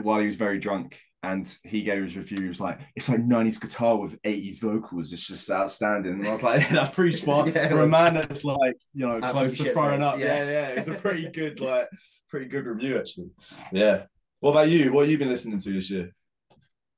while 0.01 0.19
he 0.19 0.27
was 0.27 0.35
very 0.37 0.59
drunk, 0.59 0.99
and 1.23 1.45
he 1.63 1.83
gave 1.83 2.03
his 2.03 2.15
review. 2.15 2.41
He 2.41 2.47
was 2.47 2.59
like, 2.61 2.79
"It's 2.95 3.09
like 3.09 3.19
'90s 3.25 3.59
guitar 3.59 3.97
with 3.97 4.21
'80s 4.23 4.59
vocals. 4.59 5.11
It's 5.13 5.27
just 5.27 5.49
outstanding." 5.51 6.13
And 6.13 6.27
I 6.27 6.31
was 6.31 6.43
like, 6.43 6.69
"That's 6.71 6.91
pretty 6.91 7.11
spot 7.17 7.53
Yeah, 7.53 7.65
it 7.65 7.69
for 7.69 7.79
a 7.79 7.81
was. 7.83 7.91
man 7.91 8.13
that's 8.15 8.43
like, 8.43 8.75
you 8.93 9.05
know, 9.07 9.19
Absolutely 9.21 9.31
close 9.31 9.57
to 9.57 9.63
shit 9.63 9.73
throwing 9.73 10.03
up." 10.03 10.19
Yeah. 10.19 10.25
yeah. 10.45 10.49
yeah, 10.51 10.67
It's 10.69 10.87
a 10.87 10.93
pretty 10.95 11.27
good, 11.33 11.59
like, 11.59 11.89
pretty 12.29 12.45
good 12.47 12.65
review 12.65 12.97
actually. 12.99 13.29
Yeah. 13.71 14.03
What 14.39 14.51
about 14.51 14.69
you? 14.69 14.91
What 14.93 15.01
have 15.01 15.11
you 15.11 15.17
been 15.17 15.29
listening 15.29 15.59
to 15.59 15.73
this 15.73 15.89
year? 15.89 16.13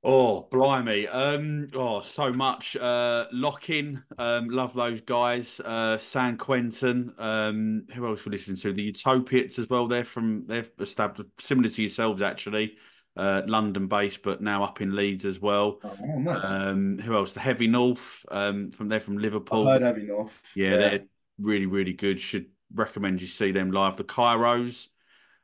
Oh, 0.04 0.48
blimey. 0.52 1.08
Um, 1.08 1.70
oh, 1.76 2.02
so 2.02 2.32
much. 2.34 2.76
Uh 2.76 3.26
Lockin, 3.32 4.04
um, 4.18 4.50
love 4.50 4.74
those 4.74 5.02
guys. 5.02 5.60
Uh 5.64 5.98
San 6.00 6.38
Quentin. 6.38 7.14
Um, 7.20 7.86
who 7.94 8.08
else 8.08 8.26
we're 8.26 8.32
listening 8.32 8.58
to? 8.58 8.74
The 8.74 8.82
Utopians 8.84 9.60
as 9.60 9.70
well. 9.70 9.88
They're 9.88 10.04
from 10.06 10.46
they've 10.48 10.70
established 10.80 11.30
similar 11.40 11.70
to 11.70 11.82
yourselves 11.84 12.22
actually. 12.22 12.78
Uh 13.18 13.42
London 13.46 13.88
based, 13.88 14.24
but 14.24 14.42
now 14.42 14.64
up 14.64 14.80
in 14.80 14.96
Leeds 14.96 15.26
as 15.26 15.40
well. 15.40 15.80
Oh, 15.84 16.20
nice. 16.20 16.46
Um, 16.46 16.98
who 17.00 17.16
else? 17.16 17.34
The 17.34 17.42
Heavy 17.42 17.68
North. 17.68 18.26
Um, 18.32 18.72
from 18.72 18.88
they're 18.88 19.02
from 19.02 19.18
Liverpool. 19.18 19.68
I've 19.68 19.82
heard 19.82 19.96
Heavy 19.96 20.08
North. 20.08 20.42
Yeah, 20.56 20.78
they're 20.78 21.04
really, 21.38 21.66
really 21.66 21.94
good. 21.94 22.22
Should 22.22 22.46
recommend 22.74 23.22
you 23.22 23.28
see 23.28 23.52
them 23.52 23.72
live. 23.72 23.98
The 23.98 24.06
Kairos. 24.06 24.88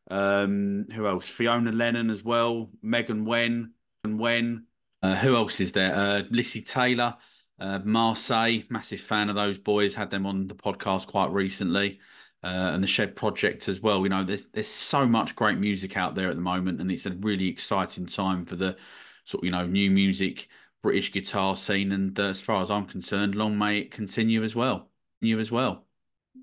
Um, 0.10 0.86
who 0.93 1.06
else? 1.06 1.27
Fiona 1.27 1.71
Lennon 1.71 2.10
as 2.10 2.23
well. 2.23 2.69
Megan 2.82 3.25
Wen 3.25 3.73
and 4.03 4.17
Wen. 4.17 4.65
Uh, 5.03 5.15
who 5.15 5.36
else 5.36 5.60
is 5.60 5.73
there? 5.73 5.93
Uh, 5.93 6.23
Lissy 6.32 6.62
Taylor, 6.62 7.15
uh, 7.60 7.80
Marseille. 7.84 8.63
Massive 8.69 9.01
fan 9.01 9.30
of 9.30 9.36
those 9.36 9.58
boys. 9.58 9.93
Had 9.93 10.10
them 10.10 10.25
on 10.25 10.47
the 10.47 10.56
podcast 10.56 11.08
quite 11.08 11.32
recently. 11.32 11.99
Uh, 12.43 12.71
and 12.73 12.84
the 12.84 12.88
Shed 12.88 13.15
Project 13.15 13.67
as 13.67 13.82
well. 13.82 14.04
You 14.04 14.10
know, 14.10 14.23
there's 14.23 14.45
there's 14.54 14.67
so 14.67 15.06
much 15.08 15.36
great 15.36 15.58
music 15.58 15.97
out 15.97 16.15
there 16.15 16.30
at 16.30 16.36
the 16.36 16.41
moment, 16.41 16.80
and 16.80 16.91
it's 16.91 17.06
a 17.06 17.12
really 17.12 17.47
exciting 17.47 18.06
time 18.06 18.45
for 18.45 18.56
the 18.56 18.78
sort 19.26 19.41
of 19.41 19.45
you 19.45 19.52
know 19.52 19.65
new 19.65 19.89
music 19.89 20.47
British 20.84 21.12
guitar 21.12 21.56
scene. 21.56 21.91
And 21.91 22.17
uh, 22.19 22.23
as 22.23 22.39
far 22.39 22.62
as 22.62 22.69
I'm 22.69 22.86
concerned, 22.86 23.36
long 23.36 23.58
may 23.58 23.80
it 23.80 23.91
continue 23.91 24.43
as 24.43 24.56
well. 24.56 24.89
You 25.19 25.39
as 25.39 25.52
well. 25.52 25.88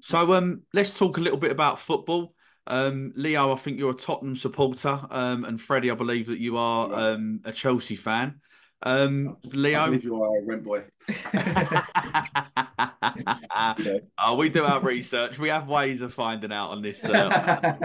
So 0.00 0.34
um, 0.34 0.62
let's 0.72 0.98
talk 0.98 1.16
a 1.16 1.20
little 1.20 1.38
bit 1.38 1.52
about 1.52 1.78
football. 1.78 2.34
Um, 2.66 3.12
Leo, 3.14 3.52
I 3.52 3.56
think 3.56 3.78
you're 3.78 3.92
a 3.92 3.94
Tottenham 3.94 4.36
supporter, 4.36 5.00
um, 5.10 5.44
and 5.44 5.60
Freddie, 5.60 5.90
I 5.90 5.94
believe 5.94 6.26
that 6.26 6.40
you 6.40 6.56
are 6.56 6.92
um, 6.92 7.40
a 7.44 7.52
Chelsea 7.52 7.96
fan. 7.96 8.40
Um, 8.86 9.38
Leo. 9.44 9.92
you 9.92 10.22
are 10.22 10.38
a 10.38 10.44
rent 10.44 10.62
boy. 10.62 10.84
oh, 14.18 14.36
we 14.36 14.50
do 14.50 14.62
our 14.62 14.80
research. 14.80 15.38
We 15.38 15.48
have 15.48 15.68
ways 15.68 16.02
of 16.02 16.12
finding 16.12 16.52
out 16.52 16.68
on 16.68 16.82
this. 16.82 17.02
Uh, 17.02 17.76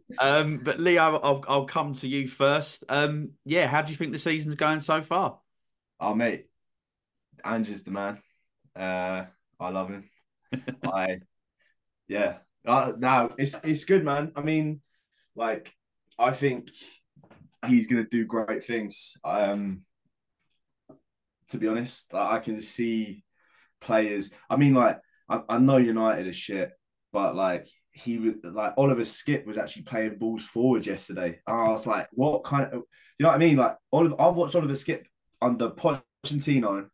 um, 0.18 0.62
but 0.64 0.80
Leo, 0.80 1.20
I'll, 1.22 1.44
I'll 1.46 1.66
come 1.66 1.92
to 1.96 2.08
you 2.08 2.26
first. 2.26 2.84
Um, 2.88 3.32
yeah, 3.44 3.66
how 3.66 3.82
do 3.82 3.92
you 3.92 3.98
think 3.98 4.12
the 4.12 4.18
season's 4.18 4.54
going 4.54 4.80
so 4.80 5.02
far? 5.02 5.38
Oh 6.00 6.14
mate, 6.14 6.46
Ange 7.44 7.68
is 7.68 7.82
the 7.82 7.90
man. 7.90 8.18
Uh, 8.74 9.26
I 9.60 9.68
love 9.68 9.90
him. 9.90 10.08
I, 10.84 11.18
yeah. 12.08 12.38
Uh, 12.66 12.92
now 12.96 13.28
it's 13.36 13.56
it's 13.62 13.84
good, 13.84 14.06
man. 14.06 14.32
I 14.34 14.40
mean, 14.40 14.80
like, 15.36 15.70
I 16.18 16.32
think 16.32 16.70
he's 17.66 17.86
gonna 17.86 18.06
do 18.10 18.24
great 18.24 18.64
things. 18.64 19.18
Um, 19.22 19.82
to 21.50 21.58
be 21.58 21.68
honest, 21.68 22.12
like, 22.12 22.32
I 22.32 22.38
can 22.38 22.60
see 22.60 23.24
players. 23.80 24.30
I 24.48 24.56
mean, 24.56 24.74
like, 24.74 24.98
I, 25.28 25.40
I 25.48 25.58
know 25.58 25.76
United 25.76 26.26
is 26.26 26.36
shit, 26.36 26.70
but 27.12 27.34
like 27.34 27.68
he 27.92 28.18
was 28.18 28.34
like 28.42 28.74
Oliver 28.76 29.02
Skipp 29.02 29.46
was 29.46 29.58
actually 29.58 29.82
playing 29.82 30.18
balls 30.18 30.44
forward 30.44 30.86
yesterday. 30.86 31.40
And 31.46 31.56
I 31.56 31.68
was 31.70 31.86
like, 31.86 32.08
what 32.12 32.44
kind 32.44 32.66
of 32.66 32.82
you 33.18 33.24
know 33.24 33.28
what 33.28 33.36
I 33.36 33.38
mean? 33.38 33.56
Like 33.56 33.76
Oliver, 33.92 34.20
I've 34.20 34.36
watched 34.36 34.54
Oliver 34.54 34.74
Skipp 34.74 35.04
under 35.42 35.70
Pochettino, 35.70 36.86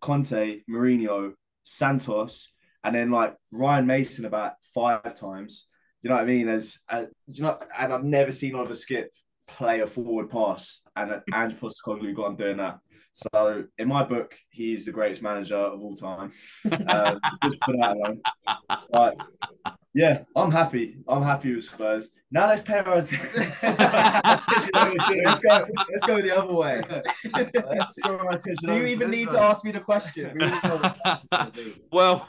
Conte, 0.00 0.60
Mourinho, 0.70 1.32
Santos, 1.64 2.52
and 2.84 2.94
then 2.94 3.10
like 3.10 3.34
Ryan 3.50 3.86
Mason 3.86 4.24
about 4.24 4.54
five 4.74 5.14
times. 5.14 5.66
You 6.02 6.10
know 6.10 6.16
what 6.16 6.24
I 6.24 6.26
mean? 6.26 6.48
As, 6.48 6.80
as 6.90 7.06
you 7.28 7.44
know, 7.44 7.58
and 7.78 7.92
I've 7.92 8.04
never 8.04 8.32
seen 8.32 8.54
Oliver 8.54 8.74
Skipp 8.74 9.06
play 9.46 9.80
a 9.80 9.86
forward 9.86 10.30
pass, 10.30 10.80
and 10.96 11.20
Ange 11.32 11.54
Postecoglou 11.54 12.14
got 12.14 12.28
him 12.28 12.36
doing 12.36 12.56
that. 12.56 12.78
So 13.12 13.64
in 13.78 13.88
my 13.88 14.04
book, 14.04 14.34
he's 14.50 14.86
the 14.86 14.92
greatest 14.92 15.22
manager 15.22 15.56
of 15.56 15.80
all 15.80 15.94
time. 15.94 16.32
Um, 16.64 17.20
just 17.42 17.62
for 17.64 17.76
that 17.76 17.96
alone. 17.96 18.20
But 18.90 19.16
yeah, 19.94 20.22
I'm 20.34 20.50
happy. 20.50 20.96
I'm 21.06 21.22
happy 21.22 21.54
with 21.54 21.64
Spurs. 21.64 22.10
Now 22.30 22.48
let's 22.48 22.62
pay 22.62 22.78
our 22.78 22.96
attention 22.98 23.52
let's 23.62 25.40
go. 25.40 25.66
Let's 25.90 26.06
go 26.06 26.22
the 26.22 26.34
other 26.34 26.54
way. 26.54 26.82
Let's 27.34 27.98
throw 28.02 28.16
our 28.16 28.32
attention 28.32 28.68
Do 28.68 28.74
you 28.76 28.86
even 28.86 29.10
this 29.10 29.18
need 29.20 29.26
one. 29.26 29.36
to 29.36 29.42
ask 29.42 29.64
me 29.66 29.72
the 29.72 29.80
question? 29.80 30.32
We 30.38 30.44
all 30.46 30.50
know 30.50 30.76
what 30.76 30.96
the 30.96 31.08
answer's 31.08 31.28
gonna 31.30 31.50
be. 31.50 31.82
well, 31.92 32.28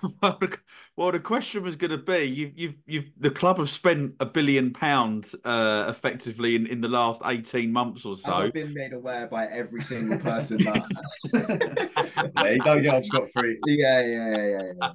well, 0.97 1.11
the- 1.11 1.19
question 1.19 1.63
was 1.63 1.77
going 1.77 1.91
to 1.91 1.97
be: 1.97 2.25
you, 2.25 2.51
you've, 2.53 2.75
you've, 2.85 3.05
the 3.17 3.31
club 3.31 3.57
have 3.59 3.69
spent 3.69 4.13
a 4.19 4.25
billion 4.25 4.73
pounds, 4.73 5.33
uh, 5.45 5.85
effectively 5.87 6.55
in, 6.55 6.67
in 6.67 6.81
the 6.81 6.89
last 6.89 7.21
eighteen 7.25 7.71
months 7.71 8.03
or 8.05 8.11
As 8.13 8.23
so. 8.23 8.33
I've 8.33 8.53
been 8.53 8.73
made 8.73 8.91
aware 8.91 9.27
by 9.27 9.45
every 9.47 9.81
single 9.81 10.19
person 10.19 10.63
that. 10.65 12.31
yeah, 12.43 12.49
you 12.51 12.59
don't 12.59 12.81
get 12.83 12.93
off 12.93 13.05
scot 13.05 13.29
free. 13.31 13.57
yeah, 13.67 14.01
yeah, 14.01 14.35
yeah, 14.37 14.47
yeah, 14.47 14.71
yeah. 14.81 14.89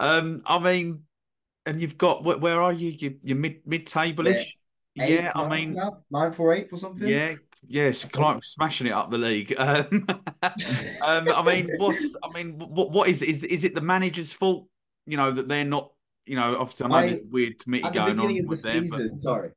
Um, 0.00 0.40
I 0.46 0.58
mean, 0.58 1.02
and 1.66 1.80
you've 1.80 1.98
got 1.98 2.24
where, 2.24 2.38
where 2.38 2.62
are 2.62 2.72
you? 2.72 2.90
You 2.98 3.16
you're 3.22 3.36
mid 3.36 3.60
mid 3.66 3.86
table 3.86 4.26
ish. 4.26 4.56
Yeah, 4.94 5.04
Eight, 5.04 5.30
I 5.34 5.48
nine 5.48 5.50
mean, 5.50 5.74
now? 5.74 5.98
nine 6.10 6.32
for 6.32 6.54
or 6.72 6.78
something. 6.78 7.06
yeah, 7.06 7.34
yes, 7.66 8.02
of 8.04 8.10
smashing 8.44 8.86
it 8.86 8.92
up 8.92 9.10
the 9.10 9.18
league. 9.18 9.54
Um, 9.58 10.06
um, 11.02 11.28
I 11.28 11.42
mean, 11.42 11.70
what's 11.76 12.14
I 12.22 12.32
mean, 12.32 12.58
what 12.58 12.90
what 12.90 13.08
is 13.08 13.22
is 13.22 13.44
is 13.44 13.64
it 13.64 13.74
the 13.74 13.80
manager's 13.80 14.32
fault? 14.32 14.68
You 15.06 15.16
know 15.16 15.32
that 15.32 15.48
they're 15.48 15.64
not. 15.64 15.92
You 16.24 16.36
know, 16.36 16.56
obviously, 16.58 16.86
I 16.86 16.88
know 16.88 16.94
I- 16.96 17.06
there's 17.10 17.20
weird 17.30 17.58
committee 17.58 17.90
going 17.90 18.18
on 18.18 18.46
with 18.46 18.62
the 18.62 18.68
them, 18.68 18.86
but 18.88 19.20
sorry. 19.20 19.50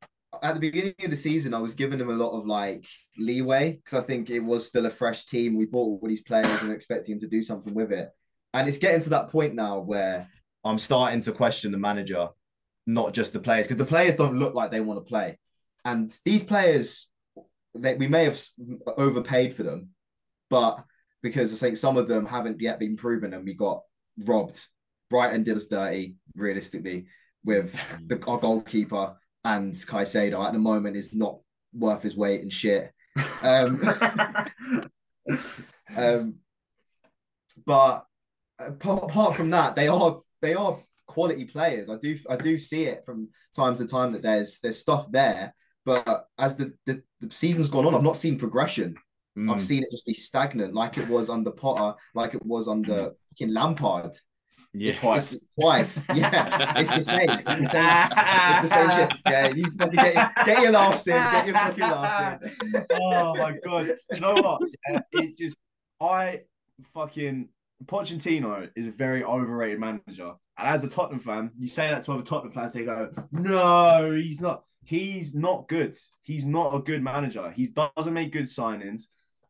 At 0.43 0.53
the 0.53 0.59
beginning 0.59 0.93
of 1.03 1.09
the 1.09 1.15
season, 1.17 1.55
I 1.55 1.59
was 1.59 1.73
giving 1.73 1.99
him 1.99 2.09
a 2.09 2.13
lot 2.13 2.37
of 2.37 2.45
like 2.45 2.85
leeway 3.17 3.79
because 3.83 3.97
I 3.97 4.05
think 4.05 4.29
it 4.29 4.39
was 4.41 4.67
still 4.67 4.85
a 4.85 4.89
fresh 4.91 5.25
team. 5.25 5.57
We 5.57 5.65
bought 5.65 6.01
all 6.01 6.07
these 6.07 6.21
players 6.21 6.61
and 6.61 6.71
expecting 6.71 7.13
him 7.15 7.19
to 7.21 7.27
do 7.27 7.41
something 7.41 7.73
with 7.73 7.91
it. 7.91 8.09
And 8.53 8.67
it's 8.67 8.77
getting 8.77 9.01
to 9.01 9.09
that 9.09 9.29
point 9.29 9.55
now 9.55 9.79
where 9.79 10.29
I'm 10.69 10.79
starting 10.79 11.21
to 11.21 11.31
question 11.31 11.71
the 11.71 11.77
manager, 11.79 12.29
not 12.85 13.13
just 13.13 13.33
the 13.33 13.39
players, 13.39 13.65
because 13.65 13.77
the 13.77 13.85
players 13.85 14.15
don't 14.15 14.37
look 14.37 14.53
like 14.53 14.69
they 14.69 14.81
want 14.81 14.99
to 14.99 15.09
play. 15.09 15.39
And 15.83 16.15
these 16.23 16.43
players, 16.43 17.09
they, 17.73 17.95
we 17.95 18.07
may 18.07 18.25
have 18.25 18.39
overpaid 18.97 19.55
for 19.55 19.63
them, 19.63 19.89
but 20.49 20.83
because 21.23 21.51
I 21.51 21.57
think 21.57 21.77
some 21.77 21.97
of 21.97 22.07
them 22.07 22.25
haven't 22.25 22.61
yet 22.61 22.79
been 22.79 22.95
proven 22.95 23.33
and 23.33 23.43
we 23.43 23.55
got 23.55 23.81
robbed. 24.23 24.63
Brighton 25.09 25.43
did 25.43 25.57
us 25.57 25.65
dirty, 25.65 26.15
realistically, 26.35 27.07
with 27.43 27.73
the, 28.05 28.23
our 28.27 28.37
goalkeeper 28.37 29.15
and 29.43 29.73
Caicedo 29.73 30.45
at 30.45 30.53
the 30.53 30.59
moment 30.59 30.95
is 30.95 31.15
not 31.15 31.39
worth 31.73 32.03
his 32.03 32.15
weight 32.15 32.41
in 32.41 32.49
shit. 32.49 32.93
Um, 33.41 33.81
um, 35.97 36.35
but 37.65 38.05
apart, 38.59 39.03
apart 39.05 39.35
from 39.35 39.49
that, 39.49 39.75
they 39.75 39.87
are 39.87 40.21
they 40.41 40.53
are 40.53 40.79
quality 41.07 41.45
players. 41.45 41.89
I 41.89 41.97
do 41.97 42.17
I 42.29 42.35
do 42.35 42.57
see 42.57 42.83
it 42.83 43.03
from 43.05 43.29
time 43.55 43.75
to 43.77 43.85
time 43.85 44.13
that 44.13 44.21
there's 44.21 44.59
there's 44.61 44.79
stuff 44.79 45.11
there. 45.11 45.53
But 45.85 46.25
as 46.37 46.55
the, 46.55 46.73
the, 46.85 47.01
the 47.19 47.33
season's 47.33 47.69
gone 47.69 47.85
on, 47.85 47.95
I've 47.95 48.03
not 48.03 48.17
seen 48.17 48.37
progression. 48.37 48.95
Mm. 49.37 49.51
I've 49.51 49.63
seen 49.63 49.81
it 49.81 49.91
just 49.91 50.05
be 50.05 50.13
stagnant, 50.13 50.73
like 50.73 50.97
it 50.97 51.07
was 51.09 51.29
under 51.29 51.51
Potter, 51.51 51.97
like 52.13 52.33
it 52.35 52.45
was 52.45 52.67
under 52.67 53.11
fucking 53.29 53.53
Lampard. 53.53 54.11
yeah. 54.73 54.89
It's, 54.91 55.33
it's 55.33 55.45
twice. 55.59 56.01
Yeah, 56.15 56.73
it's 56.77 56.89
the 56.89 57.01
same. 57.01 57.29
It's 57.29 57.61
the 57.61 57.67
same. 57.69 58.09
It's 58.61 58.69
the 58.69 58.75
same 58.75 58.89
shit. 58.91 59.17
Yeah, 59.27 59.47
you 59.47 59.71
fucking 59.79 59.95
get 59.95 60.13
your, 60.13 60.31
get 60.45 60.61
your 60.63 60.71
laughs 60.71 61.07
in. 61.07 61.13
Get 61.13 61.45
your 61.47 61.55
fucking 61.55 61.81
laughs 61.81 62.45
in. 62.45 62.85
oh 63.01 63.35
my 63.35 63.53
god! 63.65 63.85
Do 63.87 63.95
you 64.13 64.19
know 64.19 64.35
what? 64.35 64.61
Yeah, 64.89 64.99
it 65.13 65.37
just 65.37 65.55
I 66.01 66.41
fucking 66.93 67.49
Pochettino 67.85 68.69
is 68.75 68.87
a 68.87 68.91
very 68.91 69.23
overrated 69.23 69.79
manager. 69.79 70.33
And 70.57 70.67
as 70.67 70.83
a 70.83 70.89
Tottenham 70.89 71.19
fan, 71.19 71.51
you 71.57 71.67
say 71.67 71.89
that 71.89 72.03
to 72.03 72.13
other 72.13 72.23
Tottenham 72.23 72.51
fans, 72.51 72.73
they 72.73 72.83
go, 72.83 73.11
"No, 73.31 74.11
he's 74.11 74.41
not. 74.41 74.63
He's 74.83 75.33
not 75.33 75.67
good. 75.67 75.97
He's 76.23 76.45
not 76.45 76.75
a 76.75 76.79
good 76.79 77.01
manager. 77.01 77.51
He 77.51 77.67
doesn't 77.67 78.13
make 78.13 78.33
good 78.33 78.45
signings." 78.45 79.03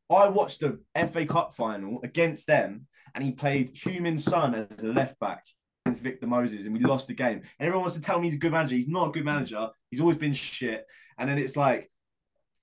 I 0.10 0.30
watched 0.30 0.62
the 0.62 0.80
FA 0.96 1.26
Cup 1.26 1.56
final 1.56 2.02
against 2.04 2.48
them, 2.48 2.88
and 3.14 3.24
he 3.24 3.32
played 3.32 3.76
Heung-min 3.76 4.18
Son 4.18 4.56
as 4.56 4.84
a 4.84 4.88
left 4.88 5.20
back 5.20 5.46
against 5.86 6.02
Victor 6.02 6.28
Moses, 6.28 6.66
and 6.66 6.74
we 6.74 6.84
lost 6.84 7.08
the 7.08 7.14
game. 7.14 7.38
And 7.38 7.68
everyone 7.68 7.82
wants 7.82 7.96
to 7.96 8.02
tell 8.02 8.20
me 8.20 8.28
he's 8.28 8.36
a 8.36 8.40
good 8.40 8.52
manager. 8.52 8.76
He's 8.76 8.88
not 8.88 9.10
a 9.10 9.12
good 9.12 9.26
manager. 9.26 9.70
He's 9.90 10.02
always 10.02 10.18
been 10.18 10.34
shit. 10.34 10.86
And 11.18 11.30
then 11.30 11.38
it's 11.38 11.56
like 11.56 11.92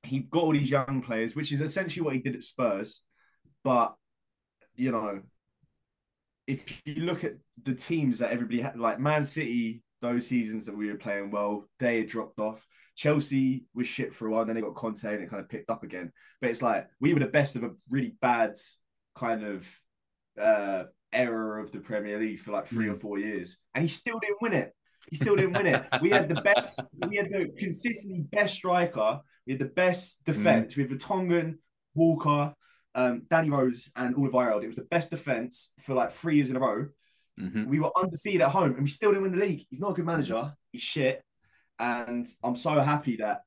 he 0.03 0.21
got 0.21 0.45
all 0.45 0.53
these 0.53 0.71
young 0.71 1.03
players, 1.03 1.35
which 1.35 1.53
is 1.53 1.61
essentially 1.61 2.05
what 2.05 2.15
he 2.15 2.21
did 2.21 2.37
at 2.37 2.43
Spurs. 2.43 3.03
But 3.65 3.95
you 4.75 4.93
know, 4.93 5.23
if 6.47 6.83
you 6.85 7.03
look 7.03 7.25
at 7.25 7.35
the 7.63 7.75
teams 7.75 8.19
that 8.19 8.31
everybody 8.31 8.61
had, 8.61 8.79
like 8.79 9.01
Man 9.01 9.25
City, 9.25 9.83
those 10.01 10.27
seasons 10.27 10.67
that 10.67 10.77
we 10.77 10.91
were 10.91 10.99
playing 10.99 11.31
well, 11.31 11.69
they 11.79 11.99
had 11.99 12.07
dropped 12.07 12.39
off. 12.39 12.67
Chelsea 12.95 13.65
was 13.75 13.87
shit 13.87 14.15
for 14.15 14.27
a 14.27 14.31
while, 14.31 14.45
then 14.45 14.55
they 14.55 14.63
got 14.63 14.75
Conte 14.75 15.05
and 15.05 15.23
it 15.23 15.31
kind 15.31 15.43
of 15.43 15.49
picked 15.49 15.71
up 15.71 15.83
again. 15.83 16.13
But 16.41 16.51
it's 16.51 16.63
like 16.63 16.89
we 17.01 17.13
were 17.13 17.21
the 17.21 17.27
best 17.27 17.57
of 17.57 17.65
a 17.65 17.71
really 17.91 18.17
bad 18.21 18.55
kind 19.15 19.45
of 19.45 19.81
uh 20.41 20.85
era 21.13 21.63
of 21.63 21.73
the 21.73 21.79
Premier 21.79 22.19
League 22.19 22.39
for 22.39 22.53
like 22.53 22.67
three 22.67 22.89
or 22.89 22.95
four 22.95 23.19
years, 23.19 23.59
and 23.75 23.83
he 23.83 23.89
still 23.89 24.19
didn't 24.19 24.41
win 24.41 24.53
it. 24.53 24.73
He 25.11 25.17
still 25.17 25.37
didn't 25.37 25.53
win 25.53 25.67
it. 25.67 25.85
We 26.03 26.11
had 26.11 26.29
the 26.29 26.41
best, 26.41 26.81
we 27.09 27.17
had 27.17 27.31
the 27.31 27.49
consistently 27.57 28.25
best 28.33 28.55
striker, 28.55 29.21
we 29.47 29.53
had 29.53 29.61
the 29.61 29.67
best 29.67 30.25
defense. 30.25 30.77
We 30.77 30.83
had 30.83 30.93
Vertonghen, 30.93 31.59
Walker, 31.95 32.55
um, 32.97 33.23
Danny 33.31 33.51
Rose, 33.51 33.91
and 33.95 34.17
Alderweireld. 34.17 34.65
It 34.65 34.69
was 34.69 34.77
the 34.77 34.83
best 34.91 35.11
defense 35.11 35.71
for 35.81 35.95
like 35.95 36.11
three 36.13 36.37
years 36.37 36.51
in 36.51 36.57
a 36.57 36.61
row. 36.61 36.89
Mhm. 37.39 37.67
We 37.67 37.79
were 37.79 37.91
undefeated 37.97 38.41
at 38.41 38.51
home, 38.51 38.73
and 38.73 38.83
we 38.83 38.89
still 38.89 39.11
didn't 39.11 39.25
win 39.25 39.39
the 39.39 39.45
league. 39.47 39.67
He's 39.71 39.79
not 39.79 39.91
a 39.91 39.95
good 39.95 40.07
manager. 40.07 40.55
He's 40.73 40.83
shit, 40.83 41.23
and 41.79 42.27
I'm 42.43 42.57
so 42.57 42.81
happy 42.81 43.19
that 43.19 43.43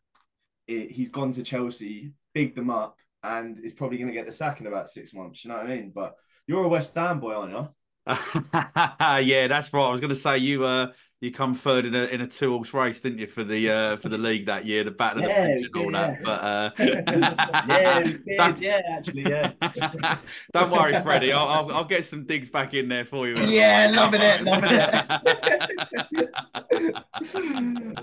it, 0.67 0.91
he's 0.91 1.09
gone 1.09 1.31
to 1.33 1.43
Chelsea, 1.43 2.13
bigged 2.33 2.55
them 2.55 2.69
up, 2.69 2.97
and 3.23 3.59
is 3.59 3.73
probably 3.73 3.97
going 3.97 4.07
to 4.09 4.13
get 4.13 4.27
the 4.27 4.31
sack 4.31 4.61
in 4.61 4.67
about 4.67 4.87
six 4.87 5.13
months. 5.13 5.43
You 5.43 5.49
know 5.49 5.57
what 5.57 5.65
I 5.65 5.75
mean? 5.75 5.91
But 5.93 6.15
you're 6.45 6.63
a 6.63 6.69
West 6.69 6.93
Ham 6.93 7.19
boy, 7.19 7.33
aren't 7.33 7.51
you? 7.51 7.67
yeah, 9.27 9.47
that's 9.47 9.73
right. 9.73 9.85
I 9.85 9.91
was 9.91 10.01
going 10.01 10.09
to 10.09 10.15
say 10.15 10.37
you 10.37 10.63
uh 10.63 10.91
you 11.21 11.31
come 11.31 11.53
third 11.53 11.85
in 11.85 11.95
a 11.95 12.03
in 12.05 12.21
a 12.21 12.27
two 12.27 12.51
horse 12.55 12.73
race, 12.73 13.01
didn't 13.01 13.19
you, 13.19 13.27
for 13.27 13.43
the 13.43 13.69
uh 13.69 13.97
for 13.97 14.09
the 14.09 14.17
league 14.17 14.45
that 14.45 14.65
year, 14.65 14.83
the 14.83 14.91
battle 14.91 15.25
of 15.25 15.29
Yeah, 15.29 15.47
the 15.47 15.47
pitch 15.49 15.65
and 15.65 15.75
all 15.75 15.91
that. 15.91 16.15
yeah. 16.15 16.21
But 16.23 16.43
uh, 16.43 16.71
yeah, 17.67 18.03
did, 18.03 18.21
yeah, 18.59 18.81
actually, 18.89 19.23
yeah. 19.29 19.51
Don't 20.53 20.71
worry, 20.71 20.95
Freddie. 21.01 21.33
I'll, 21.33 21.47
I'll 21.47 21.71
I'll 21.71 21.85
get 21.85 22.05
some 22.05 22.25
digs 22.25 22.49
back 22.49 22.73
in 22.73 22.87
there 22.87 23.05
for 23.05 23.27
you. 23.27 23.35
Yeah, 23.45 23.91
loving 23.93 24.21
it, 24.21 24.43
loving 24.43 24.71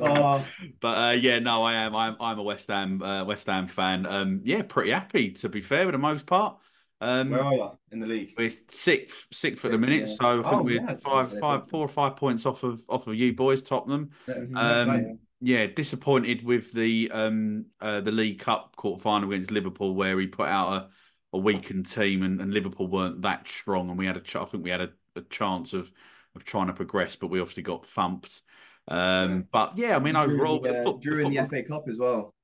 Oh, 0.01 0.45
but 0.81 0.89
uh, 0.99 1.13
yeah, 1.13 1.39
no, 1.39 1.63
I 1.63 1.75
am. 1.75 1.95
I'm 1.97 2.17
I'm 2.21 2.39
a 2.39 2.43
West 2.43 2.69
Ham 2.69 3.03
uh, 3.03 3.25
West 3.25 3.47
Ham 3.47 3.67
fan. 3.69 4.07
Um, 4.07 4.41
yeah, 4.45 4.63
pretty 4.63 4.91
happy 4.91 5.31
to 5.33 5.49
be 5.49 5.63
fair, 5.63 5.87
for 5.87 5.93
the 5.93 5.99
most 5.99 6.27
part. 6.27 6.59
Um, 7.01 7.31
where 7.31 7.43
are 7.43 7.53
you 7.55 7.71
in 7.93 8.01
the 8.01 8.07
league? 8.07 8.33
we're 8.39 8.51
sixth, 8.69 9.27
sixth 9.33 9.65
at 9.65 9.71
the 9.73 9.79
minute, 9.79 10.09
yeah. 10.09 10.15
so 10.15 10.41
I 10.41 10.43
think 10.49 10.55
Oh, 10.55 10.63
we're 10.63 10.81
yeah. 10.81 10.97
five, 10.97 11.33
Yeah, 11.33 11.41
five, 11.41 11.69
four 11.69 11.85
or 11.85 11.89
five 11.89 12.17
points 12.17 12.47
off 12.47 12.63
of 12.63 12.81
off 12.89 13.07
of 13.07 13.15
you 13.15 13.35
boys, 13.35 13.63
Tottenham. 13.63 14.11
Um, 14.55 15.19
yeah, 15.41 15.67
disappointed 15.67 16.43
with 16.45 16.73
the 16.73 17.11
um 17.13 17.67
uh, 17.81 18.01
the 18.01 18.11
League 18.13 18.39
Cup 18.39 18.75
quarter 18.77 19.03
final 19.03 19.31
against 19.31 19.51
Liverpool, 19.51 19.95
where 19.95 20.19
he 20.19 20.27
put 20.27 20.49
out 20.49 20.73
a 20.73 20.89
a 21.35 21.39
weakened 21.39 21.91
team, 21.91 22.23
and, 22.23 22.41
and 22.41 22.55
Liverpool 22.55 22.87
weren't 22.87 23.21
that 23.23 23.47
strong, 23.47 23.91
and 23.91 23.99
we 23.99 24.07
had 24.07 24.17
a 24.17 24.21
ch- 24.21 24.37
I 24.37 24.45
think 24.47 24.65
we 24.65 24.71
had 24.71 24.81
a, 24.81 24.91
a 25.17 25.21
chance 25.23 25.75
of 25.75 25.93
of 26.35 26.45
trying 26.45 26.69
to 26.69 26.73
progress, 26.73 27.17
but 27.17 27.27
we 27.27 27.41
obviously 27.41 27.63
got 27.63 27.87
thumped. 27.87 28.41
Um, 28.89 29.47
but 29.53 29.77
yeah, 29.77 29.97
I 29.97 29.99
mean, 29.99 30.15
Drew 30.15 30.23
overall, 30.23 30.61
the, 30.61 30.73
the 30.73 30.81
uh, 30.81 30.83
foot- 30.85 31.01
Drew 31.03 31.17
the 31.17 31.27
in 31.27 31.35
the 31.35 31.45
FA 31.47 31.63
Cup 31.63 31.85
as 31.89 31.99
well. 31.99 32.35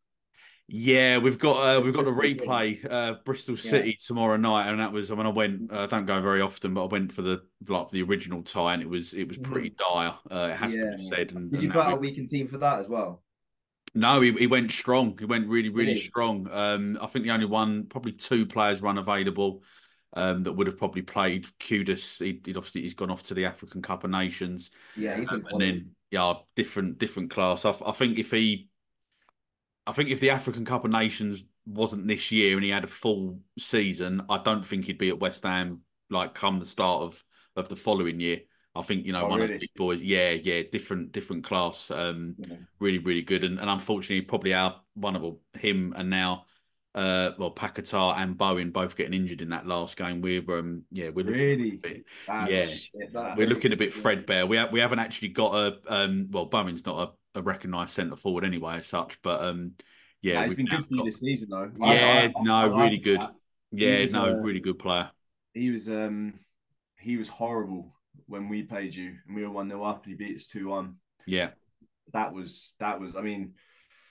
Yeah, 0.74 1.18
we've 1.18 1.38
got 1.38 1.76
uh, 1.76 1.80
we've 1.82 1.92
got 1.92 2.06
the 2.06 2.10
replay 2.12 2.82
uh, 2.90 3.16
Bristol 3.24 3.56
Yeah. 3.62 3.70
City 3.70 3.98
tomorrow 4.02 4.36
night, 4.38 4.70
and 4.70 4.80
that 4.80 4.90
was 4.92 5.10
I 5.10 5.14
mean 5.14 5.26
I 5.26 5.30
went 5.30 5.70
uh, 5.70 5.80
I 5.82 5.86
don't 5.86 6.06
go 6.06 6.20
very 6.22 6.40
often, 6.40 6.72
but 6.72 6.84
I 6.84 6.86
went 6.86 7.12
for 7.12 7.20
the 7.22 7.42
like 7.68 7.88
for 7.88 7.92
the 7.92 8.02
original 8.02 8.42
tie, 8.42 8.72
and 8.74 8.82
it 8.82 8.88
was 8.88 9.12
it 9.12 9.28
was 9.28 9.36
pretty 9.36 9.70
dire. 9.70 10.14
Uh, 10.30 10.48
it 10.52 10.56
has 10.56 10.78
to 10.78 10.86
be 10.86 10.96
said. 10.96 11.32
And, 11.32 11.50
Did 11.50 11.62
you 11.62 11.68
put 11.70 11.82
out 11.82 11.92
a 11.94 11.96
weekend 11.96 12.30
team 12.30 12.48
for 12.48 12.58
that 12.58 12.80
as 12.80 12.88
well? 12.88 13.22
no, 13.94 14.20
he, 14.20 14.32
he 14.32 14.46
went 14.46 14.72
strong. 14.72 15.16
He 15.18 15.24
went 15.26 15.48
really 15.48 15.68
really 15.68 15.94
Really? 15.94 16.00
strong. 16.00 16.48
Um, 16.50 16.98
I 17.00 17.06
think 17.06 17.24
the 17.24 17.32
only 17.32 17.46
one 17.46 17.86
probably 17.86 18.12
two 18.12 18.46
players 18.46 18.80
run 18.82 18.98
available. 18.98 19.62
Um, 20.14 20.42
that 20.42 20.52
would 20.52 20.66
have 20.66 20.76
probably 20.76 21.00
played 21.02 21.46
Kudus. 21.58 22.18
He, 22.22 22.40
he'd 22.44 22.56
obviously 22.58 22.82
he's 22.82 22.92
gone 22.94 23.10
off 23.10 23.22
to 23.24 23.34
the 23.34 23.46
African 23.46 23.80
Cup 23.80 24.04
of 24.04 24.10
Nations. 24.10 24.70
Yeah, 24.94 25.16
he's 25.16 25.28
been 25.28 25.40
Um, 25.40 25.46
and 25.50 25.60
then 25.60 25.90
yeah, 26.10 26.34
different 26.54 26.98
different 26.98 27.30
class. 27.30 27.64
I, 27.64 27.74
I 27.86 27.92
think 27.92 28.18
if 28.18 28.30
he, 28.30 28.68
I 29.86 29.92
think 29.92 30.10
if 30.10 30.20
the 30.20 30.30
African 30.30 30.64
Cup 30.64 30.84
of 30.84 30.90
Nations 30.90 31.42
wasn't 31.66 32.06
this 32.08 32.30
year 32.32 32.56
and 32.56 32.64
he 32.64 32.70
had 32.70 32.84
a 32.84 32.88
full 32.88 33.38
season, 33.58 34.22
I 34.28 34.38
don't 34.42 34.64
think 34.64 34.84
he'd 34.84 34.98
be 34.98 35.08
at 35.08 35.18
West 35.20 35.42
Ham 35.44 35.80
like 36.10 36.34
come 36.34 36.58
the 36.58 36.66
start 36.66 37.02
of 37.02 37.24
of 37.56 37.68
the 37.68 37.76
following 37.76 38.20
year. 38.20 38.40
I 38.74 38.82
think 38.82 39.04
you 39.04 39.12
know 39.12 39.24
Oh, 39.26 39.28
one 39.28 39.42
of 39.42 39.48
the 39.48 39.58
big 39.58 39.74
boys. 39.76 40.00
Yeah, 40.00 40.30
yeah, 40.30 40.62
different 40.70 41.12
different 41.12 41.44
class. 41.44 41.90
Um, 41.90 42.34
Yeah. 42.38 42.56
really 42.78 42.98
really 42.98 43.22
good. 43.22 43.44
And 43.44 43.58
and 43.58 43.68
unfortunately, 43.68 44.22
probably 44.22 44.54
our 44.54 44.80
one 44.94 45.16
of 45.16 45.36
him 45.58 45.92
and 45.96 46.08
now. 46.10 46.46
Uh, 46.94 47.32
well, 47.38 47.50
Paquetá 47.54 48.18
and 48.18 48.36
Bowen 48.36 48.70
both 48.70 48.96
getting 48.96 49.14
injured 49.14 49.40
in 49.40 49.48
that 49.48 49.66
last 49.66 49.96
game. 49.96 50.20
We're 50.20 50.42
um, 50.58 50.82
yeah, 50.90 51.08
we're 51.08 51.24
looking 51.24 51.40
Really? 51.40 51.70
a 51.70 51.76
bit- 51.78 52.04
Yeah. 52.28 52.66
shit, 52.66 53.10
we're 53.34 53.46
looking 53.46 53.72
a 53.72 53.76
bit 53.78 53.94
threadbare. 53.94 54.46
We 54.46 54.58
have, 54.58 54.72
we 54.72 54.80
haven't 54.80 54.98
actually 54.98 55.28
got 55.28 55.54
a 55.54 55.78
um 55.88 56.28
well 56.30 56.44
Bowen's 56.44 56.84
not 56.84 57.08
a, 57.08 57.12
a 57.34 57.42
recognised 57.42 57.92
centre 57.92 58.16
forward 58.16 58.44
anyway 58.44 58.76
as 58.78 58.86
such, 58.86 59.20
but 59.22 59.42
um 59.42 59.72
yeah, 60.20 60.34
Yeah, 60.34 60.40
it's 60.42 60.48
we've 60.50 60.56
been 60.58 60.66
good 60.66 60.80
for 60.86 60.94
you 60.94 60.96
got- 60.98 61.04
this 61.06 61.20
season 61.20 61.48
though. 61.50 61.70
Yeah, 61.80 62.28
no, 62.42 62.54
I 62.54 62.64
really 62.66 62.90
like 62.96 63.02
good. 63.02 63.20
that. 63.22 63.34
yeah, 63.72 64.00
was, 64.00 64.12
no, 64.12 64.24
uh, 64.26 64.34
really 64.34 64.60
good 64.60 64.78
player. 64.78 65.10
He 65.54 65.70
was 65.70 65.88
um 65.88 66.34
he 66.98 67.16
was 67.16 67.28
horrible 67.28 67.94
when 68.26 68.48
we 68.48 68.62
played 68.62 68.94
you 68.94 69.14
and 69.26 69.34
we 69.36 69.42
were 69.42 69.50
one 69.50 69.68
0 69.68 69.82
up 69.82 70.04
and 70.04 70.12
he 70.12 70.16
beat 70.16 70.36
us 70.36 70.46
two 70.46 70.68
one. 70.68 70.96
Yeah, 71.26 71.50
That 72.12 72.32
was 72.32 72.74
that 72.80 73.00
was 73.00 73.16
I 73.16 73.22
mean 73.22 73.54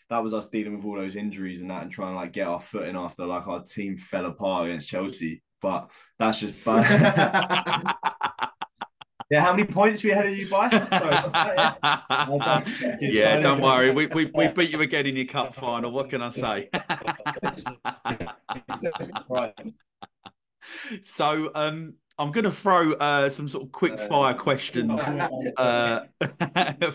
that 0.10 0.22
was 0.24 0.34
us 0.34 0.50
dealing 0.50 0.76
with 0.76 0.86
all 0.86 0.96
those 0.96 1.16
injuries 1.16 1.62
and 1.62 1.70
that 1.70 1.84
and 1.84 1.92
trying 1.92 2.12
to 2.14 2.18
like 2.18 2.34
get 2.34 2.48
our 2.48 2.60
footing 2.60 2.98
after 2.98 3.26
like 3.26 3.48
our 3.48 3.64
team 3.64 3.96
fell 3.98 4.26
apart 4.26 4.68
against 4.68 4.90
Chelsea. 4.90 5.42
But 5.62 5.92
that's 6.20 6.40
just 6.40 6.66
bad. 6.66 7.96
yeah, 9.32 9.42
how 9.42 9.54
many 9.54 9.64
points 9.64 10.04
we 10.04 10.12
ahead 10.12 10.28
of 10.28 10.38
you 10.38 10.50
by? 10.50 10.70
Sorry, 11.30 11.56
yeah? 13.00 13.40
Don't- 13.40 13.62
worry. 13.62 13.94
We, 13.94 14.08
we 14.08 14.30
we 14.36 14.50
beat 14.50 14.72
you 14.72 14.82
again 14.82 15.06
in 15.06 15.16
your 15.16 15.26
cup 15.26 15.56
final. 15.56 15.92
What 15.92 16.10
can 16.10 16.22
I 16.22 16.32
say? 16.32 16.70
So 21.02 21.52
um, 21.56 21.94
I'm 22.18 22.32
going 22.32 22.44
to 22.44 22.52
throw 22.52 22.94
uh, 22.94 23.30
some 23.30 23.48
sort 23.48 23.66
of 23.66 23.72
quick 23.72 24.00
fire 24.00 24.34
questions 24.34 25.02
uh, 25.58 26.02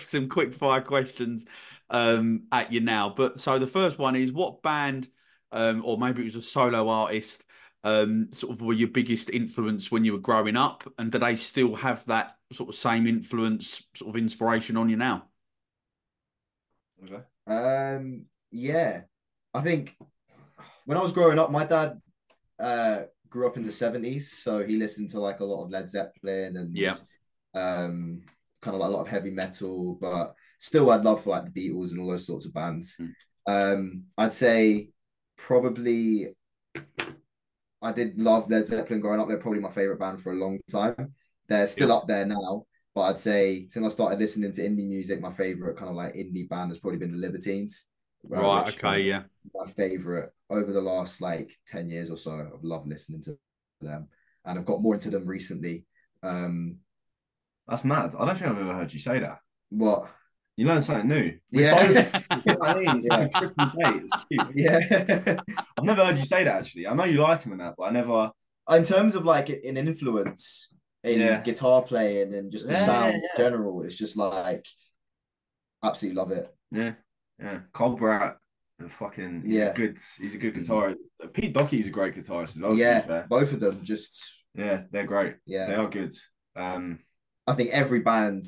some 0.07 0.29
quick 0.29 0.55
fire 0.55 0.83
questions 0.83 1.47
um, 1.91 2.43
at 2.53 2.73
you 2.73 2.81
now. 2.81 3.13
But 3.17 3.41
so 3.41 3.59
the 3.59 3.67
first 3.67 3.99
one 3.99 4.15
is 4.15 4.33
what 4.33 4.63
band, 4.63 5.09
um, 5.53 5.83
or 5.85 5.99
maybe 5.99 6.23
it 6.23 6.27
was 6.27 6.37
a 6.37 6.43
solo 6.43 6.89
artist, 6.89 7.45
um, 7.87 8.29
sort 8.33 8.53
of 8.53 8.61
were 8.61 8.75
your 8.75 8.89
biggest 8.89 9.31
influence 9.31 9.91
when 9.91 10.05
you 10.05 10.13
were 10.13 10.19
growing 10.19 10.57
up, 10.57 10.85
and 10.99 11.13
do 11.13 11.19
they 11.19 11.37
still 11.37 11.75
have 11.77 12.05
that 12.07 12.37
sort 12.53 12.69
of 12.69 12.75
same 12.75 13.07
influence, 13.07 13.83
sort 13.95 14.11
of 14.11 14.17
inspiration 14.17 14.77
on 14.77 14.89
you 14.89 14.97
now? 14.97 15.29
Okay. 17.05 17.23
Um, 17.47 18.27
yeah, 18.51 19.03
I 19.55 19.61
think 19.63 19.97
when 20.85 20.99
I 20.99 21.03
was 21.03 21.13
growing 21.13 21.39
up, 21.39 21.51
my 21.51 21.65
dad 21.65 22.01
uh 22.59 23.03
grew 23.29 23.47
up 23.47 23.57
in 23.57 23.65
the 23.65 23.73
seventies, 23.73 24.33
so 24.33 24.65
he 24.65 24.77
listened 24.77 25.11
to 25.11 25.21
like 25.21 25.41
a 25.41 25.45
lot 25.45 25.65
of 25.65 25.71
Led 25.71 25.89
Zeppelin 25.91 26.57
and 26.57 26.75
Yeah. 26.77 26.97
um, 27.55 28.23
kind 28.63 28.75
of 28.75 28.81
like 28.81 28.89
a 28.89 28.93
lot 28.93 29.03
of 29.03 29.09
heavy 29.09 29.31
metal, 29.31 29.99
but 30.01 30.35
still, 30.59 30.91
I'd 30.91 31.05
love 31.05 31.23
for 31.23 31.31
like 31.31 31.53
the 31.53 31.71
Beatles 31.71 31.93
and 31.93 32.01
all 32.01 32.11
those 32.11 32.27
sorts 32.27 32.47
of 32.47 32.55
bands. 32.55 32.97
Hmm. 32.97 33.13
Um, 33.47 34.05
I'd 34.19 34.33
say 34.33 34.91
probably 35.37 36.35
I 37.83 37.93
did 37.93 38.19
love 38.21 38.51
Led 38.51 38.67
Zeppelin 38.67 39.01
growing 39.01 39.21
up. 39.21 39.29
They're 39.29 39.39
probably 39.39 39.61
my 39.61 39.71
favorite 39.71 39.99
band 39.99 40.23
for 40.23 40.33
a 40.33 40.37
long 40.37 40.59
time. 40.71 41.15
They're 41.49 41.67
still 41.67 41.89
Yeah. 41.89 41.95
up 41.97 42.09
there 42.09 42.27
now, 42.27 42.65
but 42.95 43.03
I'd 43.03 43.19
say 43.19 43.67
since 43.69 43.85
I 43.85 43.89
started 43.91 44.19
listening 44.19 44.53
to 44.53 44.63
indie 44.63 44.87
music, 44.87 45.21
my 45.21 45.33
favorite 45.33 45.77
kind 45.77 45.91
of 45.91 45.97
like 45.97 46.15
indie 46.15 46.49
band 46.49 46.71
has 46.71 46.79
probably 46.79 46.99
been 46.99 47.13
the 47.13 47.19
Libertines. 47.19 47.87
right. 48.29 48.67
Okay. 48.75 49.03
Yeah. 49.03 49.23
My 49.55 49.71
favorite 49.71 50.31
over 50.51 50.73
the 50.73 50.81
last 50.81 51.21
like 51.21 51.57
10 51.67 51.89
years 51.89 52.11
or 52.11 52.17
so. 52.17 52.33
I've 52.53 52.65
loved 52.65 52.89
listening 52.89 53.23
to 53.23 53.39
them 53.81 54.09
and 54.45 54.59
I've 54.59 54.65
got 54.67 54.83
more 54.83 54.95
into 54.95 55.11
them 55.11 55.27
recently. 55.27 55.85
Um, 56.23 56.79
That's 57.69 57.85
mad. 57.85 58.15
I 58.19 58.25
don't 58.27 58.37
think 58.37 58.51
I've 58.51 58.59
ever 58.59 58.75
heard 58.75 58.93
you 58.93 58.99
say 58.99 59.19
that. 59.21 59.39
what? 59.69 60.09
You 60.57 60.67
learn 60.67 60.81
something 60.81 61.09
new. 61.09 61.39
We 61.53 61.63
Yeah. 61.65 61.87
both- 61.87 62.47
you 62.47 62.53
know 62.55 62.63
I 62.63 62.75
mean? 62.75 62.97
It's 62.97 63.09
like 63.09 63.29
a 63.29 63.39
triple 63.39 63.67
date. 63.79 64.03
It's 64.05 64.25
cute. 64.25 64.51
yeah. 64.55 65.41
I've 65.77 65.85
never 65.85 66.05
heard 66.05 66.19
you 66.19 66.25
say 66.25 66.45
that 66.45 66.57
actually. 66.61 66.87
I 66.87 66.95
know 66.95 67.05
you 67.05 67.21
like 67.21 67.43
him 67.43 67.53
and 67.53 67.61
that, 67.61 67.75
but 67.77 67.85
I 67.85 67.91
never. 67.91 68.31
in 68.71 68.85
terms 68.85 69.15
of 69.15 69.25
like 69.25 69.49
an 69.51 69.77
influence 69.77 70.69
in 71.05 71.21
Yeah. 71.21 71.43
guitar 71.43 71.83
playing 71.83 72.35
and 72.35 72.51
just 72.51 72.67
the 72.67 72.73
Yeah, 72.73 72.85
sound 72.87 73.13
yeah, 73.13 73.19
in 73.19 73.29
general, 73.37 73.83
it's 73.83 73.95
just 73.95 74.17
like 74.17 74.65
absolutely 75.83 76.17
love 76.17 76.33
it. 76.33 76.55
Yeah, 76.73 76.95
yeah. 77.39 77.61
Carl 77.73 77.97
Barât, 77.99 78.37
the 78.79 78.89
fucking 78.89 79.43
Yeah. 79.47 79.73
good. 79.73 79.99
He's 80.19 80.35
a 80.35 80.39
good 80.39 80.55
guitarist. 80.55 80.97
Pete 81.33 81.53
Doherty's 81.53 81.89
a 81.89 81.91
great 81.91 82.15
guitarist 82.15 82.57
as 82.57 82.61
well. 82.61 82.71
to 82.73 82.77
be 82.77 82.81
yeah, 82.83 83.27
both 83.29 83.53
of 83.53 83.61
them 83.61 83.81
just 83.85 84.45
yeah, 84.55 84.85
they're 84.91 85.07
great. 85.07 85.37
yeah. 85.45 85.67
They 85.67 85.75
are 85.75 85.89
good. 85.89 86.15
Um, 86.57 87.01
I 87.47 87.53
think 87.53 87.71
every 87.71 88.01
band 88.01 88.45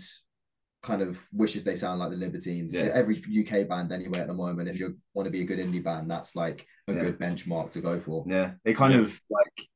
kind 0.83 1.03
of 1.03 1.19
wishes 1.33 1.65
they 1.65 1.77
sound 1.77 1.99
like 2.01 2.11
the 2.11 2.17
Libertines. 2.17 2.75
Yeah. 2.75 2.91
Every 2.95 3.17
UK 3.17 3.69
band 3.69 3.93
anyway 3.93 4.21
at 4.21 4.27
the 4.29 4.35
moment, 4.35 4.69
if 4.69 4.79
you 4.79 4.97
want 5.15 5.27
to 5.27 5.31
be 5.31 5.43
a 5.43 5.45
good 5.45 5.59
indie 5.59 5.83
band, 5.83 6.11
that's 6.11 6.37
like 6.37 6.67
a 6.87 6.93
Yeah. 6.93 7.01
good 7.01 7.19
benchmark 7.19 7.71
to 7.73 7.81
go 7.81 8.01
for. 8.01 8.25
yeah, 8.29 8.53
they 8.65 8.75
kind 8.75 8.93
Yeah. 8.95 9.01
of 9.01 9.21
like 9.31 9.69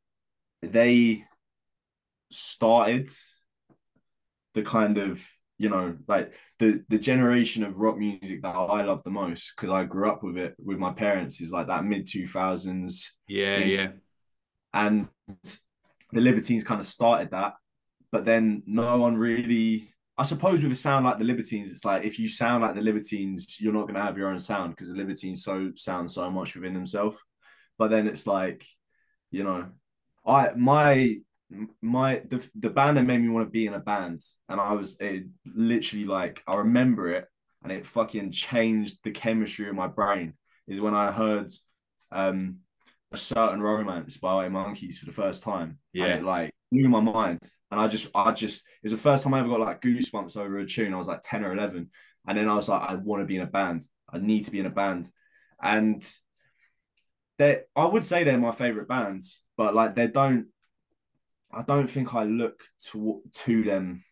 they 0.62 1.24
started 2.30 3.11
the 4.55 4.62
kind 4.62 4.98
of 4.98 5.26
you 5.59 5.68
know 5.68 5.96
like 6.09 6.38
the 6.59 6.82
the 6.88 6.98
generation 6.98 7.62
of 7.62 7.78
rock 7.78 7.96
music 7.98 8.42
that 8.42 8.48
I 8.55 8.82
love 8.82 9.03
the 9.03 9.11
most 9.11 9.53
because 9.57 9.70
I 9.70 9.84
grew 9.84 10.11
up 10.11 10.22
with 10.22 10.36
it 10.36 10.55
with 10.59 10.78
my 10.78 10.92
parents 10.92 11.40
is 11.40 11.53
like 11.53 11.66
that 11.68 11.84
mid 11.84 12.07
two 12.09 12.26
thousands 12.26 13.14
Yeah. 13.28 13.59
Yeah. 13.59 13.64
Yeah. 13.66 13.88
and 14.74 15.09
the 15.28 16.20
Libertines 16.20 16.64
kind 16.64 16.80
of 16.80 16.86
started 16.86 17.30
that, 17.30 17.55
but 18.11 18.24
then 18.26 18.62
no 18.66 18.98
one 18.98 19.16
really. 19.16 19.88
I 20.19 20.25
suppose 20.25 20.63
with 20.63 20.73
a 20.73 20.77
sound 20.77 21.07
like 21.07 21.19
the 21.19 21.25
Libertines, 21.25 21.71
it's 21.71 21.85
like 21.85 22.05
if 22.05 22.19
you 22.19 22.29
sound 22.29 22.63
like 22.63 22.75
the 22.75 22.83
Libertines, 22.83 23.59
you're 23.61 23.73
not 23.73 23.83
going 23.83 23.95
to 23.95 24.03
have 24.03 24.19
your 24.19 24.29
own 24.29 24.39
sound 24.39 24.75
because 24.75 24.91
the 24.91 24.97
Libertines 24.97 25.43
so 25.43 25.73
sound 25.77 26.11
so 26.11 26.31
much 26.31 26.55
within 26.55 26.75
themselves. 26.75 27.19
But 27.79 27.91
then 27.91 28.07
it's 28.07 28.27
like, 28.27 28.65
you 29.31 29.43
know, 29.43 29.69
I 30.27 30.51
my 30.55 31.17
my 31.81 32.23
the 32.29 32.47
the 32.55 32.71
band 32.71 32.97
that 32.97 33.05
made 33.05 33.19
me 33.19 33.29
want 33.29 33.47
to 33.47 33.51
be 33.51 33.67
in 33.67 33.75
a 33.75 33.81
band, 33.81 34.21
and 34.49 34.61
I 34.61 34.73
was 34.75 34.97
it 35.01 35.25
literally 35.47 36.05
like 36.05 36.43
I 36.47 36.57
remember 36.57 37.11
it, 37.11 37.27
and 37.63 37.73
it 37.73 37.87
fucking 37.87 38.33
changed 38.33 38.99
the 39.05 39.11
chemistry 39.11 39.69
of 39.69 39.75
my 39.75 39.87
brain. 39.87 40.35
Is 40.67 40.81
when 40.81 40.95
I 40.95 41.11
heard 41.11 41.53
um 42.11 42.59
a 43.13 43.17
certain 43.17 43.61
romance 43.61 44.17
by 44.17 44.49
Monkeys 44.49 44.99
for 44.99 45.07
the 45.07 45.13
first 45.13 45.43
time. 45.43 45.79
Yeah. 45.93 46.21
Like 46.23 46.51
blew 46.73 46.89
my 46.89 47.01
mind. 47.01 47.41
And 47.70 47.81
I 47.81 47.89
just 47.89 48.09
I 48.14 48.33
just 48.33 48.64
it 48.83 48.91
was 48.91 48.93
the 48.93 48.99
first 48.99 49.25
time 49.25 49.35
I 49.35 49.41
ever 49.41 49.49
got 49.49 49.61
like 49.61 49.81
goosebumps 49.81 50.37
over 50.37 50.59
a 50.59 50.66
tune. 50.66 50.95
I 50.95 50.99
was 50.99 51.07
like 51.07 51.23
10 51.23 51.45
or 51.45 51.53
11. 51.53 51.91
And 52.27 52.39
then 52.39 52.49
I 52.49 52.55
was 52.55 52.68
like, 52.68 52.83
I 52.83 52.95
want 52.95 53.23
to 53.23 53.27
be 53.27 53.37
in 53.37 53.43
a 53.43 53.47
band. 53.47 53.85
I 54.12 54.18
need 54.18 54.45
to 54.45 54.51
be 54.51 54.61
in 54.61 54.66
a 54.66 54.70
band. 54.70 55.11
And 55.62 56.05
they 57.39 57.61
I 57.75 57.85
would 57.85 58.05
say 58.05 58.25
they're 58.25 58.39
my 58.39 58.53
favorite 58.53 58.89
bands, 58.89 59.41
but 59.57 59.75
like 59.75 59.95
they 59.95 60.07
don't 60.07 60.47
I 61.53 61.62
don't 61.62 61.89
think 61.89 62.14
I 62.14 62.25
look 62.25 62.62
to 62.91 63.23
to 63.33 63.62
them 63.62 64.05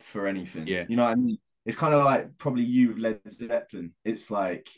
for 0.00 0.26
anything. 0.26 0.66
Yeah. 0.66 0.84
You 0.88 0.96
know 0.96 1.04
what 1.04 1.12
I 1.12 1.16
mean? 1.16 1.38
It's 1.66 1.76
kind 1.76 1.94
of 1.94 2.04
like 2.04 2.38
probably 2.38 2.64
you 2.64 2.88
with 2.88 2.98
Led 2.98 3.20
Zeppelin. 3.30 3.92
It's 4.04 4.30
like 4.30 4.68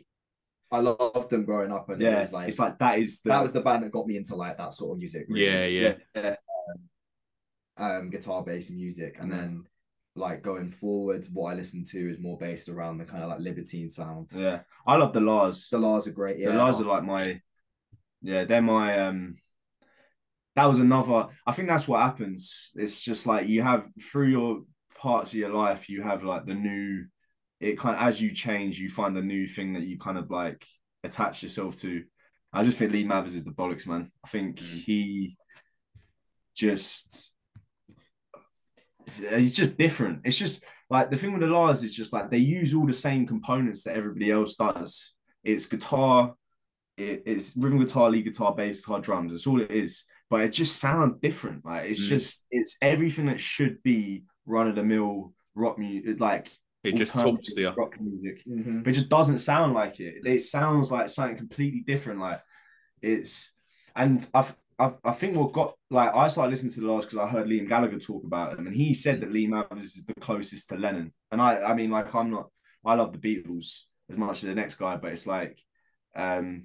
I 0.73 0.79
loved 0.79 1.31
them 1.31 1.45
growing 1.45 1.73
up, 1.73 1.89
and 1.89 2.01
it 2.01 2.05
yeah, 2.05 2.21
was 2.21 2.33
like, 2.33 2.49
it's 2.49 2.59
like 2.59 2.79
that 2.79 2.99
is 2.99 3.21
the 3.21 3.31
that 3.31 3.43
was 3.43 3.53
the 3.53 3.61
band 3.61 3.83
that 3.83 3.91
got 3.91 4.07
me 4.07 4.17
into 4.17 4.37
like 4.37 4.57
that 4.59 4.73
sort 4.73 4.93
of 4.93 4.99
music. 4.99 5.27
really. 5.29 5.47
Yeah. 5.47 5.65
Yeah. 5.65 5.95
yeah. 6.15 6.29
um, 6.29 6.81
guitar 7.77 8.43
based 8.43 8.71
music, 8.71 9.17
and 9.19 9.31
Mm. 9.31 9.37
then 9.37 9.65
like 10.17 10.43
going 10.43 10.71
forward, 10.71 11.27
what 11.33 11.53
I 11.53 11.55
listen 11.55 11.85
to 11.85 12.11
is 12.11 12.19
more 12.19 12.37
based 12.37 12.69
around 12.69 12.99
the 12.99 13.05
kind 13.05 13.23
of 13.23 13.31
like 13.31 13.41
libertine 13.41 13.89
sound. 13.89 14.31
Yeah, 14.35 14.63
I 14.87 14.97
love 14.97 15.13
the 15.13 15.21
La's. 15.21 15.69
The 15.71 15.79
La's 15.79 16.07
are 16.09 16.13
great. 16.13 16.39
Yeah, 16.39 16.51
The 16.53 16.59
La's 16.59 16.81
are 16.81 16.85
like 16.85 17.05
my, 17.05 17.41
yeah, 18.21 18.45
they're 18.45 18.61
my 18.61 18.99
um, 19.07 19.37
that 20.57 20.65
was 20.67 20.79
another. 20.79 21.29
I 21.47 21.53
think 21.53 21.69
that's 21.69 21.87
what 21.89 22.03
happens. 22.03 22.71
It's 22.75 23.01
just 23.03 23.27
like 23.27 23.47
you 23.49 23.63
have 23.63 23.89
through 24.11 24.29
your 24.29 24.63
parts 24.97 25.31
of 25.31 25.39
your 25.39 25.55
life, 25.55 25.89
you 25.89 26.03
have 26.03 26.25
like 26.25 26.45
the 26.45 26.55
new. 26.55 27.07
It 27.61 27.79
kind 27.79 27.95
of 27.97 28.03
as 28.03 28.21
you 28.21 28.33
change, 28.33 28.79
you 28.81 28.91
find 28.91 29.15
the 29.17 29.23
new 29.23 29.47
thing 29.47 29.75
that 29.75 29.83
you 29.85 29.99
kind 29.99 30.19
of 30.19 30.31
like 30.31 30.67
attach 31.05 31.43
yourself 31.43 31.77
to. 31.77 32.03
I 32.53 32.65
just 32.65 32.79
think 32.79 32.93
Lee 32.93 33.05
Mavers 33.05 33.35
is 33.35 33.45
the 33.45 33.53
bollocks, 33.53 33.87
man. 33.87 34.11
I 34.25 34.29
think 34.29 34.57
Mm. 34.59 34.81
he 34.81 35.37
just 36.55 37.33
he's 39.19 39.57
just 39.57 39.77
different. 39.77 40.21
It's 40.25 40.37
just 40.39 40.65
like 40.89 41.11
the 41.11 41.17
thing 41.17 41.33
with 41.33 41.41
the 41.43 41.47
La's 41.49 41.85
is 41.85 41.95
just 41.95 42.13
like 42.13 42.31
they 42.31 42.39
use 42.39 42.75
all 42.75 42.87
the 42.87 42.93
same 42.93 43.27
components 43.27 43.85
that 43.85 43.97
everybody 43.97 44.31
else 44.31 44.55
does. 44.55 45.15
It's 45.45 45.67
guitar, 45.67 46.35
it, 46.97 47.23
it's 47.27 47.57
rhythm 47.57 47.79
guitar, 47.79 48.11
lead 48.11 48.25
guitar, 48.25 48.55
bass 48.55 48.81
guitar, 48.81 49.01
drums. 49.01 49.33
That's 49.33 49.47
all 49.47 49.61
it 49.61 49.71
is. 49.71 50.05
But 50.29 50.43
it 50.43 50.51
just 50.51 50.77
sounds 50.79 51.15
different. 51.17 51.65
Like 51.65 51.87
it's 51.91 52.05
Mm. 52.07 52.09
just 52.09 52.45
it's 52.51 52.77
everything 52.83 53.27
that 53.27 53.41
should 53.41 53.83
be 53.83 54.25
run 54.47 54.69
of 54.69 54.75
the 54.75 54.83
mill 54.85 55.33
rock 55.55 55.79
music, 55.79 56.21
like 56.21 56.51
It 56.85 56.95
just 56.97 57.13
talks 57.13 57.53
to 57.55 57.61
you. 57.61 57.71
rock 57.77 58.01
music 58.01 58.43
Mhm. 58.47 58.83
but 58.85 58.91
it 58.91 58.95
just 58.95 59.09
doesn't 59.09 59.39
sound 59.39 59.75
like 59.75 60.01
it. 60.01 60.23
It 60.25 60.41
sounds 60.43 60.91
like 60.91 61.09
something 61.11 61.37
completely 61.37 61.81
different. 61.81 62.21
Like 62.21 62.41
it's, 63.03 63.53
and 63.97 64.27
I've, 64.35 64.55
I've 64.81 64.95
I 65.05 65.13
think 65.13 65.37
what 65.37 65.53
got 65.53 65.75
like 65.91 66.15
I 66.15 66.29
started 66.29 66.51
listening 66.51 66.73
to 66.73 66.81
the 66.81 66.87
La's 66.91 67.05
because 67.05 67.19
I 67.19 67.29
heard 67.29 67.47
Liam 67.47 67.69
Gallagher 67.69 67.99
talk 67.99 68.25
about 68.25 68.59
him, 68.59 68.67
and 68.67 68.75
he 68.75 68.95
said 68.95 69.21
that 69.21 69.33
Lee 69.33 69.47
Mavers 69.47 69.83
is 69.83 70.05
the 70.07 70.15
closest 70.15 70.69
to 70.71 70.77
Lennon. 70.77 71.13
And 71.31 71.41
I, 71.41 71.61
I 71.63 71.75
mean, 71.75 71.91
like 71.91 72.15
I'm 72.15 72.31
not, 72.31 72.49
I 72.85 72.95
love 72.95 73.13
the 73.13 73.19
Beatles 73.19 73.83
as 74.11 74.17
much 74.17 74.39
as 74.39 74.49
the 74.49 74.55
next 74.55 74.77
guy, 74.77 74.97
but 74.97 75.13
it's 75.13 75.27
like, 75.27 75.61
um, 76.17 76.65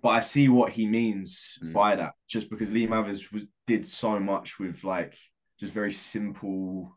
but 0.00 0.10
I 0.10 0.20
see 0.20 0.48
what 0.48 0.72
he 0.72 0.86
means 0.86 1.58
Mm. 1.62 1.72
by 1.72 1.96
that, 1.96 2.12
just 2.28 2.48
because 2.50 2.70
Lee 2.70 2.86
Mavers 2.86 3.32
was, 3.32 3.42
did 3.66 3.86
so 3.86 4.18
much 4.20 4.58
with 4.58 4.84
like 4.84 5.16
just 5.58 5.74
very 5.74 5.92
simple 5.92 6.96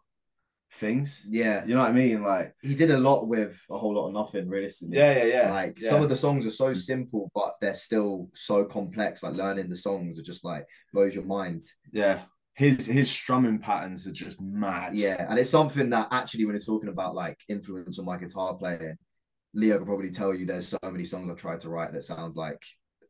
things. 0.74 1.26
Yeah, 1.30 1.66
You 1.66 1.76
know 1.76 1.82
what 1.82 1.90
I 1.90 1.94
mean? 1.94 2.24
Like, 2.24 2.56
he 2.62 2.76
did 2.76 2.92
a 2.92 2.98
lot 2.98 3.28
with 3.28 3.60
a 3.70 3.78
whole 3.78 3.94
lot 3.96 4.08
of 4.08 4.14
nothing, 4.14 4.48
realistically. 4.50 4.98
yeah, 4.98 5.18
yeah, 5.18 5.24
yeah. 5.26 5.52
Like 5.52 5.80
yeah. 5.80 5.90
some 5.90 6.02
of 6.02 6.10
the 6.10 6.16
songs 6.16 6.46
are 6.46 6.50
so 6.52 6.74
simple, 6.74 7.30
but 7.36 7.56
they're 7.62 7.74
still 7.74 8.30
so 8.34 8.64
complex. 8.66 9.24
Like 9.24 9.36
learning 9.36 9.70
the 9.70 9.76
songs 9.76 10.18
are 10.20 10.24
just 10.24 10.44
like 10.46 10.66
blows 10.94 11.14
your 11.16 11.26
mind. 11.26 11.64
Yeah, 11.92 12.22
his 12.56 12.86
his 12.86 13.10
strumming 13.12 13.60
patterns 13.60 14.08
are 14.08 14.12
just 14.12 14.40
mad. 14.42 14.96
Yeah, 14.96 15.26
and 15.30 15.38
it's 15.40 15.50
something 15.50 15.90
that 15.92 16.08
actually, 16.12 16.46
when 16.46 16.56
it's 16.56 16.66
talking 16.66 16.90
about 16.90 17.16
like 17.16 17.38
influence 17.50 18.00
on 18.00 18.06
my 18.06 18.18
guitar 18.18 18.56
playing, 18.56 18.96
Leo 19.54 19.78
could 19.78 19.88
probably 19.88 20.12
tell 20.12 20.34
you 20.34 20.46
there's 20.46 20.68
so 20.70 20.78
many 20.84 21.06
songs 21.06 21.30
I've 21.30 21.38
tried 21.38 21.60
to 21.62 21.70
write 21.70 21.92
that 21.94 22.04
sounds 22.04 22.36
like 22.36 22.64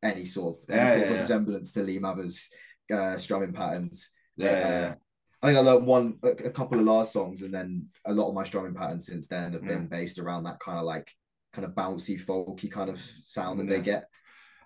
any 0.03 0.25
sort 0.25 0.57
of 0.57 0.69
any 0.69 0.81
Yeah, 0.81 0.93
sort 0.95 1.07
yeah, 1.07 1.13
of 1.13 1.21
resemblance 1.21 1.71
to 1.73 1.83
Lee 1.83 1.99
Mavers' 1.99 2.47
uh, 2.91 3.17
strumming 3.17 3.53
patterns. 3.53 4.09
yeah, 4.35 4.47
Uh, 4.47 4.51
yeah, 4.59 4.69
yeah. 4.81 4.93
I 5.41 5.47
think 5.47 5.57
I 5.57 5.61
learned 5.61 5.87
one 5.87 6.19
a, 6.23 6.49
couple 6.49 6.79
of 6.79 6.85
La's 6.85 7.11
songs, 7.11 7.41
and 7.41 7.53
then 7.53 7.87
a 8.05 8.13
lot 8.13 8.29
of 8.29 8.35
my 8.35 8.43
strumming 8.43 8.75
patterns 8.75 9.07
since 9.07 9.27
then 9.27 9.53
have 9.53 9.63
been 9.63 9.87
mm. 9.87 9.89
based 9.89 10.19
around 10.19 10.43
that 10.43 10.59
kind 10.59 10.77
of 10.77 10.85
like 10.85 11.11
kind 11.53 11.65
of 11.65 11.71
bouncy, 11.73 12.23
folky 12.23 12.71
kind 12.71 12.89
of 12.89 13.01
sound 13.23 13.59
that 13.59 13.67
Yeah. 13.67 13.77
they 13.77 13.81
get. 13.81 14.09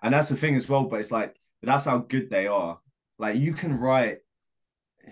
And 0.02 0.12
that's 0.12 0.28
the 0.28 0.36
thing 0.36 0.54
as 0.54 0.68
well. 0.68 0.84
But 0.84 1.00
it's 1.00 1.10
like 1.10 1.34
that's 1.62 1.86
how 1.86 1.98
good 1.98 2.28
they 2.28 2.46
are. 2.46 2.78
Like 3.18 3.36
you 3.36 3.54
can 3.54 3.78
write, 3.78 4.18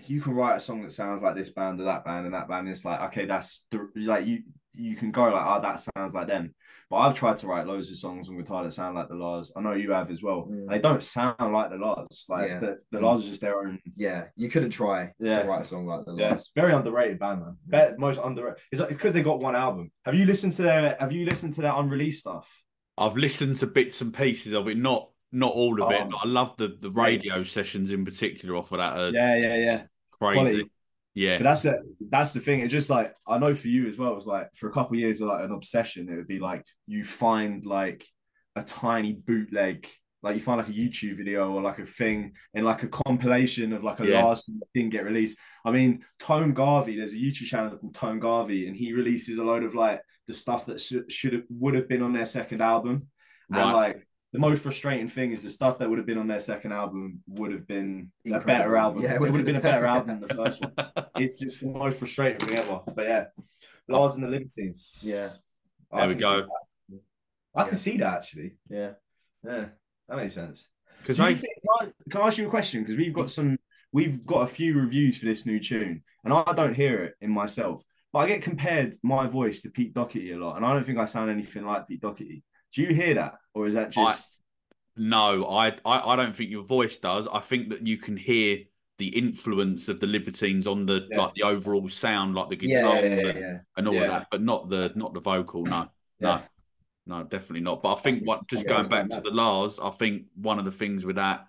you 0.05 0.21
can 0.21 0.33
write 0.33 0.57
a 0.57 0.59
song 0.59 0.83
that 0.83 0.91
sounds 0.91 1.23
like 1.23 1.35
this 1.35 1.49
band 1.49 1.81
or 1.81 1.85
that 1.85 2.05
band 2.05 2.25
and 2.25 2.35
that 2.35 2.47
band. 2.47 2.69
It's 2.69 2.85
like 2.85 3.01
okay, 3.01 3.25
that's 3.25 3.63
the 3.71 3.89
like 3.95 4.27
you 4.27 4.43
you 4.77 4.95
can 4.95 5.11
go 5.11 5.23
like 5.23 5.45
oh 5.45 5.61
that 5.61 5.79
sounds 5.95 6.13
like 6.13 6.27
them. 6.27 6.53
But 6.89 6.97
I've 6.97 7.15
tried 7.15 7.37
to 7.37 7.47
write 7.47 7.65
loads 7.65 7.89
of 7.89 7.97
songs 7.97 8.29
on 8.29 8.37
guitar 8.37 8.63
that 8.63 8.71
sound 8.71 8.95
like 8.95 9.07
the 9.09 9.15
La's. 9.15 9.51
I 9.57 9.61
know 9.61 9.73
you 9.73 9.91
have 9.91 10.11
as 10.11 10.21
well. 10.21 10.47
Mm. 10.49 10.69
They 10.69 10.77
don't 10.79 11.01
sound 11.01 11.35
like 11.53 11.71
the 11.71 11.77
La's. 11.77 12.25
Like 12.29 12.47
Yeah. 12.49 12.59
the, 12.59 12.77
the 12.91 12.99
Mm. 12.99 13.03
La's 13.03 13.25
are 13.25 13.29
just 13.29 13.41
their 13.41 13.57
own. 13.59 13.79
Yeah, 13.95 14.25
you 14.35 14.49
couldn't 14.49 14.69
try 14.69 15.11
Yeah. 15.19 15.41
to 15.41 15.47
write 15.47 15.61
a 15.61 15.63
song 15.65 15.87
like 15.87 16.05
the 16.05 16.15
Yeah, 16.15 16.31
La's. 16.33 16.51
very 16.55 16.73
underrated 16.73 17.17
band, 17.19 17.41
man. 17.41 17.57
Be- 17.67 17.97
most 17.97 18.19
underrated. 18.23 18.59
It's 18.71 18.79
like 18.81 18.89
because 18.89 19.13
they 19.13 19.23
got 19.23 19.39
one 19.39 19.55
album. 19.55 19.91
Have 20.05 20.15
you 20.15 20.25
listened 20.25 20.53
to 20.53 20.61
their? 20.61 20.95
Have 20.99 21.11
you 21.11 21.25
listened 21.25 21.53
to 21.53 21.61
their 21.61 21.73
unreleased 21.75 22.19
stuff? 22.21 22.63
I've 22.97 23.17
listened 23.17 23.55
to 23.57 23.67
bits 23.67 24.01
and 24.01 24.13
pieces 24.13 24.53
of 24.53 24.67
it, 24.67 24.77
not 24.77 25.09
not 25.31 25.53
all 25.53 25.81
of 25.81 25.91
it. 25.91 26.01
Oh. 26.01 26.09
But 26.11 26.17
I 26.23 26.27
love 26.27 26.55
the 26.57 26.77
the 26.79 26.91
radio 26.91 27.43
sessions 27.43 27.89
in 27.91 28.05
particular 28.05 28.55
off 28.55 28.71
of 28.71 28.77
that. 28.77 28.95
Uh, 28.95 29.11
Yeah, 29.11 29.35
yeah, 29.35 29.55
yeah. 29.57 29.81
crazy. 30.11 30.35
Quality. 30.39 30.71
Yeah, 31.15 31.37
But 31.37 31.45
that's 31.45 31.65
it. 31.65 31.79
That's 32.09 32.33
the 32.33 32.41
thing. 32.41 32.59
It's 32.59 32.73
just 32.73 32.89
like 32.89 33.13
I 33.25 33.37
know 33.37 33.55
for 33.55 33.69
you 33.69 33.87
as 33.87 33.97
well. 33.97 34.17
It's 34.17 34.25
like 34.25 34.53
for 34.53 34.67
a 34.67 34.73
couple 34.73 34.95
of 34.95 34.99
years, 34.99 35.21
like 35.21 35.45
an 35.45 35.51
obsession. 35.51 36.09
It 36.09 36.17
would 36.17 36.27
be 36.27 36.39
like 36.39 36.65
you 36.87 37.03
find 37.05 37.65
like 37.65 38.05
a 38.57 38.63
tiny 38.63 39.13
bootleg, 39.13 39.87
like 40.21 40.35
you 40.35 40.41
find 40.41 40.57
like 40.57 40.67
a 40.67 40.73
YouTube 40.73 41.17
video 41.17 41.53
or 41.53 41.61
like 41.61 41.79
a 41.79 41.85
thing 41.85 42.33
in 42.53 42.65
like 42.65 42.83
a 42.83 42.89
compilation 42.89 43.71
of 43.71 43.83
like 43.83 44.01
a 44.01 44.07
Yeah. 44.07 44.25
La's 44.25 44.49
thing 44.73 44.89
get 44.89 45.05
released. 45.05 45.37
I 45.63 45.71
mean, 45.71 46.03
Tone 46.19 46.53
Garvey. 46.53 46.97
There's 46.97 47.13
a 47.13 47.17
YouTube 47.17 47.45
channel 47.45 47.77
called 47.77 47.95
Tone 47.95 48.19
Garvey, 48.19 48.67
and 48.67 48.75
he 48.75 48.91
releases 48.91 49.37
a 49.37 49.43
load 49.43 49.63
of 49.63 49.73
like 49.73 50.01
the 50.27 50.33
stuff 50.33 50.65
that 50.65 50.81
should 50.81 51.09
should 51.09 51.31
have 51.33 51.43
would 51.49 51.75
have 51.75 51.87
been 51.87 52.01
on 52.01 52.11
their 52.11 52.25
second 52.25 52.61
album. 52.61 53.07
Right. 53.49 53.61
And 53.61 53.73
like 53.73 54.07
the 54.35 54.39
most 54.41 54.63
frustrating 54.63 55.07
thing 55.07 55.31
is 55.31 55.41
the 55.43 55.49
stuff 55.49 55.77
that 55.79 55.89
would 55.89 55.97
have 55.97 56.05
been 56.05 56.17
on 56.17 56.27
their 56.27 56.41
second 56.41 56.73
album 56.73 57.21
would 57.27 57.51
have 57.53 57.65
been 57.67 58.11
a 58.25 58.39
better 58.39 58.75
album. 58.75 59.01
Yeah, 59.03 59.13
it 59.15 59.21
would 59.21 59.33
have 59.33 59.45
been 59.45 59.55
a 59.55 59.61
better 59.61 59.85
album 59.85 60.19
than 60.19 60.27
the 60.27 60.33
first 60.43 60.61
one 60.61 60.73
it's 61.17 61.39
just 61.39 61.61
the 61.61 61.67
most 61.67 61.97
frustrating 61.99 62.45
thing 62.45 62.57
ever. 62.57 62.81
But 62.93 63.05
yeah, 63.05 63.23
La's 63.87 64.15
and 64.15 64.23
the 64.23 64.27
Libertines. 64.27 64.97
Yeah, 65.01 65.29
I 65.91 65.99
There 65.99 66.07
we 66.09 66.13
can 66.15 66.21
go. 66.21 66.41
see 66.41 66.47
that. 66.95 67.61
I 67.61 67.63
can 67.69 67.77
see 67.77 67.97
that 67.97 68.13
actually. 68.13 68.55
yeah. 68.69 68.91
Yeah, 69.45 69.65
that 70.09 70.17
makes 70.17 70.33
sense. 70.33 70.67
because 71.01 71.17
Do 71.17 71.23
you 71.23 71.29
they 71.29 71.35
think, 71.35 71.53
can, 71.79 71.87
I, 71.87 71.91
can 72.11 72.21
I 72.21 72.27
ask 72.27 72.37
you 72.37 72.47
a 72.47 72.49
question? 72.49 72.81
Because 72.81 72.97
we've 72.97 73.13
got 73.13 73.29
some, 73.29 73.57
we've 73.93 74.25
got 74.25 74.41
a 74.41 74.47
few 74.47 74.73
reviews 74.77 75.17
for 75.17 75.25
this 75.27 75.45
new 75.45 75.59
tune, 75.59 76.03
and 76.23 76.33
I 76.33 76.51
don't 76.53 76.73
hear 76.73 77.03
it 77.05 77.13
in 77.21 77.29
myself. 77.31 77.81
But 78.11 78.19
I 78.19 78.27
get 78.27 78.41
compared 78.41 78.95
my 79.03 79.27
voice 79.27 79.61
to 79.61 79.69
Pete 79.69 79.93
Doherty 79.93 80.31
a 80.31 80.37
lot, 80.37 80.57
and 80.57 80.65
I 80.65 80.73
don't 80.73 80.83
think 80.85 80.97
I 80.97 81.05
sound 81.05 81.29
anything 81.29 81.63
like 81.65 81.87
Pete 81.87 82.01
Doherty. 82.01 82.43
Do 82.75 82.81
you 82.81 82.93
hear 82.93 83.13
that, 83.15 83.35
or 83.53 83.67
is 83.67 83.73
that 83.73 83.91
just? 83.91 84.41
No, 84.97 85.45
I, 85.45 85.69
I 85.85 86.13
I 86.13 86.15
don't 86.15 86.35
think 86.35 86.51
your 86.51 86.63
voice 86.63 86.99
does. 86.99 87.27
I 87.31 87.39
think 87.39 87.69
that 87.69 87.85
you 87.85 87.97
can 87.97 88.17
hear 88.17 88.59
the 88.97 89.07
influence 89.07 89.89
of 89.89 89.99
the 89.99 90.07
Libertines 90.07 90.67
on 90.67 90.85
the 90.85 91.07
Yeah. 91.09 91.21
like 91.21 91.33
the 91.33 91.43
overall 91.43 91.87
sound, 91.89 92.35
like 92.35 92.49
the 92.49 92.55
guitar 92.55 92.95
yeah, 92.95 93.01
and, 93.01 93.21
yeah, 93.21 93.37
yeah. 93.37 93.57
and 93.77 93.87
all 93.87 94.01
of 94.01 94.07
that, 94.07 94.27
but 94.31 94.41
not 94.41 94.69
the 94.69 94.91
not 94.95 95.13
the 95.13 95.19
vocal. 95.19 95.63
No, 95.63 95.89
no, 96.19 96.41
no, 97.05 97.23
definitely 97.23 97.61
not. 97.61 97.81
But 97.83 97.95
I 97.95 97.99
think 97.99 98.25
what 98.25 98.47
just 98.47 98.67
going 98.67 98.87
back 98.87 99.09
to 99.09 99.21
the 99.21 99.31
La's, 99.31 99.79
I 99.79 99.91
think 99.91 100.25
one 100.35 100.59
of 100.59 100.65
the 100.65 100.71
things 100.71 101.05
with 101.05 101.17
that 101.17 101.47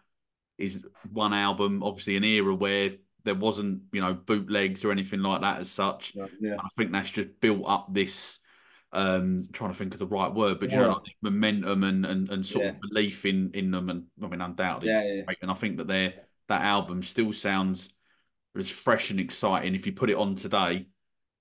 is 0.58 0.84
one 1.12 1.32
album, 1.34 1.82
obviously 1.82 2.16
an 2.16 2.24
era 2.24 2.54
where 2.54 2.92
there 3.24 3.34
wasn't 3.34 3.82
you 3.92 4.00
know 4.00 4.14
bootlegs 4.14 4.84
or 4.84 4.92
anything 4.92 5.20
like 5.20 5.40
that 5.42 5.60
as 5.60 5.70
such. 5.70 6.14
yeah, 6.40 6.56
I 6.58 6.68
think 6.76 6.92
that's 6.92 7.10
just 7.10 7.40
built 7.40 7.64
up 7.66 7.92
this 7.92 8.38
um 8.96 9.44
trying 9.52 9.72
to 9.72 9.76
think 9.78 9.92
of 9.94 10.00
the 10.00 10.06
right 10.06 10.32
word, 10.32 10.60
but 10.60 10.70
you 10.70 10.78
know, 10.78 10.88
like 10.88 11.16
momentum 11.22 11.84
and, 11.84 12.06
and 12.06 12.30
and 12.30 12.46
sort 12.46 12.64
Yeah. 12.64 12.70
of 12.70 12.80
belief 12.80 13.24
in 13.26 13.50
in 13.54 13.70
them 13.70 13.90
and 13.90 14.06
I 14.22 14.28
mean 14.28 14.40
undoubtedly 14.40 14.90
yeah, 14.90 15.02
yeah, 15.02 15.22
and 15.42 15.50
I 15.50 15.54
think 15.54 15.76
that 15.78 15.86
their 15.88 16.14
that 16.48 16.62
album 16.62 17.02
still 17.02 17.32
sounds 17.32 17.92
as 18.56 18.70
fresh 18.70 19.10
and 19.10 19.20
exciting. 19.20 19.74
If 19.74 19.86
you 19.86 19.92
put 19.92 20.10
it 20.10 20.16
on 20.16 20.34
today, 20.34 20.88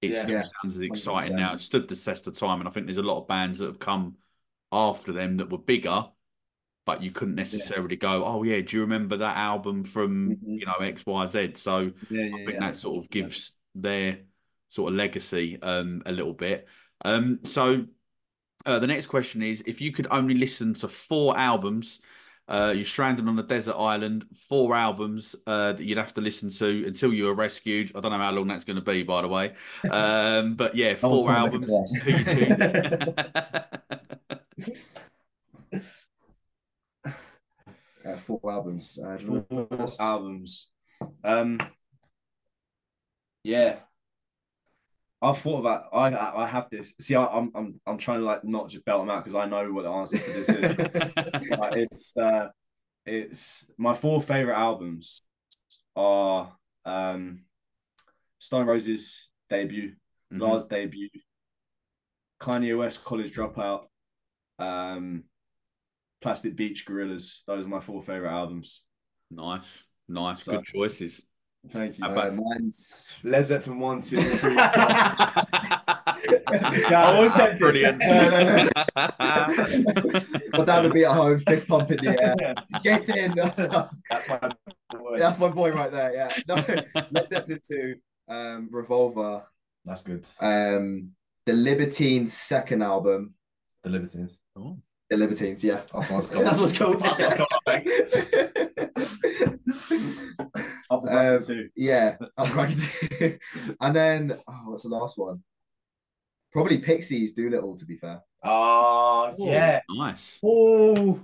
it 0.02 0.14
Yeah. 0.14 0.22
still 0.22 0.36
Yeah. 0.36 0.44
sounds 0.64 0.76
as 0.76 0.82
exciting 0.82 1.36
100%. 1.36 1.36
now. 1.36 1.54
It 1.54 1.60
stood 1.62 1.88
the 1.88 1.96
test 1.96 2.28
of 2.28 2.38
time, 2.38 2.60
and 2.60 2.68
I 2.68 2.72
think 2.72 2.88
there's 2.88 2.98
a 2.98 3.04
lot 3.04 3.22
of 3.22 3.28
bands 3.28 3.60
that 3.60 3.68
have 3.68 3.80
come 3.80 4.18
after 4.72 5.14
them 5.14 5.38
that 5.38 5.50
were 5.50 5.58
bigger, 5.60 6.06
but 6.86 7.02
you 7.02 7.12
couldn't 7.12 7.36
necessarily 7.36 7.96
go, 7.96 8.26
"Oh 8.26 8.44
yeah, 8.44 8.62
do 8.62 8.76
you 8.78 8.82
remember 8.82 9.18
that 9.18 9.38
album 9.38 9.84
from 9.84 10.32
Mhm. 10.32 10.60
you 10.60 10.66
know 10.66 10.76
X 10.82 11.06
Y 11.06 11.28
Z? 11.28 11.54
So 11.56 11.92
yeah, 12.10 12.24
I 12.34 12.38
think 12.46 12.54
yeah. 12.54 12.60
that 12.60 12.76
sort 12.76 13.04
of 13.04 13.10
gives 13.10 13.54
their 13.76 14.20
sort 14.70 14.92
of 14.94 14.98
legacy 14.98 15.60
um, 15.62 16.04
a 16.06 16.12
little 16.12 16.34
bit. 16.34 16.68
Um, 17.04 17.40
so 17.44 17.86
uh, 18.66 18.80
the 18.80 18.88
next 18.88 19.08
question 19.08 19.42
is: 19.44 19.64
If 19.66 19.82
you 19.82 19.92
could 19.92 20.08
only 20.12 20.36
listen 20.36 20.74
to 20.76 20.88
four 20.88 21.38
albums, 21.38 22.00
uh, 22.48 22.74
you're 22.76 22.86
stranded 22.86 23.28
on 23.28 23.38
a 23.40 23.44
desert 23.44 23.76
island, 23.76 24.26
four 24.36 24.76
albums 24.76 25.36
uh, 25.48 25.74
that 25.74 25.84
you'd 25.84 25.98
have 25.98 26.14
to 26.14 26.22
listen 26.22 26.50
to 26.52 26.86
until 26.88 27.14
you 27.14 27.26
were 27.26 27.34
rescued. 27.34 27.92
I 27.96 28.00
don't 28.00 28.12
know 28.12 28.18
how 28.18 28.32
long 28.32 28.48
that's 28.48 28.66
going 28.66 28.78
to 28.78 28.82
be, 28.84 29.04
by 29.04 29.22
the 29.22 29.28
way. 29.28 29.54
Um, 29.90 30.56
but 30.56 30.76
yeah, 30.76 30.96
four 31.00 31.30
albums. 31.32 31.68
to 31.68 32.00
Who 32.00 32.12
you 32.12 32.26
choose? 32.26 33.16
Uh, 38.06 38.16
four 38.18 38.40
albums. 38.52 39.00
Uh, 39.04 39.18
Four 39.18 39.46
first- 39.70 40.00
albums. 40.00 40.68
Um, 41.24 41.60
yeah, 43.44 43.80
I've 45.30 45.38
thought 45.40 45.60
about. 45.60 45.86
I 45.94 46.44
I 46.44 46.48
have 46.48 46.70
this. 46.70 46.94
See, 47.00 47.16
I, 47.16 47.26
I'm 47.26 47.52
I'm 47.56 47.82
I'm 47.88 47.98
trying 47.98 48.20
to 48.20 48.26
like 48.26 48.44
not 48.44 48.70
just 48.70 48.86
belt 48.86 49.02
them 49.02 49.10
out 49.10 49.24
because 49.24 49.36
I 49.36 49.46
know 49.46 49.72
what 49.74 49.84
the 49.84 49.90
answer 49.90 50.18
to 50.18 50.32
this 50.34 50.50
is. 50.50 50.78
Like, 51.60 51.74
it's 51.78 52.16
uh, 52.18 52.48
it's 53.06 53.66
my 53.78 53.94
four 53.94 54.22
favorite 54.22 54.56
albums 54.58 55.22
are 55.96 56.52
um, 56.86 57.44
Stone 58.40 58.68
Roses 58.68 59.30
debut, 59.50 59.94
Mhm. 60.34 60.42
La's 60.42 60.66
debut, 60.68 61.10
Kanye 62.42 62.78
West 62.78 63.04
College 63.06 63.32
Dropout, 63.34 63.86
um, 64.60 65.24
Plastic 66.22 66.56
Beach 66.56 66.86
Gorillaz. 66.86 67.42
Those 67.48 67.66
are 67.66 67.70
my 67.70 67.80
four 67.80 68.02
favorite 68.02 68.32
albums. 68.32 68.84
Nice. 69.32 69.88
Nice, 70.08 70.44
So- 70.44 70.54
good 70.58 70.66
choices. 70.66 71.26
Thank 71.70 71.98
you. 71.98 72.04
How 72.06 72.12
Uh, 72.12 72.14
about- 72.14 72.36
mine's 72.36 73.08
Led 73.24 73.46
Zeppelin 73.46 73.80
one, 73.80 74.02
two, 74.02 74.18
three. 74.22 74.38
four. 74.38 74.52
I 74.58 75.46
was 77.20 77.34
tempted. 77.34 77.60
Brilliant. 77.60 77.98
No, 78.00 78.30
no, 78.30 78.68
my 80.54 80.64
dad 80.66 80.84
would 80.84 80.94
be 80.94 81.04
at 81.06 81.12
home, 81.12 81.40
fist 81.40 81.68
pump 81.68 81.90
in 81.92 81.98
the 82.06 82.22
air. 82.22 82.36
Get 82.84 83.10
in. 83.10 83.34
That's, 83.36 83.68
That's 84.10 84.30
my 84.30 84.40
word. 85.00 85.20
that's 85.20 85.40
my 85.40 85.48
boy 85.50 85.72
right 85.72 85.92
there. 85.92 86.14
Yeah. 86.14 86.32
No, 86.48 86.56
Led 87.12 87.30
Zeppelin 87.30 87.60
2, 87.68 87.96
um, 88.30 88.70
Revolver, 88.72 89.44
That's 89.84 90.02
good. 90.04 90.26
um, 90.42 91.12
the 91.46 91.54
Libertines' 91.54 92.34
second 92.34 92.82
album. 92.84 93.34
The 93.84 93.90
Libertines. 93.90 94.40
Oh, 94.56 94.78
The 95.10 95.18
Libertines, 95.18 95.64
yeah. 95.64 95.82
That's 95.94 96.10
what's 96.12 96.28
called. 96.32 96.46
That's 96.46 96.60
what's 96.60 96.78
called. 96.78 97.00
That's 97.18 97.20
what's 97.20 97.42
Up 100.92 101.02
the 101.04 101.05
Um, 101.18 101.42
two. 101.44 101.70
yeah, 101.76 102.18
I'm 102.38 102.56
right. 102.56 103.40
and 103.82 103.96
then, 103.96 104.38
oh, 104.48 104.62
what's 104.66 104.84
the 104.84 104.90
last 104.90 105.18
one? 105.18 105.44
Probably 106.52 106.78
Pixies, 106.78 107.34
Doolittle, 107.34 107.76
to 107.78 107.86
be 107.86 107.98
fair. 107.98 108.22
Oh, 108.44 109.36
yeah. 109.38 109.82
nice. 109.90 110.40
Oh, 110.44 111.20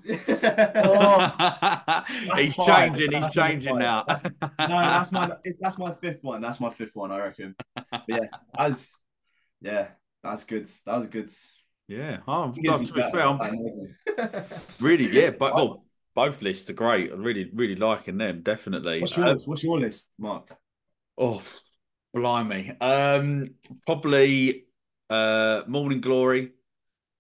he's 2.38 2.54
fine. 2.56 2.94
changing. 2.94 3.12
He's 3.12 3.22
That's 3.22 3.34
changing 3.34 3.70
fine. 3.70 3.80
now. 3.80 4.06
no, 4.08 4.82
that's 4.82 5.12
my 5.12 5.32
that's 5.60 5.78
my 5.78 5.94
fifth 5.94 6.24
one. 6.24 6.42
That's 6.42 6.60
my 6.60 6.70
fifth 6.70 6.96
one, 6.96 7.12
I 7.12 7.20
reckon. 7.20 7.56
But 7.76 8.04
yeah, 8.08 8.26
that's 8.58 9.04
yeah, 9.62 9.88
that's 10.24 10.44
good. 10.44 10.68
That 10.86 10.98
was 10.98 11.08
good. 11.08 11.32
yeah. 11.88 12.18
Oh, 12.28 12.54
no, 12.58 12.84
to 12.84 12.94
be 12.94 13.02
fair, 13.12 13.22
I'm 13.22 13.96
really 14.80 15.08
yeah. 15.08 15.30
But 15.30 15.54
well, 15.56 15.86
both 16.16 16.42
lists 16.42 16.70
are 16.70 16.74
great. 16.74 17.12
I'm 17.12 17.24
really, 17.24 17.50
really 17.54 17.76
liking 17.76 18.18
them. 18.18 18.42
Definitely. 18.42 19.02
What's 19.02 19.18
yours? 19.18 19.48
What's 19.48 19.64
your 19.64 19.80
list, 19.80 20.12
Mark? 20.20 20.56
Oh, 21.18 21.42
blimey. 22.14 22.76
Um, 22.82 23.56
probably 23.86 24.66
uh, 25.10 25.64
Morning 25.68 26.02
Glory. 26.02 26.52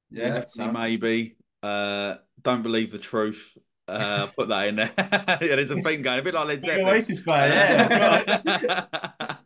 Yeah, 0.09 0.43
maybe. 0.57 1.37
Uh, 1.63 2.15
Don't 2.41 2.63
believe 2.63 2.91
the 2.91 2.97
truth. 2.97 3.57
Uh, 3.87 4.27
put 4.27 4.47
that 4.49 4.69
in 4.69 4.75
there. 4.77 4.91
yeah, 4.97 5.37
there's 5.55 5.71
a 5.71 5.75
theme 5.75 6.01
going 6.01 6.19
a 6.19 6.21
bit 6.21 6.33
like 6.33 6.47
Led 6.47 6.65
Zeppelin. 6.65 6.87
Oasis 6.87 7.23
fan, 7.23 7.51
yeah. 7.51 8.85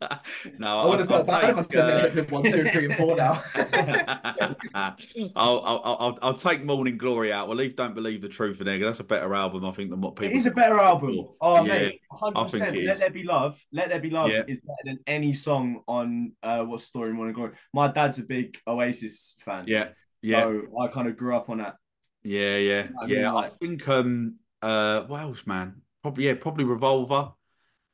no, 0.58 0.78
I 0.80 0.86
would 0.86 0.98
have 1.00 1.08
felt 1.08 1.26
bad 1.26 1.50
if 1.50 1.56
I 1.56 1.60
said 1.62 1.80
uh, 1.90 2.10
Zeppelin 2.10 2.42
1, 2.52 2.52
2, 2.72 2.78
and 2.90 2.94
4 2.96 3.16
now. 3.16 3.42
I'll, 4.74 5.60
I'll, 5.60 5.96
I'll, 5.98 6.18
I'll 6.22 6.34
take 6.34 6.64
Morning 6.64 6.96
Glory 6.98 7.32
out. 7.32 7.48
We'll 7.48 7.56
leave 7.56 7.76
Don't 7.76 7.94
Believe 7.94 8.22
the 8.22 8.28
Truth 8.28 8.60
in 8.60 8.66
there 8.66 8.78
that's 8.78 9.00
a 9.00 9.04
better 9.04 9.34
album, 9.34 9.64
I 9.64 9.72
think, 9.72 9.90
than 9.90 10.00
what 10.00 10.16
people. 10.16 10.36
is 10.36 10.46
a 10.46 10.50
better 10.50 10.78
album. 10.78 11.28
Oh, 11.40 11.64
Yeah, 11.64 11.72
mate, 11.72 12.00
100%. 12.12 12.50
think 12.50 12.86
Let. 12.86 12.98
There 12.98 13.10
Be 13.10 13.22
Love. 13.22 13.62
Let 13.72 13.88
There 13.90 14.00
Be 14.00 14.10
Love 14.10 14.30
Yeah. 14.30 14.42
is 14.46 14.58
better 14.58 14.76
than 14.84 14.98
any 15.06 15.32
song 15.32 15.82
on 15.86 16.32
uh, 16.42 16.62
What's 16.64 16.84
the 16.84 16.88
Story, 16.88 17.12
Morning 17.12 17.34
Glory. 17.34 17.52
My 17.72 17.88
dad's 17.88 18.18
a 18.18 18.22
big 18.24 18.58
Oasis 18.66 19.34
fan. 19.40 19.64
Yeah, 19.66 19.88
yeah, 20.22 20.42
So 20.42 20.62
I 20.80 20.88
kind 20.88 21.08
of 21.08 21.16
grew 21.16 21.36
up 21.36 21.50
on 21.50 21.58
that. 21.58 21.76
yeah, 22.24 22.56
yeah, 22.56 22.88
I 23.00 23.06
mean, 23.06 23.20
yeah. 23.20 23.30
I 23.30 23.32
like- 23.32 23.52
think 23.54 23.86
um 23.88 24.36
uh 24.62 25.02
what 25.02 25.20
else, 25.20 25.46
man? 25.46 25.82
Probably 26.02 26.26
yeah, 26.26 26.34
probably 26.34 26.64
Revolver. 26.64 27.32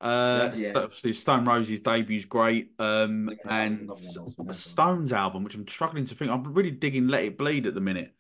Uh, 0.03 0.51
Yeah. 0.57 0.87
Stone 1.13 1.45
Roses 1.45 1.81
debut's 1.81 2.25
great. 2.25 2.73
Um, 2.79 3.31
Yeah, 3.31 3.65
and 3.65 3.81
another 3.83 4.01
one 4.01 4.19
I 4.19 4.23
was 4.23 4.35
gonna 4.35 4.47
mention. 4.49 4.55
Stones 4.55 5.13
album, 5.13 5.45
which 5.45 5.55
I'm 5.55 5.67
struggling 5.69 6.05
to 6.07 6.15
think. 6.15 6.31
I'm 6.31 6.53
really 6.53 6.73
digging 6.73 7.09
Let 7.09 7.25
It 7.25 7.39
Bleed 7.39 7.67
at 7.67 7.75
the 7.75 7.81
minute. 7.81 8.13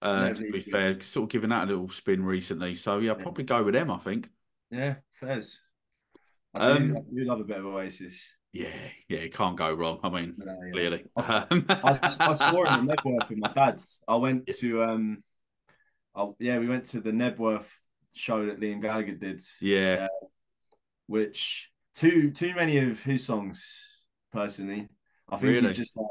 Uh, 0.00 0.26
Yeah, 0.28 0.34
to 0.34 0.52
be 0.52 0.60
fair, 0.60 1.02
sort 1.02 1.24
of 1.24 1.30
giving 1.30 1.50
that 1.50 1.64
a 1.64 1.66
little 1.66 1.90
spin 1.90 2.24
recently. 2.24 2.74
So 2.76 2.98
yeah, 2.98 3.12
I'll 3.12 3.16
probably 3.16 3.44
go 3.44 3.62
with 3.64 3.74
them. 3.74 3.90
I 3.90 3.98
think. 3.98 4.30
Yeah, 4.70 4.96
Fez. 5.14 5.58
I 6.54 6.70
Um, 6.70 6.96
I 6.96 7.00
do 7.00 7.24
love 7.24 7.40
a 7.40 7.44
bit 7.44 7.58
of 7.58 7.66
Oasis. 7.66 8.30
Yeah, 8.52 8.68
yeah, 9.08 9.18
it 9.18 9.34
can't 9.34 9.56
go 9.56 9.74
wrong. 9.74 9.98
I 10.04 10.08
mean, 10.10 10.34
No, 10.38 10.56
clearly. 10.72 11.04
I, 11.16 11.46
Um, 11.50 11.66
I 11.68 12.34
saw 12.34 12.64
him 12.64 12.88
in 12.88 12.96
Knebworth 12.96 13.28
with 13.28 13.38
my 13.38 13.52
dad's. 13.52 14.00
I 14.06 14.14
went 14.14 14.46
to 14.58 14.84
um, 14.84 15.24
I, 16.14 16.28
yeah, 16.38 16.58
we 16.58 16.68
went 16.68 16.84
to 16.86 17.00
the 17.00 17.10
Knebworth 17.10 17.68
show 18.12 18.46
that 18.46 18.60
Liam 18.60 18.80
Gallagher 18.80 19.14
did. 19.16 19.42
yeah, 19.60 20.06
which 21.06 21.70
too 21.94 22.30
too 22.32 22.54
many 22.54 22.78
of 22.78 23.02
his 23.02 23.24
songs 23.26 24.04
personally. 24.32 24.88
I 25.28 25.36
think 25.36 25.56
Really? 25.56 25.60
he's 25.60 25.76
just 25.76 25.96
like, 25.96 26.06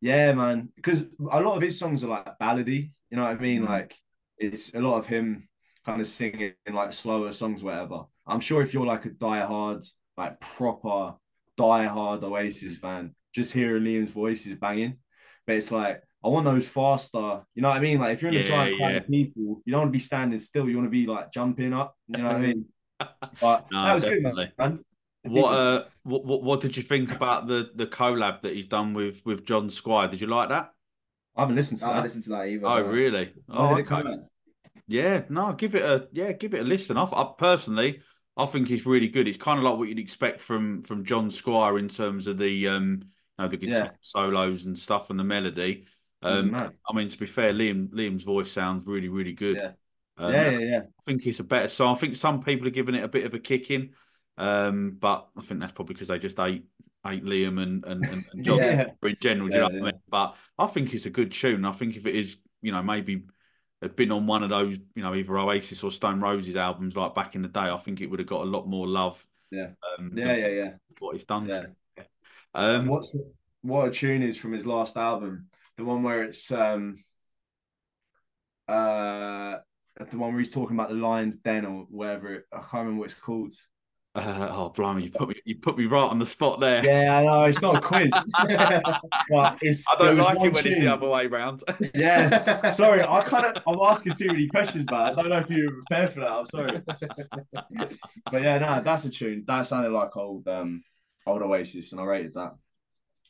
yeah, 0.00 0.32
man, 0.32 0.70
because 0.76 1.02
a 1.30 1.40
lot 1.40 1.56
of 1.56 1.62
his 1.62 1.78
songs 1.78 2.02
are 2.04 2.08
like 2.08 2.38
ballady. 2.40 2.92
You 3.10 3.16
know 3.16 3.24
what 3.24 3.36
I 3.36 3.40
mean? 3.40 3.62
Mm. 3.62 3.66
Like 3.66 3.96
it's 4.38 4.74
a 4.74 4.80
lot 4.80 4.98
of 4.98 5.06
him 5.06 5.48
kind 5.84 6.00
of 6.00 6.08
singing 6.08 6.54
like 6.72 6.92
slower 6.92 7.32
songs, 7.32 7.62
whatever. 7.62 8.04
I'm 8.26 8.40
sure 8.40 8.62
if 8.62 8.72
you're 8.74 8.86
like 8.86 9.04
a 9.04 9.10
die-hard, 9.10 9.84
like 10.16 10.40
proper 10.40 11.14
die-hard 11.56 12.24
Oasis 12.24 12.76
fan, 12.78 13.14
just 13.34 13.52
hearing 13.52 13.82
Liam's 13.84 14.12
voice 14.12 14.46
is 14.46 14.56
banging. 14.56 14.98
But 15.46 15.56
it's 15.56 15.72
like 15.72 16.02
I 16.24 16.28
want 16.28 16.44
those 16.44 16.68
faster. 16.68 17.42
You 17.54 17.62
know 17.62 17.68
what 17.68 17.76
I 17.78 17.80
mean? 17.80 17.98
Like 18.00 18.12
if 18.14 18.22
you're 18.22 18.30
in 18.30 18.36
a 18.36 18.40
Yeah, 18.40 18.44
giant 18.44 18.76
crowd 18.76 18.96
of 18.96 19.06
people, 19.08 19.62
you 19.64 19.72
don't 19.72 19.82
want 19.82 19.88
to 19.88 19.92
be 19.92 19.98
standing 19.98 20.38
still. 20.38 20.68
You 20.68 20.76
want 20.76 20.86
to 20.86 20.90
be 20.90 21.06
like 21.06 21.32
jumping 21.32 21.72
up. 21.72 21.96
You 22.08 22.22
know 22.22 22.28
what 22.28 22.36
I 22.36 22.40
mean? 22.40 22.66
But 23.40 23.66
No, 23.70 23.84
that 23.84 23.94
was 23.94 24.04
definitely. 24.04 24.46
good, 24.46 24.52
man. 24.58 24.84
What 25.24 25.52
uh, 25.52 25.84
what, 26.02 26.24
what 26.24 26.42
what 26.42 26.60
did 26.60 26.76
you 26.76 26.82
think 26.82 27.12
about 27.12 27.46
the 27.46 27.70
the 27.74 27.86
collab 27.86 28.42
that 28.42 28.54
he's 28.54 28.66
done 28.66 28.92
with 28.94 29.24
with 29.24 29.44
John 29.46 29.70
Squire? 29.70 30.08
Did 30.08 30.20
you 30.20 30.26
like 30.26 30.48
that? 30.50 30.72
I 31.36 31.42
haven't 31.42 31.56
listened 31.56 31.80
to 31.80 31.84
I 31.84 31.88
haven't 31.88 32.02
that. 32.02 32.02
listened 32.02 32.24
to 32.24 32.30
that 32.30 32.48
either. 32.48 32.66
Oh, 32.66 32.82
no. 32.82 32.82
really? 32.82 33.34
Oh, 33.48 33.74
did 33.74 33.86
okay. 33.90 34.02
out? 34.02 34.18
Yeah, 34.86 35.22
no, 35.28 35.52
give 35.52 35.74
it 35.74 35.82
a 35.82 36.08
yeah, 36.12 36.32
give 36.32 36.54
it 36.54 36.60
a 36.62 36.64
listen. 36.64 36.96
I, 36.96 37.04
I 37.04 37.32
personally, 37.38 38.00
I 38.36 38.46
think 38.46 38.68
he's 38.68 38.86
really 38.86 39.08
good. 39.08 39.28
It's 39.28 39.38
kind 39.38 39.58
of 39.58 39.64
like 39.64 39.78
what 39.78 39.88
you'd 39.88 39.98
expect 39.98 40.40
from 40.40 40.82
from 40.82 41.04
John 41.04 41.30
Squire 41.30 41.78
in 41.78 41.88
terms 41.88 42.26
of 42.26 42.38
the 42.38 42.68
um, 42.68 43.00
you 43.38 43.44
know, 43.44 43.48
the 43.48 43.56
guitar 43.56 43.84
Yeah. 43.84 43.90
solos 44.00 44.64
and 44.64 44.78
stuff 44.78 45.10
and 45.10 45.18
the 45.18 45.24
melody. 45.24 45.86
Um, 46.22 46.50
Man. 46.50 46.72
I 46.88 46.94
mean, 46.94 47.08
to 47.08 47.18
be 47.18 47.26
fair, 47.26 47.52
Liam 47.52 47.88
Liam's 47.90 48.24
voice 48.24 48.50
sounds 48.52 48.86
really 48.86 49.08
really 49.08 49.32
good. 49.32 49.56
Yeah. 49.56 49.72
Um, 50.22 50.32
yeah, 50.32 50.50
yeah, 50.50 50.58
yeah. 50.58 50.78
I 50.78 51.02
think 51.06 51.26
it's 51.26 51.40
a 51.40 51.44
better 51.44 51.68
song. 51.68 51.96
I 51.96 51.98
think 51.98 52.16
some 52.16 52.42
people 52.42 52.66
are 52.66 52.70
giving 52.70 52.94
it 52.94 53.04
a 53.04 53.08
bit 53.08 53.24
of 53.24 53.34
a 53.34 53.38
kick 53.38 53.70
in, 53.70 53.90
um, 54.38 54.96
but 55.00 55.28
I 55.36 55.42
think 55.42 55.60
that's 55.60 55.72
probably 55.72 55.94
because 55.94 56.08
they 56.08 56.18
just 56.18 56.38
ate 56.38 56.64
hate 57.04 57.24
Liam 57.24 57.60
and 57.60 57.84
and, 57.84 58.04
and, 58.04 58.24
and 58.32 58.44
John 58.44 58.58
Yeah. 58.58 58.86
in 59.02 59.16
general. 59.20 59.50
Yeah, 59.50 59.54
you 59.56 59.60
know 59.60 59.66
what 59.80 59.88
I 59.88 59.92
mean? 59.92 60.00
But 60.08 60.36
I 60.58 60.66
think 60.66 60.94
it's 60.94 61.06
a 61.06 61.10
good 61.10 61.32
tune. 61.32 61.64
I 61.64 61.72
think 61.72 61.96
if 61.96 62.06
it 62.06 62.14
is, 62.14 62.38
you 62.60 62.72
know, 62.72 62.82
maybe 62.82 63.24
had 63.80 63.96
been 63.96 64.12
on 64.12 64.28
one 64.28 64.44
of 64.44 64.50
those, 64.50 64.78
you 64.94 65.02
know, 65.02 65.12
either 65.14 65.36
Oasis 65.36 65.82
or 65.82 65.90
Stone 65.90 66.20
Roses 66.20 66.54
albums 66.54 66.94
like 66.94 67.16
back 67.16 67.34
in 67.34 67.42
the 67.42 67.48
day, 67.48 67.60
I 67.62 67.76
think 67.78 68.00
it 68.00 68.06
would 68.06 68.20
have 68.20 68.28
got 68.28 68.42
a 68.42 68.44
lot 68.44 68.68
more 68.68 68.86
love. 68.86 69.26
Yeah. 69.50 69.70
um, 69.98 70.12
Yeah, 70.14 70.36
yeah, 70.36 70.48
yeah. 70.48 70.70
What 71.00 71.14
he's 71.14 71.24
done. 71.24 71.48
Yeah. 71.48 71.66
so, 71.98 72.04
Um, 72.54 72.86
What's 72.86 73.16
what 73.62 73.88
a 73.88 73.90
tune 73.90 74.22
is 74.22 74.38
from 74.38 74.52
his 74.52 74.66
last 74.66 74.96
album? 74.96 75.48
The 75.76 75.84
one 75.84 76.02
where 76.04 76.22
it's 76.22 76.50
um 76.52 76.96
uh 78.68 79.58
the 80.10 80.18
one 80.18 80.32
where 80.32 80.40
he's 80.40 80.50
talking 80.50 80.76
about 80.76 80.88
the 80.88 80.94
lion's 80.94 81.36
den 81.36 81.64
or 81.64 81.86
whatever. 81.90 82.34
It, 82.34 82.44
I 82.52 82.58
can't 82.58 82.72
remember 82.74 83.00
what 83.00 83.10
it's 83.10 83.20
called. 83.20 83.52
uh, 84.14 84.48
oh, 84.52 84.68
blimey, 84.70 85.04
you 85.04 85.10
put 85.10 85.28
me, 85.28 85.34
you 85.44 85.56
put 85.56 85.76
me 85.76 85.86
right 85.86 86.08
on 86.08 86.18
the 86.18 86.26
spot 86.26 86.60
there. 86.60 86.84
Yeah, 86.84 87.18
I 87.18 87.24
know 87.24 87.44
it's 87.44 87.62
not 87.62 87.76
a 87.76 87.80
quiz, 87.80 88.10
but 89.28 89.58
it's. 89.60 89.84
I 89.90 89.96
don't 89.98 90.16
like 90.18 90.36
it 90.40 90.52
when 90.52 90.66
it's 90.66 90.76
the 90.76 90.88
other 90.88 91.08
way 91.08 91.26
round. 91.26 91.62
Yeah, 91.94 92.70
sorry, 92.70 93.02
I 93.02 93.22
kind 93.24 93.46
of 93.46 93.62
I'm 93.66 93.78
asking 93.80 94.14
too 94.14 94.28
many 94.28 94.48
questions, 94.48 94.84
but 94.88 95.00
I 95.00 95.14
don't 95.14 95.28
know 95.28 95.38
if 95.38 95.50
you 95.50 95.66
were 95.66 95.82
prepared 95.84 96.12
for 96.12 96.20
that. 96.20 96.30
I'm 96.30 96.46
sorry. 96.46 96.80
but 98.30 98.42
yeah, 98.42 98.58
no, 98.58 98.82
that's 98.82 99.04
a 99.04 99.10
tune. 99.10 99.44
That 99.46 99.66
sounded 99.66 99.92
like 99.92 100.16
old 100.16 100.48
um 100.48 100.82
old 101.26 101.42
Oasis, 101.42 101.92
and 101.92 102.00
I 102.00 102.04
rated 102.04 102.34
that. 102.34 102.54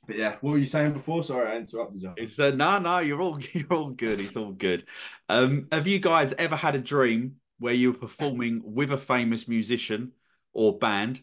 But 0.06 0.16
yeah, 0.16 0.36
what 0.40 0.52
were 0.52 0.58
you 0.58 0.64
saying 0.64 0.92
before? 0.92 1.22
Sorry, 1.22 1.50
I 1.50 1.56
interrupted 1.56 2.02
you. 2.02 2.12
It's 2.16 2.38
uh, 2.38 2.50
no, 2.50 2.78
no, 2.78 2.98
you're 2.98 3.20
all 3.20 3.38
you're 3.52 3.72
all 3.72 3.90
good. 3.90 4.20
It's 4.20 4.36
all 4.36 4.52
good. 4.52 4.84
Um, 5.28 5.68
have 5.70 5.86
you 5.86 5.98
guys 5.98 6.34
ever 6.38 6.56
had 6.56 6.74
a 6.74 6.80
dream 6.80 7.36
where 7.58 7.74
you 7.74 7.92
were 7.92 7.98
performing 7.98 8.62
with 8.64 8.90
a 8.90 8.98
famous 8.98 9.46
musician 9.46 10.12
or 10.52 10.78
band, 10.78 11.22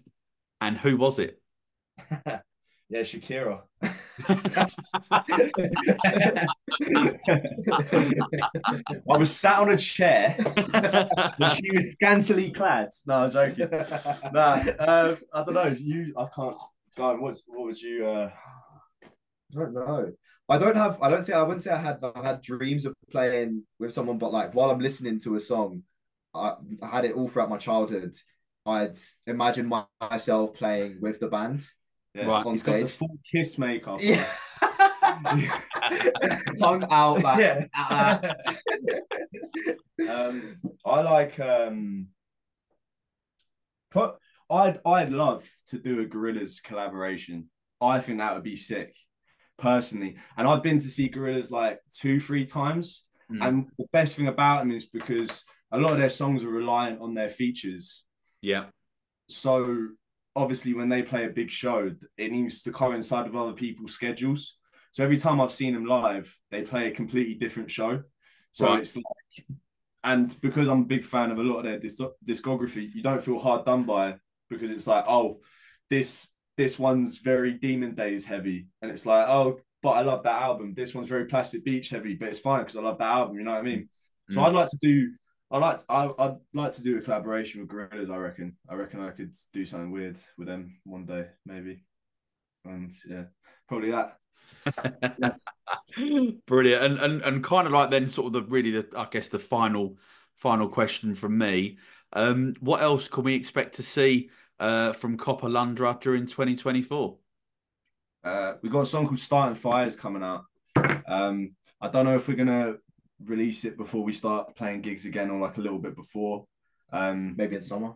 and 0.61 0.77
who 0.77 0.95
was 0.97 1.19
it? 1.19 1.41
Yeah, 2.91 3.01
Shakira. 3.01 3.61
I 9.07 9.17
was 9.17 9.35
sat 9.35 9.59
on 9.59 9.69
a 9.69 9.77
chair, 9.77 10.35
and 10.39 11.51
she 11.51 11.69
was 11.71 11.93
scantily 11.93 12.49
clad. 12.49 12.89
No, 13.05 13.25
I'm 13.25 13.31
joking. 13.31 13.69
Nah, 14.33 14.63
um, 14.79 15.17
I 15.31 15.43
don't 15.43 15.53
know. 15.53 15.67
You, 15.67 16.15
I 16.17 16.25
can't. 16.35 16.55
God, 16.97 17.19
what, 17.19 17.39
what 17.45 17.67
would 17.67 17.79
you? 17.79 18.07
Uh... 18.07 18.31
I 19.55 19.59
don't 19.59 19.73
know. 19.73 20.11
I 20.47 20.57
don't 20.57 20.75
have. 20.75 21.01
I 21.01 21.09
don't 21.09 21.23
say. 21.23 21.33
I 21.33 21.43
wouldn't 21.43 21.63
say 21.63 21.71
I 21.71 21.77
had. 21.77 21.99
I 22.15 22.23
had 22.23 22.41
dreams 22.41 22.85
of 22.85 22.95
playing 23.11 23.63
with 23.79 23.93
someone, 23.93 24.17
but 24.17 24.33
like 24.33 24.53
while 24.53 24.71
I'm 24.71 24.79
listening 24.79 25.19
to 25.21 25.35
a 25.35 25.39
song, 25.39 25.83
I, 26.33 26.53
I 26.81 26.87
had 26.87 27.05
it 27.05 27.13
all 27.13 27.27
throughout 27.27 27.49
my 27.49 27.57
childhood. 27.57 28.15
I'd 28.65 28.97
imagine 29.25 29.67
my, 29.67 29.85
myself 30.01 30.53
playing 30.53 30.99
with 31.01 31.19
the 31.19 31.27
band 31.27 31.65
Yeah. 32.13 32.25
Right. 32.25 32.45
on 32.45 32.51
He's 32.53 32.63
got 32.63 32.79
the 32.79 32.87
full 32.87 33.17
kiss 33.29 33.57
makeup. 33.57 33.99
Yeah. 35.21 35.51
Tongue 36.59 36.85
out. 36.91 37.21
Like, 37.23 37.39
yeah. 37.39 37.65
ah. 37.75 38.21
um, 40.09 40.57
I 40.85 41.01
like 41.01 41.39
um, 41.39 42.07
pro- 43.89 44.15
I'd 44.49 44.79
I'd 44.85 45.11
love 45.11 45.49
to 45.67 45.79
do 45.79 45.99
a 46.01 46.05
Gorillaz 46.05 46.61
collaboration. 46.63 47.49
I 47.81 47.99
think 47.99 48.19
that 48.19 48.33
would 48.33 48.43
be 48.43 48.55
sick, 48.55 48.95
personally. 49.59 50.17
And 50.37 50.47
I've 50.47 50.63
been 50.63 50.79
to 50.79 50.87
see 50.87 51.09
Gorillaz 51.09 51.51
like 51.51 51.79
two, 51.93 52.19
three 52.19 52.45
times. 52.45 53.07
Mm. 53.31 53.47
And 53.47 53.65
the 53.77 53.85
best 53.93 54.15
thing 54.15 54.27
about 54.27 54.59
them 54.59 54.71
is 54.71 54.85
because 54.85 55.43
a 55.71 55.77
lot 55.77 55.93
of 55.93 55.99
their 55.99 56.09
songs 56.09 56.43
are 56.43 56.49
reliant 56.49 57.01
on 57.01 57.13
their 57.13 57.29
features. 57.29 58.03
Yeah. 58.41 58.65
So 59.27 59.89
obviously, 60.35 60.73
when 60.73 60.89
they 60.89 61.03
play 61.03 61.25
a 61.25 61.29
big 61.29 61.49
show, 61.49 61.91
it 62.17 62.31
needs 62.31 62.61
to 62.63 62.71
coincide 62.71 63.25
with 63.25 63.35
other 63.35 63.53
people's 63.53 63.93
schedules. 63.93 64.57
So 64.91 65.03
every 65.03 65.17
time 65.17 65.39
I've 65.39 65.51
seen 65.51 65.73
them 65.73 65.85
live, 65.85 66.35
they 66.49 66.63
play 66.63 66.87
a 66.87 66.91
completely 66.91 67.35
different 67.35 67.69
show. 67.69 68.03
So 68.51 68.65
Right. 68.65 68.79
it's 68.79 68.95
like, 68.95 69.45
and 70.03 70.41
because 70.41 70.67
I'm 70.67 70.81
a 70.81 70.85
big 70.85 71.03
fan 71.03 71.29
of 71.29 71.37
a 71.37 71.43
lot 71.43 71.59
of 71.59 71.65
their 71.65 71.79
disc- 71.79 72.15
discography, 72.25 72.93
you 72.95 73.03
don't 73.03 73.21
feel 73.21 73.37
hard 73.37 73.65
done 73.65 73.83
by 73.83 74.15
because 74.49 74.71
it's 74.71 74.87
like, 74.87 75.05
oh, 75.07 75.41
this 75.89 76.29
this 76.59 76.77
one's 76.77 77.19
very 77.19 77.53
Demon 77.53 77.95
Days 77.95 78.25
heavy, 78.25 78.67
and 78.81 78.91
it's 78.91 79.05
like, 79.05 79.29
oh, 79.29 79.61
but 79.81 79.91
I 79.91 80.01
love 80.01 80.23
that 80.23 80.41
album. 80.41 80.73
This 80.75 80.93
one's 80.93 81.07
very 81.07 81.23
Plastic 81.23 81.63
Beach 81.63 81.89
heavy, 81.89 82.15
but 82.15 82.27
it's 82.27 82.41
fine 82.41 82.59
because 82.59 82.75
I 82.75 82.81
love 82.81 82.97
that 82.97 83.07
album. 83.07 83.37
You 83.37 83.45
know 83.45 83.51
what 83.51 83.61
I 83.61 83.63
mean? 83.63 83.87
So 84.29 84.41
Mm. 84.41 84.45
I'd 84.45 84.53
like 84.53 84.69
to 84.69 84.77
do. 84.81 85.13
I 85.49 85.57
like. 85.57 85.79
I, 85.87 86.09
I'd 86.19 86.35
like 86.53 86.73
to 86.73 86.83
do 86.83 86.97
a 86.97 87.01
collaboration 87.01 87.61
with 87.61 87.69
Gorillaz. 87.69 88.09
I 88.09 88.17
reckon. 88.17 88.57
I 88.69 88.75
reckon 88.75 88.99
I 88.99 89.11
could 89.11 89.33
do 89.53 89.65
something 89.65 89.89
weird 89.89 90.19
with 90.37 90.49
them 90.49 90.77
one 90.83 91.05
day, 91.05 91.27
maybe. 91.45 91.85
And 92.65 92.91
yeah, 93.09 93.23
probably 93.69 93.91
that. 93.91 94.17
Brilliant. 96.45 96.83
And 96.83 96.99
and 96.99 97.21
and 97.21 97.41
kind 97.41 97.67
of 97.67 97.73
like 97.73 97.89
then 97.89 98.09
sort 98.09 98.27
of 98.27 98.33
the 98.33 98.51
really 98.51 98.71
the 98.71 98.85
I 98.97 99.07
guess 99.09 99.29
the 99.29 99.39
final 99.39 99.97
final 100.35 100.67
question 100.67 101.15
from 101.15 101.37
me. 101.37 101.77
Um, 102.11 102.55
what 102.59 102.81
else 102.81 103.07
can 103.07 103.23
we 103.23 103.35
expect 103.35 103.75
to 103.75 103.83
see 103.83 104.29
uh, 104.59 104.93
from 104.93 105.17
Coppa 105.17 105.51
Londra 105.51 105.97
during 105.99 106.25
2024? 106.25 107.17
Uh, 108.23 108.53
we 108.61 108.69
got 108.69 108.81
a 108.81 108.85
song 108.85 109.05
called 109.05 109.19
"Starting 109.19 109.55
Fires" 109.55 109.95
coming 109.95 110.23
out. 110.23 110.45
Um, 111.07 111.55
I 111.81 111.87
don't 111.87 112.05
know 112.05 112.15
if 112.15 112.27
we're 112.27 112.35
gonna 112.35 112.75
release 113.23 113.65
it 113.65 113.77
before 113.77 114.03
we 114.03 114.13
start 114.13 114.55
playing 114.55 114.81
gigs 114.81 115.05
again, 115.05 115.29
or 115.29 115.39
like 115.39 115.57
a 115.57 115.61
little 115.61 115.79
bit 115.79 115.95
before. 115.95 116.45
Um, 116.91 117.35
Maybe 117.37 117.55
in 117.55 117.61
summer. 117.61 117.93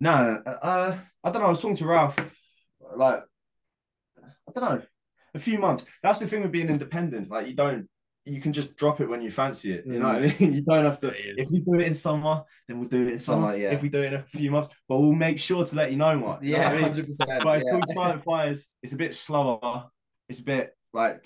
No, 0.00 0.42
no, 0.44 0.52
uh, 0.52 0.98
I 1.24 1.30
don't 1.30 1.40
know. 1.40 1.46
I 1.46 1.50
was 1.50 1.60
talking 1.60 1.76
to 1.76 1.86
Ralph, 1.86 2.36
like, 2.96 3.22
I 4.18 4.52
don't 4.52 4.64
know, 4.64 4.82
a 5.34 5.38
few 5.38 5.58
months. 5.58 5.84
That's 6.02 6.18
the 6.18 6.26
thing 6.26 6.42
with 6.42 6.52
being 6.52 6.68
independent. 6.68 7.30
Like, 7.30 7.46
you 7.48 7.54
don't, 7.54 7.88
you 8.26 8.40
can 8.40 8.52
just 8.52 8.76
drop 8.76 9.00
it 9.00 9.08
when 9.08 9.22
you 9.22 9.30
fancy 9.30 9.72
it. 9.72 9.84
You 9.86 9.98
know 10.00 10.08
what 10.08 10.16
I 10.16 10.20
mean? 10.38 10.52
You 10.54 10.62
don't 10.62 10.84
have 10.84 10.98
to. 11.00 11.06
Yeah, 11.08 11.12
yeah. 11.36 11.42
If 11.44 11.50
we 11.50 11.60
do 11.60 11.74
it 11.80 11.86
in 11.86 11.94
summer, 11.94 12.42
then 12.66 12.78
we'll 12.80 12.88
do 12.88 13.02
it 13.06 13.12
in 13.12 13.18
summer. 13.18 13.48
Summer, 13.52 13.56
yeah. 13.56 13.70
If 13.72 13.82
we 13.82 13.88
do 13.88 14.02
it 14.02 14.12
in 14.12 14.14
a 14.14 14.22
few 14.24 14.50
months, 14.50 14.68
but 14.88 14.98
we'll 14.98 15.12
make 15.12 15.38
sure 15.38 15.64
to 15.64 15.76
let 15.76 15.90
you 15.92 15.96
know 15.96 16.18
what. 16.18 16.42
You 16.42 16.52
know 16.52 16.58
Yeah, 16.58 16.64
what 16.64 16.72
I 16.72 16.74
mean? 16.74 16.82
hundred. 16.82 17.06
But 17.44 17.56
it's 17.56 17.70
called 17.70 17.88
Silent 17.88 18.24
Fires. 18.24 18.66
It's 18.82 18.92
a 18.92 18.96
bit 18.96 19.14
slower. 19.14 19.84
It's 20.28 20.40
a 20.40 20.44
bit 20.44 20.76
like 20.92 21.24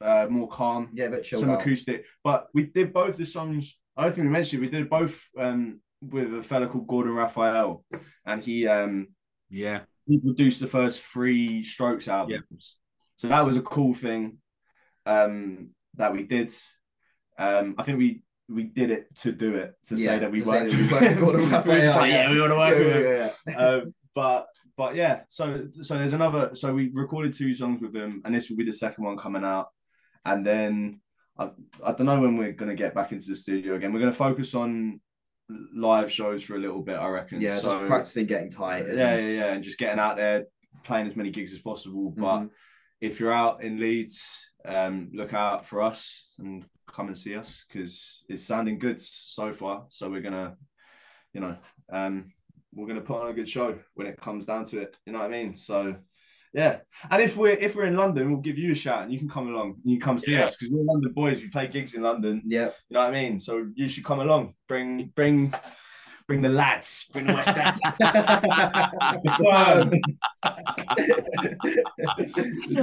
uh, 0.00 0.26
more 0.30 0.48
calm 0.48 0.90
Yeah, 0.94 1.06
a 1.06 1.10
bit 1.10 1.24
chilled 1.24 1.40
some 1.42 1.50
out. 1.50 1.60
acoustic. 1.60 2.06
But 2.22 2.46
we 2.54 2.64
did 2.66 2.92
both 2.92 3.16
the 3.16 3.26
songs. 3.26 3.76
I 3.96 4.04
don't 4.04 4.14
think 4.14 4.26
we 4.26 4.30
mentioned 4.32 4.62
it. 4.62 4.66
We 4.70 4.76
did 4.78 4.88
both 4.88 5.26
um, 5.38 5.80
with 6.00 6.32
a 6.34 6.42
fella 6.42 6.68
called 6.68 6.86
Gordon 6.86 7.14
Raphael, 7.14 7.84
and 8.24 8.42
he 8.42 8.66
um, 8.68 9.08
Yeah. 9.50 9.80
he 10.06 10.18
produced 10.20 10.60
the 10.60 10.66
first 10.66 11.02
three 11.02 11.64
Strokes 11.64 12.06
albums. 12.06 12.76
So 13.16 13.28
that 13.28 13.44
was 13.44 13.56
a 13.56 13.62
cool 13.62 13.94
thing 13.94 14.38
um, 15.06 15.70
that 15.96 16.12
we 16.12 16.22
did. 16.24 16.52
Um, 17.38 17.74
I 17.78 17.82
think 17.82 17.98
we 17.98 18.22
we 18.48 18.64
did 18.64 18.90
it 18.90 19.14
to 19.16 19.32
do 19.32 19.54
it 19.56 19.74
to 19.86 19.96
say 19.96 20.04
Yeah, 20.04 20.18
that 20.20 20.30
we 20.30 20.38
say 20.40 20.46
worked. 20.46 20.70
that 20.70 20.76
we 20.78 20.88
worked 20.88 21.02
with 21.02 21.20
Gordon 21.20 21.42
we 21.42 21.48
just 21.80 21.96
like, 21.96 22.10
yeah. 22.12 22.22
yeah, 22.28 22.30
we 22.30 22.40
want 22.40 22.52
to 22.52 22.56
work 22.56 22.74
Yeah, 22.78 22.84
with 22.84 22.94
him 22.96 23.04
yeah, 23.48 23.52
yeah. 23.60 23.66
um, 23.66 23.94
but 24.14 24.46
but 24.76 24.94
yeah, 24.94 25.20
so 25.28 25.66
so 25.82 25.94
there's 25.98 26.12
another. 26.12 26.54
So 26.54 26.72
we 26.74 26.90
recorded 26.92 27.32
two 27.34 27.54
songs 27.54 27.80
with 27.80 27.94
him, 27.96 28.22
and 28.24 28.34
this 28.34 28.48
will 28.50 28.56
be 28.56 28.64
the 28.64 28.72
second 28.72 29.04
one 29.04 29.16
coming 29.16 29.42
out. 29.44 29.68
And 30.24 30.44
then 30.46 31.00
I, 31.38 31.50
I 31.84 31.92
don't 31.92 32.04
know 32.06 32.20
when 32.20 32.36
we're 32.36 32.52
gonna 32.52 32.74
get 32.74 32.94
back 32.94 33.10
into 33.12 33.26
the 33.28 33.36
studio 33.36 33.74
again. 33.74 33.92
We're 33.92 34.00
gonna 34.00 34.12
focus 34.12 34.54
on 34.54 35.00
live 35.74 36.10
shows 36.12 36.42
for 36.42 36.56
a 36.56 36.58
little 36.58 36.82
bit, 36.82 36.96
I 36.96 37.08
reckon. 37.08 37.40
Yeah, 37.40 37.56
so, 37.56 37.70
just 37.70 37.84
practicing 37.86 38.26
getting 38.26 38.50
tight. 38.50 38.84
and- 38.86 38.98
Yeah, 38.98 39.16
yeah, 39.18 39.28
yeah, 39.28 39.52
and 39.54 39.62
just 39.64 39.78
getting 39.78 39.98
out 39.98 40.16
there, 40.16 40.44
playing 40.84 41.06
as 41.06 41.16
many 41.16 41.30
gigs 41.30 41.52
as 41.52 41.60
possible. 41.60 42.10
But 42.10 42.40
Mhm. 42.40 42.50
if 43.00 43.18
you're 43.20 43.32
out 43.32 43.62
in 43.62 43.78
Leeds, 43.80 44.50
um, 44.66 45.10
look 45.12 45.32
out 45.34 45.64
for 45.66 45.82
us 45.82 46.28
and 46.38 46.64
come 46.92 47.06
and 47.08 47.16
see 47.16 47.34
us 47.36 47.64
because 47.68 48.24
it's 48.28 48.42
sounding 48.44 48.78
good 48.78 49.00
so 49.00 49.52
far. 49.52 49.84
So 49.88 50.08
we're 50.10 50.22
gonna, 50.22 50.56
you 51.32 51.40
know, 51.40 51.56
um, 51.92 52.24
we're 52.74 52.86
gonna 52.86 53.00
put 53.00 53.22
on 53.22 53.30
a 53.30 53.34
good 53.34 53.48
show 53.48 53.78
when 53.94 54.06
it 54.06 54.20
comes 54.20 54.44
down 54.44 54.64
to 54.66 54.80
it. 54.80 54.96
You 55.06 55.12
know 55.12 55.20
what 55.20 55.26
I 55.26 55.30
mean? 55.30 55.54
So 55.54 55.96
yeah. 56.54 56.78
And 57.10 57.20
if 57.22 57.36
we're 57.36 57.50
if 57.50 57.74
we're 57.76 57.86
in 57.86 57.96
London, 57.96 58.30
we'll 58.30 58.40
give 58.40 58.56
you 58.58 58.72
a 58.72 58.74
shout 58.74 59.02
and 59.02 59.12
you 59.12 59.18
can 59.18 59.28
come 59.28 59.48
along. 59.48 59.76
You 59.84 59.98
come 59.98 60.18
see 60.18 60.32
Yeah. 60.32 60.44
us 60.46 60.56
because 60.56 60.72
we're 60.72 60.84
London 60.84 61.12
boys. 61.12 61.40
We 61.40 61.48
play 61.48 61.66
gigs 61.66 61.94
in 61.94 62.02
London. 62.02 62.40
Yeah, 62.44 62.70
You 62.88 62.94
know 62.94 63.00
what 63.00 63.08
I 63.08 63.12
mean? 63.12 63.40
So 63.40 63.66
you 63.74 63.88
should 63.88 64.04
come 64.04 64.20
along. 64.20 64.54
Bring 64.68 65.12
bring 65.14 65.52
bring 66.26 66.42
the 66.42 66.48
lads. 66.48 67.08
Bring 67.12 67.26
the 67.26 67.34
West 67.34 67.56
Ham. 67.56 67.78
The. 69.22 70.00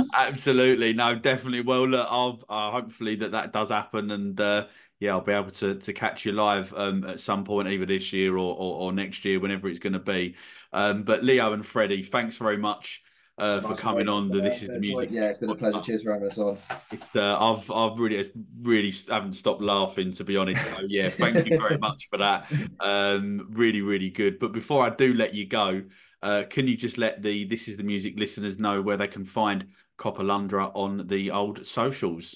Absolutely, 0.15 0.93
no, 0.93 1.15
definitely. 1.15 1.61
Well, 1.61 1.87
look, 1.87 2.07
I'll 2.09 2.43
uh, 2.49 2.71
hopefully 2.71 3.15
that 3.17 3.31
that 3.31 3.53
does 3.53 3.69
happen, 3.69 4.11
and 4.11 4.39
uh, 4.39 4.67
yeah, 4.99 5.11
I'll 5.11 5.21
be 5.21 5.33
able 5.33 5.51
to 5.51 5.75
to 5.75 5.93
catch 5.93 6.25
you 6.25 6.31
live 6.31 6.73
um, 6.75 7.03
at 7.03 7.19
some 7.19 7.43
point, 7.43 7.67
either 7.67 7.85
this 7.85 8.13
year 8.13 8.37
or 8.37 8.55
or, 8.55 8.75
or 8.81 8.93
next 8.93 9.25
year, 9.25 9.39
whenever 9.39 9.67
it's 9.67 9.79
going 9.79 9.93
to 9.93 9.99
be. 9.99 10.35
Um, 10.71 11.03
but 11.03 11.23
Leo 11.23 11.53
and 11.53 11.65
Freddie, 11.65 12.03
thanks 12.03 12.37
very 12.37 12.57
much 12.57 13.02
uh, 13.37 13.61
for 13.61 13.75
coming 13.75 14.07
on. 14.07 14.29
The 14.29 14.41
this 14.41 14.61
is 14.61 14.69
the 14.69 14.79
music. 14.79 15.09
yeah, 15.11 15.29
it's 15.29 15.37
been 15.37 15.49
a 15.49 15.55
pleasure. 15.55 15.81
Cheers 15.81 16.03
for 16.03 16.13
having 16.13 16.27
us 16.27 16.37
on. 16.37 16.57
It's, 16.91 17.15
uh, 17.15 17.37
I've 17.39 17.69
I've 17.71 17.97
really 17.97 18.31
really 18.61 18.93
haven't 19.09 19.33
stopped 19.33 19.61
laughing 19.61 20.11
to 20.13 20.23
be 20.23 20.37
honest. 20.37 20.65
So 20.65 20.83
yeah, 20.87 21.09
thank 21.09 21.47
you 21.47 21.59
very 21.59 21.77
much 21.79 22.07
for 22.09 22.17
that. 22.17 22.51
Um, 22.79 23.47
really 23.51 23.81
really 23.81 24.09
good. 24.09 24.39
But 24.39 24.51
before 24.51 24.85
I 24.85 24.89
do 24.89 25.13
let 25.13 25.33
you 25.33 25.47
go, 25.47 25.83
uh, 26.21 26.43
can 26.49 26.67
you 26.67 26.77
just 26.77 26.97
let 26.97 27.21
the 27.21 27.45
this 27.45 27.67
is 27.67 27.77
the 27.77 27.83
music 27.83 28.13
listeners 28.17 28.59
know 28.59 28.81
where 28.81 28.97
they 28.97 29.07
can 29.07 29.25
find 29.25 29.67
Coppa 29.97 30.23
Londra 30.23 30.67
on 30.73 31.07
the 31.07 31.31
old 31.31 31.65
socials? 31.65 32.35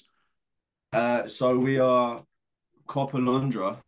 Uh, 0.92 1.26
so 1.26 1.56
we 1.56 1.78
are 1.78 2.24
Coppa 2.88 3.24
Londra. 3.24 3.82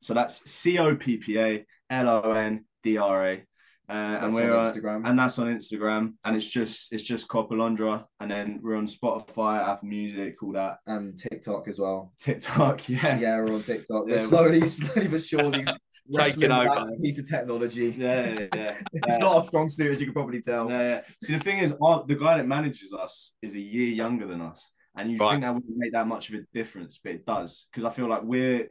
So 0.00 0.14
that's 0.14 0.50
C 0.50 0.78
O 0.78 0.96
P 0.96 1.16
P 1.18 1.38
A 1.38 1.66
L 1.88 2.08
O 2.08 2.32
N 2.32 2.64
D 2.82 2.98
R 2.98 3.26
A. 3.26 3.42
Uh, 3.90 3.92
and 3.92 4.22
That's 4.22 4.34
we're 4.36 4.56
on 4.56 4.64
Instagram. 4.66 5.08
and 5.08 5.18
that's 5.18 5.38
on 5.40 5.46
Instagram, 5.48 6.12
and 6.24 6.36
it's 6.36 6.46
just 6.46 6.92
it's 6.92 7.02
just 7.02 7.26
Coppa 7.26 7.52
Londra, 7.58 8.06
and 8.20 8.30
then 8.30 8.60
we're 8.62 8.76
on 8.76 8.86
Spotify, 8.86 9.66
Apple 9.68 9.88
Music, 9.88 10.36
all 10.44 10.52
that, 10.52 10.76
and 10.86 11.18
TikTok 11.18 11.66
as 11.66 11.80
well. 11.80 12.12
TikTok, 12.20 12.88
yeah, 12.88 13.18
Yeah, 13.18 13.36
we're 13.40 13.54
on 13.54 13.62
TikTok. 13.62 14.06
We're 14.06 14.18
slowly, 14.18 14.64
slowly 14.78 15.08
but 15.08 15.22
surely 15.24 15.64
taking 16.14 16.52
over. 16.52 16.66
that 16.68 16.98
piece 17.02 17.18
of 17.18 17.28
technology. 17.28 17.92
yeah, 17.98 18.28
yeah. 18.30 18.46
yeah. 18.54 18.80
It's 18.92 19.16
Uh, 19.16 19.18
not 19.18 19.44
a 19.44 19.46
strong 19.48 19.68
suit, 19.68 19.90
as 19.92 19.98
you 20.00 20.06
can 20.06 20.14
probably 20.14 20.40
tell. 20.40 20.70
Yeah, 20.70 20.82
yeah. 20.82 21.00
See, 21.24 21.32
the 21.36 21.42
thing 21.42 21.58
is, 21.58 21.74
our, 21.82 22.04
the 22.06 22.14
guy 22.14 22.36
that 22.36 22.46
manages 22.46 22.92
us 22.94 23.34
is 23.42 23.56
a 23.56 23.60
year 23.60 23.90
younger 23.90 24.26
than 24.28 24.40
us, 24.40 24.70
and 24.96 25.10
you 25.10 25.18
Right. 25.18 25.30
think 25.32 25.42
that 25.42 25.52
wouldn't 25.54 25.76
make 25.76 25.92
that 25.94 26.06
much 26.06 26.28
of 26.28 26.36
a 26.36 26.42
difference, 26.54 27.00
but 27.02 27.12
it 27.12 27.26
does 27.26 27.66
because 27.72 27.84
I 27.84 27.90
feel 27.90 28.06
like 28.08 28.22
we're 28.22 28.68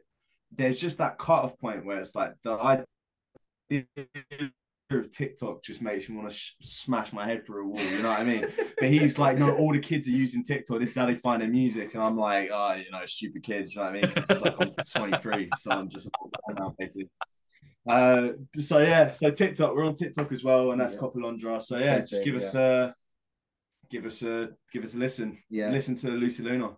there's 0.56 0.80
just 0.80 0.98
that 1.00 1.18
cut-off 1.20 1.60
point 1.60 1.86
where 1.86 2.00
it's 2.00 2.16
like 2.16 2.34
the 2.46 2.52
idea 2.54 3.86
of 4.98 5.12
TikTok 5.16 5.62
just 5.64 5.82
makes 5.82 6.10
me 6.10 6.16
want 6.16 6.30
to 6.30 6.36
sh- 6.36 6.54
smash 6.62 7.14
my 7.14 7.28
head 7.28 7.46
through 7.46 7.66
a 7.66 7.68
wall. 7.68 7.92
You 7.92 8.02
know 8.02 8.10
what 8.10 8.20
I 8.20 8.24
mean? 8.24 8.48
but 8.80 8.90
he's 8.90 9.20
like, 9.20 9.38
no, 9.38 9.56
all 9.56 9.72
the 9.72 9.80
kids 9.80 10.08
are 10.08 10.12
using 10.12 10.44
TikTok. 10.44 10.80
This 10.80 10.90
is 10.90 10.96
how 10.96 11.06
they 11.06 11.14
find 11.16 11.42
their 11.42 11.50
music, 11.50 11.94
and 11.94 12.02
I'm 12.02 12.18
like, 12.18 12.50
oh, 12.52 12.74
you 12.74 12.90
know, 12.92 13.06
stupid 13.06 13.44
kids. 13.44 13.76
You 13.76 13.82
know 13.82 13.92
what 13.92 13.98
I 13.98 14.02
mean? 14.02 14.14
It's 14.18 14.30
like 14.30 14.56
I'm 14.60 14.74
23, 15.22 15.50
so 15.58 15.72
I'm 15.72 15.90
just 15.90 16.10
now 16.58 16.74
basically. 16.80 17.10
Uh, 17.88 18.30
so 18.58 18.80
yeah, 18.80 19.12
so 19.14 19.30
TikTok, 19.32 19.76
we're 19.76 19.86
on 19.86 19.96
TikTok 19.96 20.32
as 20.32 20.44
well, 20.44 20.72
and 20.72 20.82
that's 20.82 20.96
Yeah. 20.96 21.00
Coppa 21.02 21.16
Londra. 21.22 21.62
So 21.62 21.78
yeah, 21.78 21.96
Same 21.96 22.00
just 22.02 22.14
thing, 22.14 22.24
give 22.24 22.36
us 22.36 22.56
a 22.56 22.96
give 23.92 24.06
us 24.06 24.24
a 24.24 24.50
give 24.74 24.84
us 24.84 24.96
a 24.96 24.98
listen. 24.98 25.38
Yeah. 25.50 25.70
Listen 25.70 25.96
to 25.96 26.08
Loosie 26.10 26.44
Luna. 26.44 26.72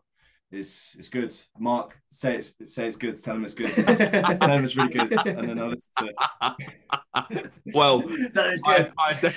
It's 0.51 0.95
it's 0.99 1.07
good. 1.07 1.33
Mark, 1.57 1.97
say 2.09 2.35
it's 2.35 2.53
say 2.65 2.85
it's 2.87 2.97
good. 2.97 3.21
Tell 3.23 3.35
him 3.35 3.45
it's 3.45 3.53
good. 3.53 3.69
Tell 3.73 4.51
him 4.57 4.65
it's 4.65 4.75
really 4.75 4.93
good, 4.93 5.13
and 5.25 5.49
then 5.49 5.59
I'll 5.59 5.69
listen 5.69 5.91
to 5.99 6.05
it. 6.07 6.15
Well, 7.73 8.03
I, 8.35 9.17
good. 9.21 9.33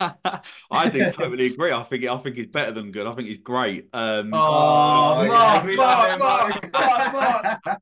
I, 0.00 0.40
I 0.70 0.88
do 0.88 1.10
totally 1.10 1.46
agree. 1.46 1.72
I 1.72 1.82
think 1.82 2.04
I 2.04 2.16
think 2.18 2.38
it's 2.38 2.50
better 2.50 2.72
than 2.72 2.90
good. 2.92 3.06
I 3.06 3.14
think 3.14 3.28
it's 3.28 3.40
great. 3.42 3.88
Um, 3.92 4.32
Oh, 4.32 5.16
Oh, 5.18 5.26
Mark, 5.28 5.64
yes, 5.64 5.76
Mark, 5.76 6.18
Mark, 6.18 6.72
Mark, 6.72 7.60
Mark. 7.64 7.80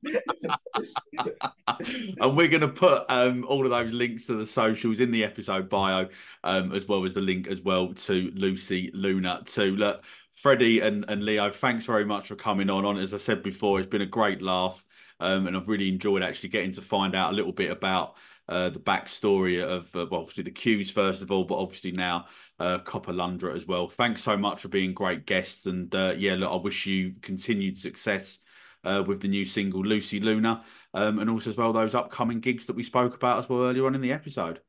and 2.20 2.36
we're 2.36 2.48
going 2.48 2.60
to 2.62 2.68
put 2.68 3.04
um, 3.08 3.44
all 3.48 3.64
of 3.64 3.70
those 3.70 3.92
links 3.92 4.26
to 4.26 4.34
the 4.34 4.46
socials 4.46 5.00
in 5.00 5.10
the 5.10 5.24
episode 5.24 5.68
bio, 5.68 6.08
um, 6.42 6.72
as 6.72 6.88
well 6.88 7.04
as 7.04 7.14
the 7.14 7.20
link 7.20 7.46
as 7.46 7.60
well 7.60 7.92
to 7.94 8.30
Loosie 8.34 8.90
Luna 8.94 9.42
too. 9.46 9.76
Look, 9.76 10.02
Freddie 10.34 10.80
and, 10.80 11.04
and 11.08 11.24
Leo, 11.24 11.50
thanks 11.50 11.84
very 11.84 12.04
much 12.04 12.28
for 12.28 12.36
coming 12.36 12.68
on. 12.68 12.84
On 12.84 12.98
as 12.98 13.14
I 13.14 13.18
said 13.18 13.42
before, 13.42 13.78
it's 13.78 13.88
been 13.88 14.02
a 14.02 14.06
great 14.06 14.42
laugh, 14.42 14.84
um, 15.20 15.46
and 15.46 15.56
I've 15.56 15.68
really 15.68 15.88
enjoyed 15.88 16.22
actually 16.22 16.48
getting 16.48 16.72
to 16.72 16.82
find 16.82 17.14
out 17.14 17.32
a 17.32 17.36
little 17.36 17.52
bit 17.52 17.70
about 17.70 18.16
uh, 18.48 18.70
the 18.70 18.80
backstory 18.80 19.62
of 19.62 19.94
uh, 19.94 20.06
well, 20.10 20.22
obviously 20.22 20.42
the 20.42 20.50
Qs 20.50 20.90
first 20.90 21.22
of 21.22 21.30
all, 21.30 21.44
but 21.44 21.58
obviously 21.58 21.92
now 21.92 22.26
uh, 22.58 22.78
Coppa 22.80 23.14
Londra 23.14 23.54
as 23.54 23.66
well. 23.66 23.88
Thanks 23.88 24.22
so 24.22 24.36
much 24.36 24.60
for 24.60 24.68
being 24.68 24.92
great 24.92 25.24
guests, 25.24 25.66
and 25.66 25.94
uh, 25.94 26.14
yeah, 26.16 26.34
look, 26.34 26.50
I 26.50 26.56
wish 26.56 26.84
you 26.86 27.14
continued 27.22 27.78
success 27.78 28.38
uh, 28.84 29.02
with 29.06 29.20
the 29.20 29.28
new 29.28 29.44
single 29.44 29.82
Loosie 29.82 30.20
Luna, 30.20 30.64
um, 30.92 31.20
and 31.20 31.30
also 31.30 31.50
as 31.50 31.56
well 31.56 31.72
those 31.72 31.94
upcoming 31.94 32.40
gigs 32.40 32.66
that 32.66 32.76
we 32.76 32.82
spoke 32.82 33.14
about 33.14 33.38
as 33.38 33.48
well 33.48 33.62
earlier 33.62 33.86
on 33.86 33.94
in 33.94 34.00
the 34.00 34.12
episode. 34.12 34.60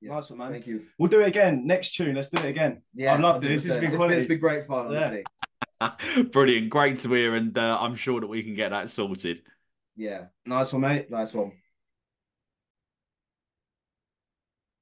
Yeah. 0.00 0.14
Nice 0.14 0.30
one, 0.30 0.38
man. 0.38 0.52
Thank 0.52 0.66
you. 0.66 0.84
We'll 0.98 1.10
do 1.10 1.20
it 1.20 1.28
again 1.28 1.66
next 1.66 1.94
tune. 1.94 2.14
Let's 2.14 2.28
do 2.28 2.38
it 2.38 2.48
again. 2.48 2.82
Yeah, 2.94 3.14
I 3.14 3.18
love 3.18 3.44
it. 3.44 3.48
This 3.48 3.66
has 3.66 3.78
been 3.78 3.94
quality. 3.94 4.16
It's 4.16 4.26
been 4.26 4.38
great 4.38 4.66
fun, 4.66 4.86
honestly. 4.86 5.24
Yeah. 5.80 6.22
Brilliant, 6.32 6.70
great 6.70 6.98
to 7.00 7.12
hear, 7.12 7.34
and 7.36 7.56
uh, 7.56 7.78
I'm 7.80 7.94
sure 7.94 8.20
that 8.20 8.26
we 8.26 8.42
can 8.42 8.54
get 8.54 8.70
that 8.70 8.90
sorted. 8.90 9.42
Yeah, 9.96 10.26
nice 10.44 10.72
one, 10.72 10.82
mate. 10.82 11.10
Nice 11.10 11.32
one. 11.32 11.52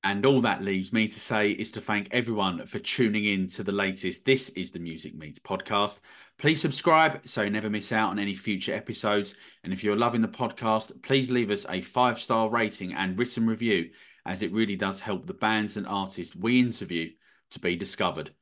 And 0.06 0.24
all 0.24 0.40
that 0.42 0.62
leaves 0.62 0.92
me 0.92 1.08
to 1.08 1.18
say 1.18 1.50
is 1.50 1.72
to 1.72 1.80
thank 1.80 2.08
everyone 2.12 2.64
for 2.66 2.78
tuning 2.78 3.24
in 3.24 3.48
to 3.48 3.64
the 3.64 3.72
latest 3.72 4.24
This 4.24 4.50
is 4.50 4.70
the 4.70 4.78
Music 4.78 5.16
Meets 5.16 5.40
podcast. 5.40 5.98
Please 6.38 6.60
subscribe 6.60 7.26
so 7.26 7.42
you 7.42 7.50
never 7.50 7.68
miss 7.68 7.90
out 7.90 8.10
on 8.10 8.20
any 8.20 8.36
future 8.36 8.72
episodes. 8.72 9.34
And 9.64 9.72
if 9.72 9.82
you're 9.82 9.96
loving 9.96 10.20
the 10.20 10.28
podcast, 10.28 11.02
please 11.02 11.28
leave 11.28 11.50
us 11.50 11.66
a 11.68 11.80
five 11.80 12.20
star 12.20 12.48
rating 12.48 12.94
and 12.94 13.18
written 13.18 13.48
review, 13.48 13.90
as 14.26 14.42
it 14.42 14.52
really 14.52 14.76
does 14.76 15.00
help 15.00 15.26
the 15.26 15.32
bands 15.32 15.76
and 15.76 15.86
artists 15.86 16.34
we 16.34 16.60
interview 16.60 17.10
to 17.50 17.60
be 17.60 17.76
discovered. 17.76 18.32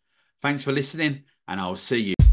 Thanks 0.40 0.64
for 0.64 0.72
listening, 0.72 1.24
and 1.46 1.60
I'll 1.60 1.76
see 1.76 1.98
you. 1.98 2.23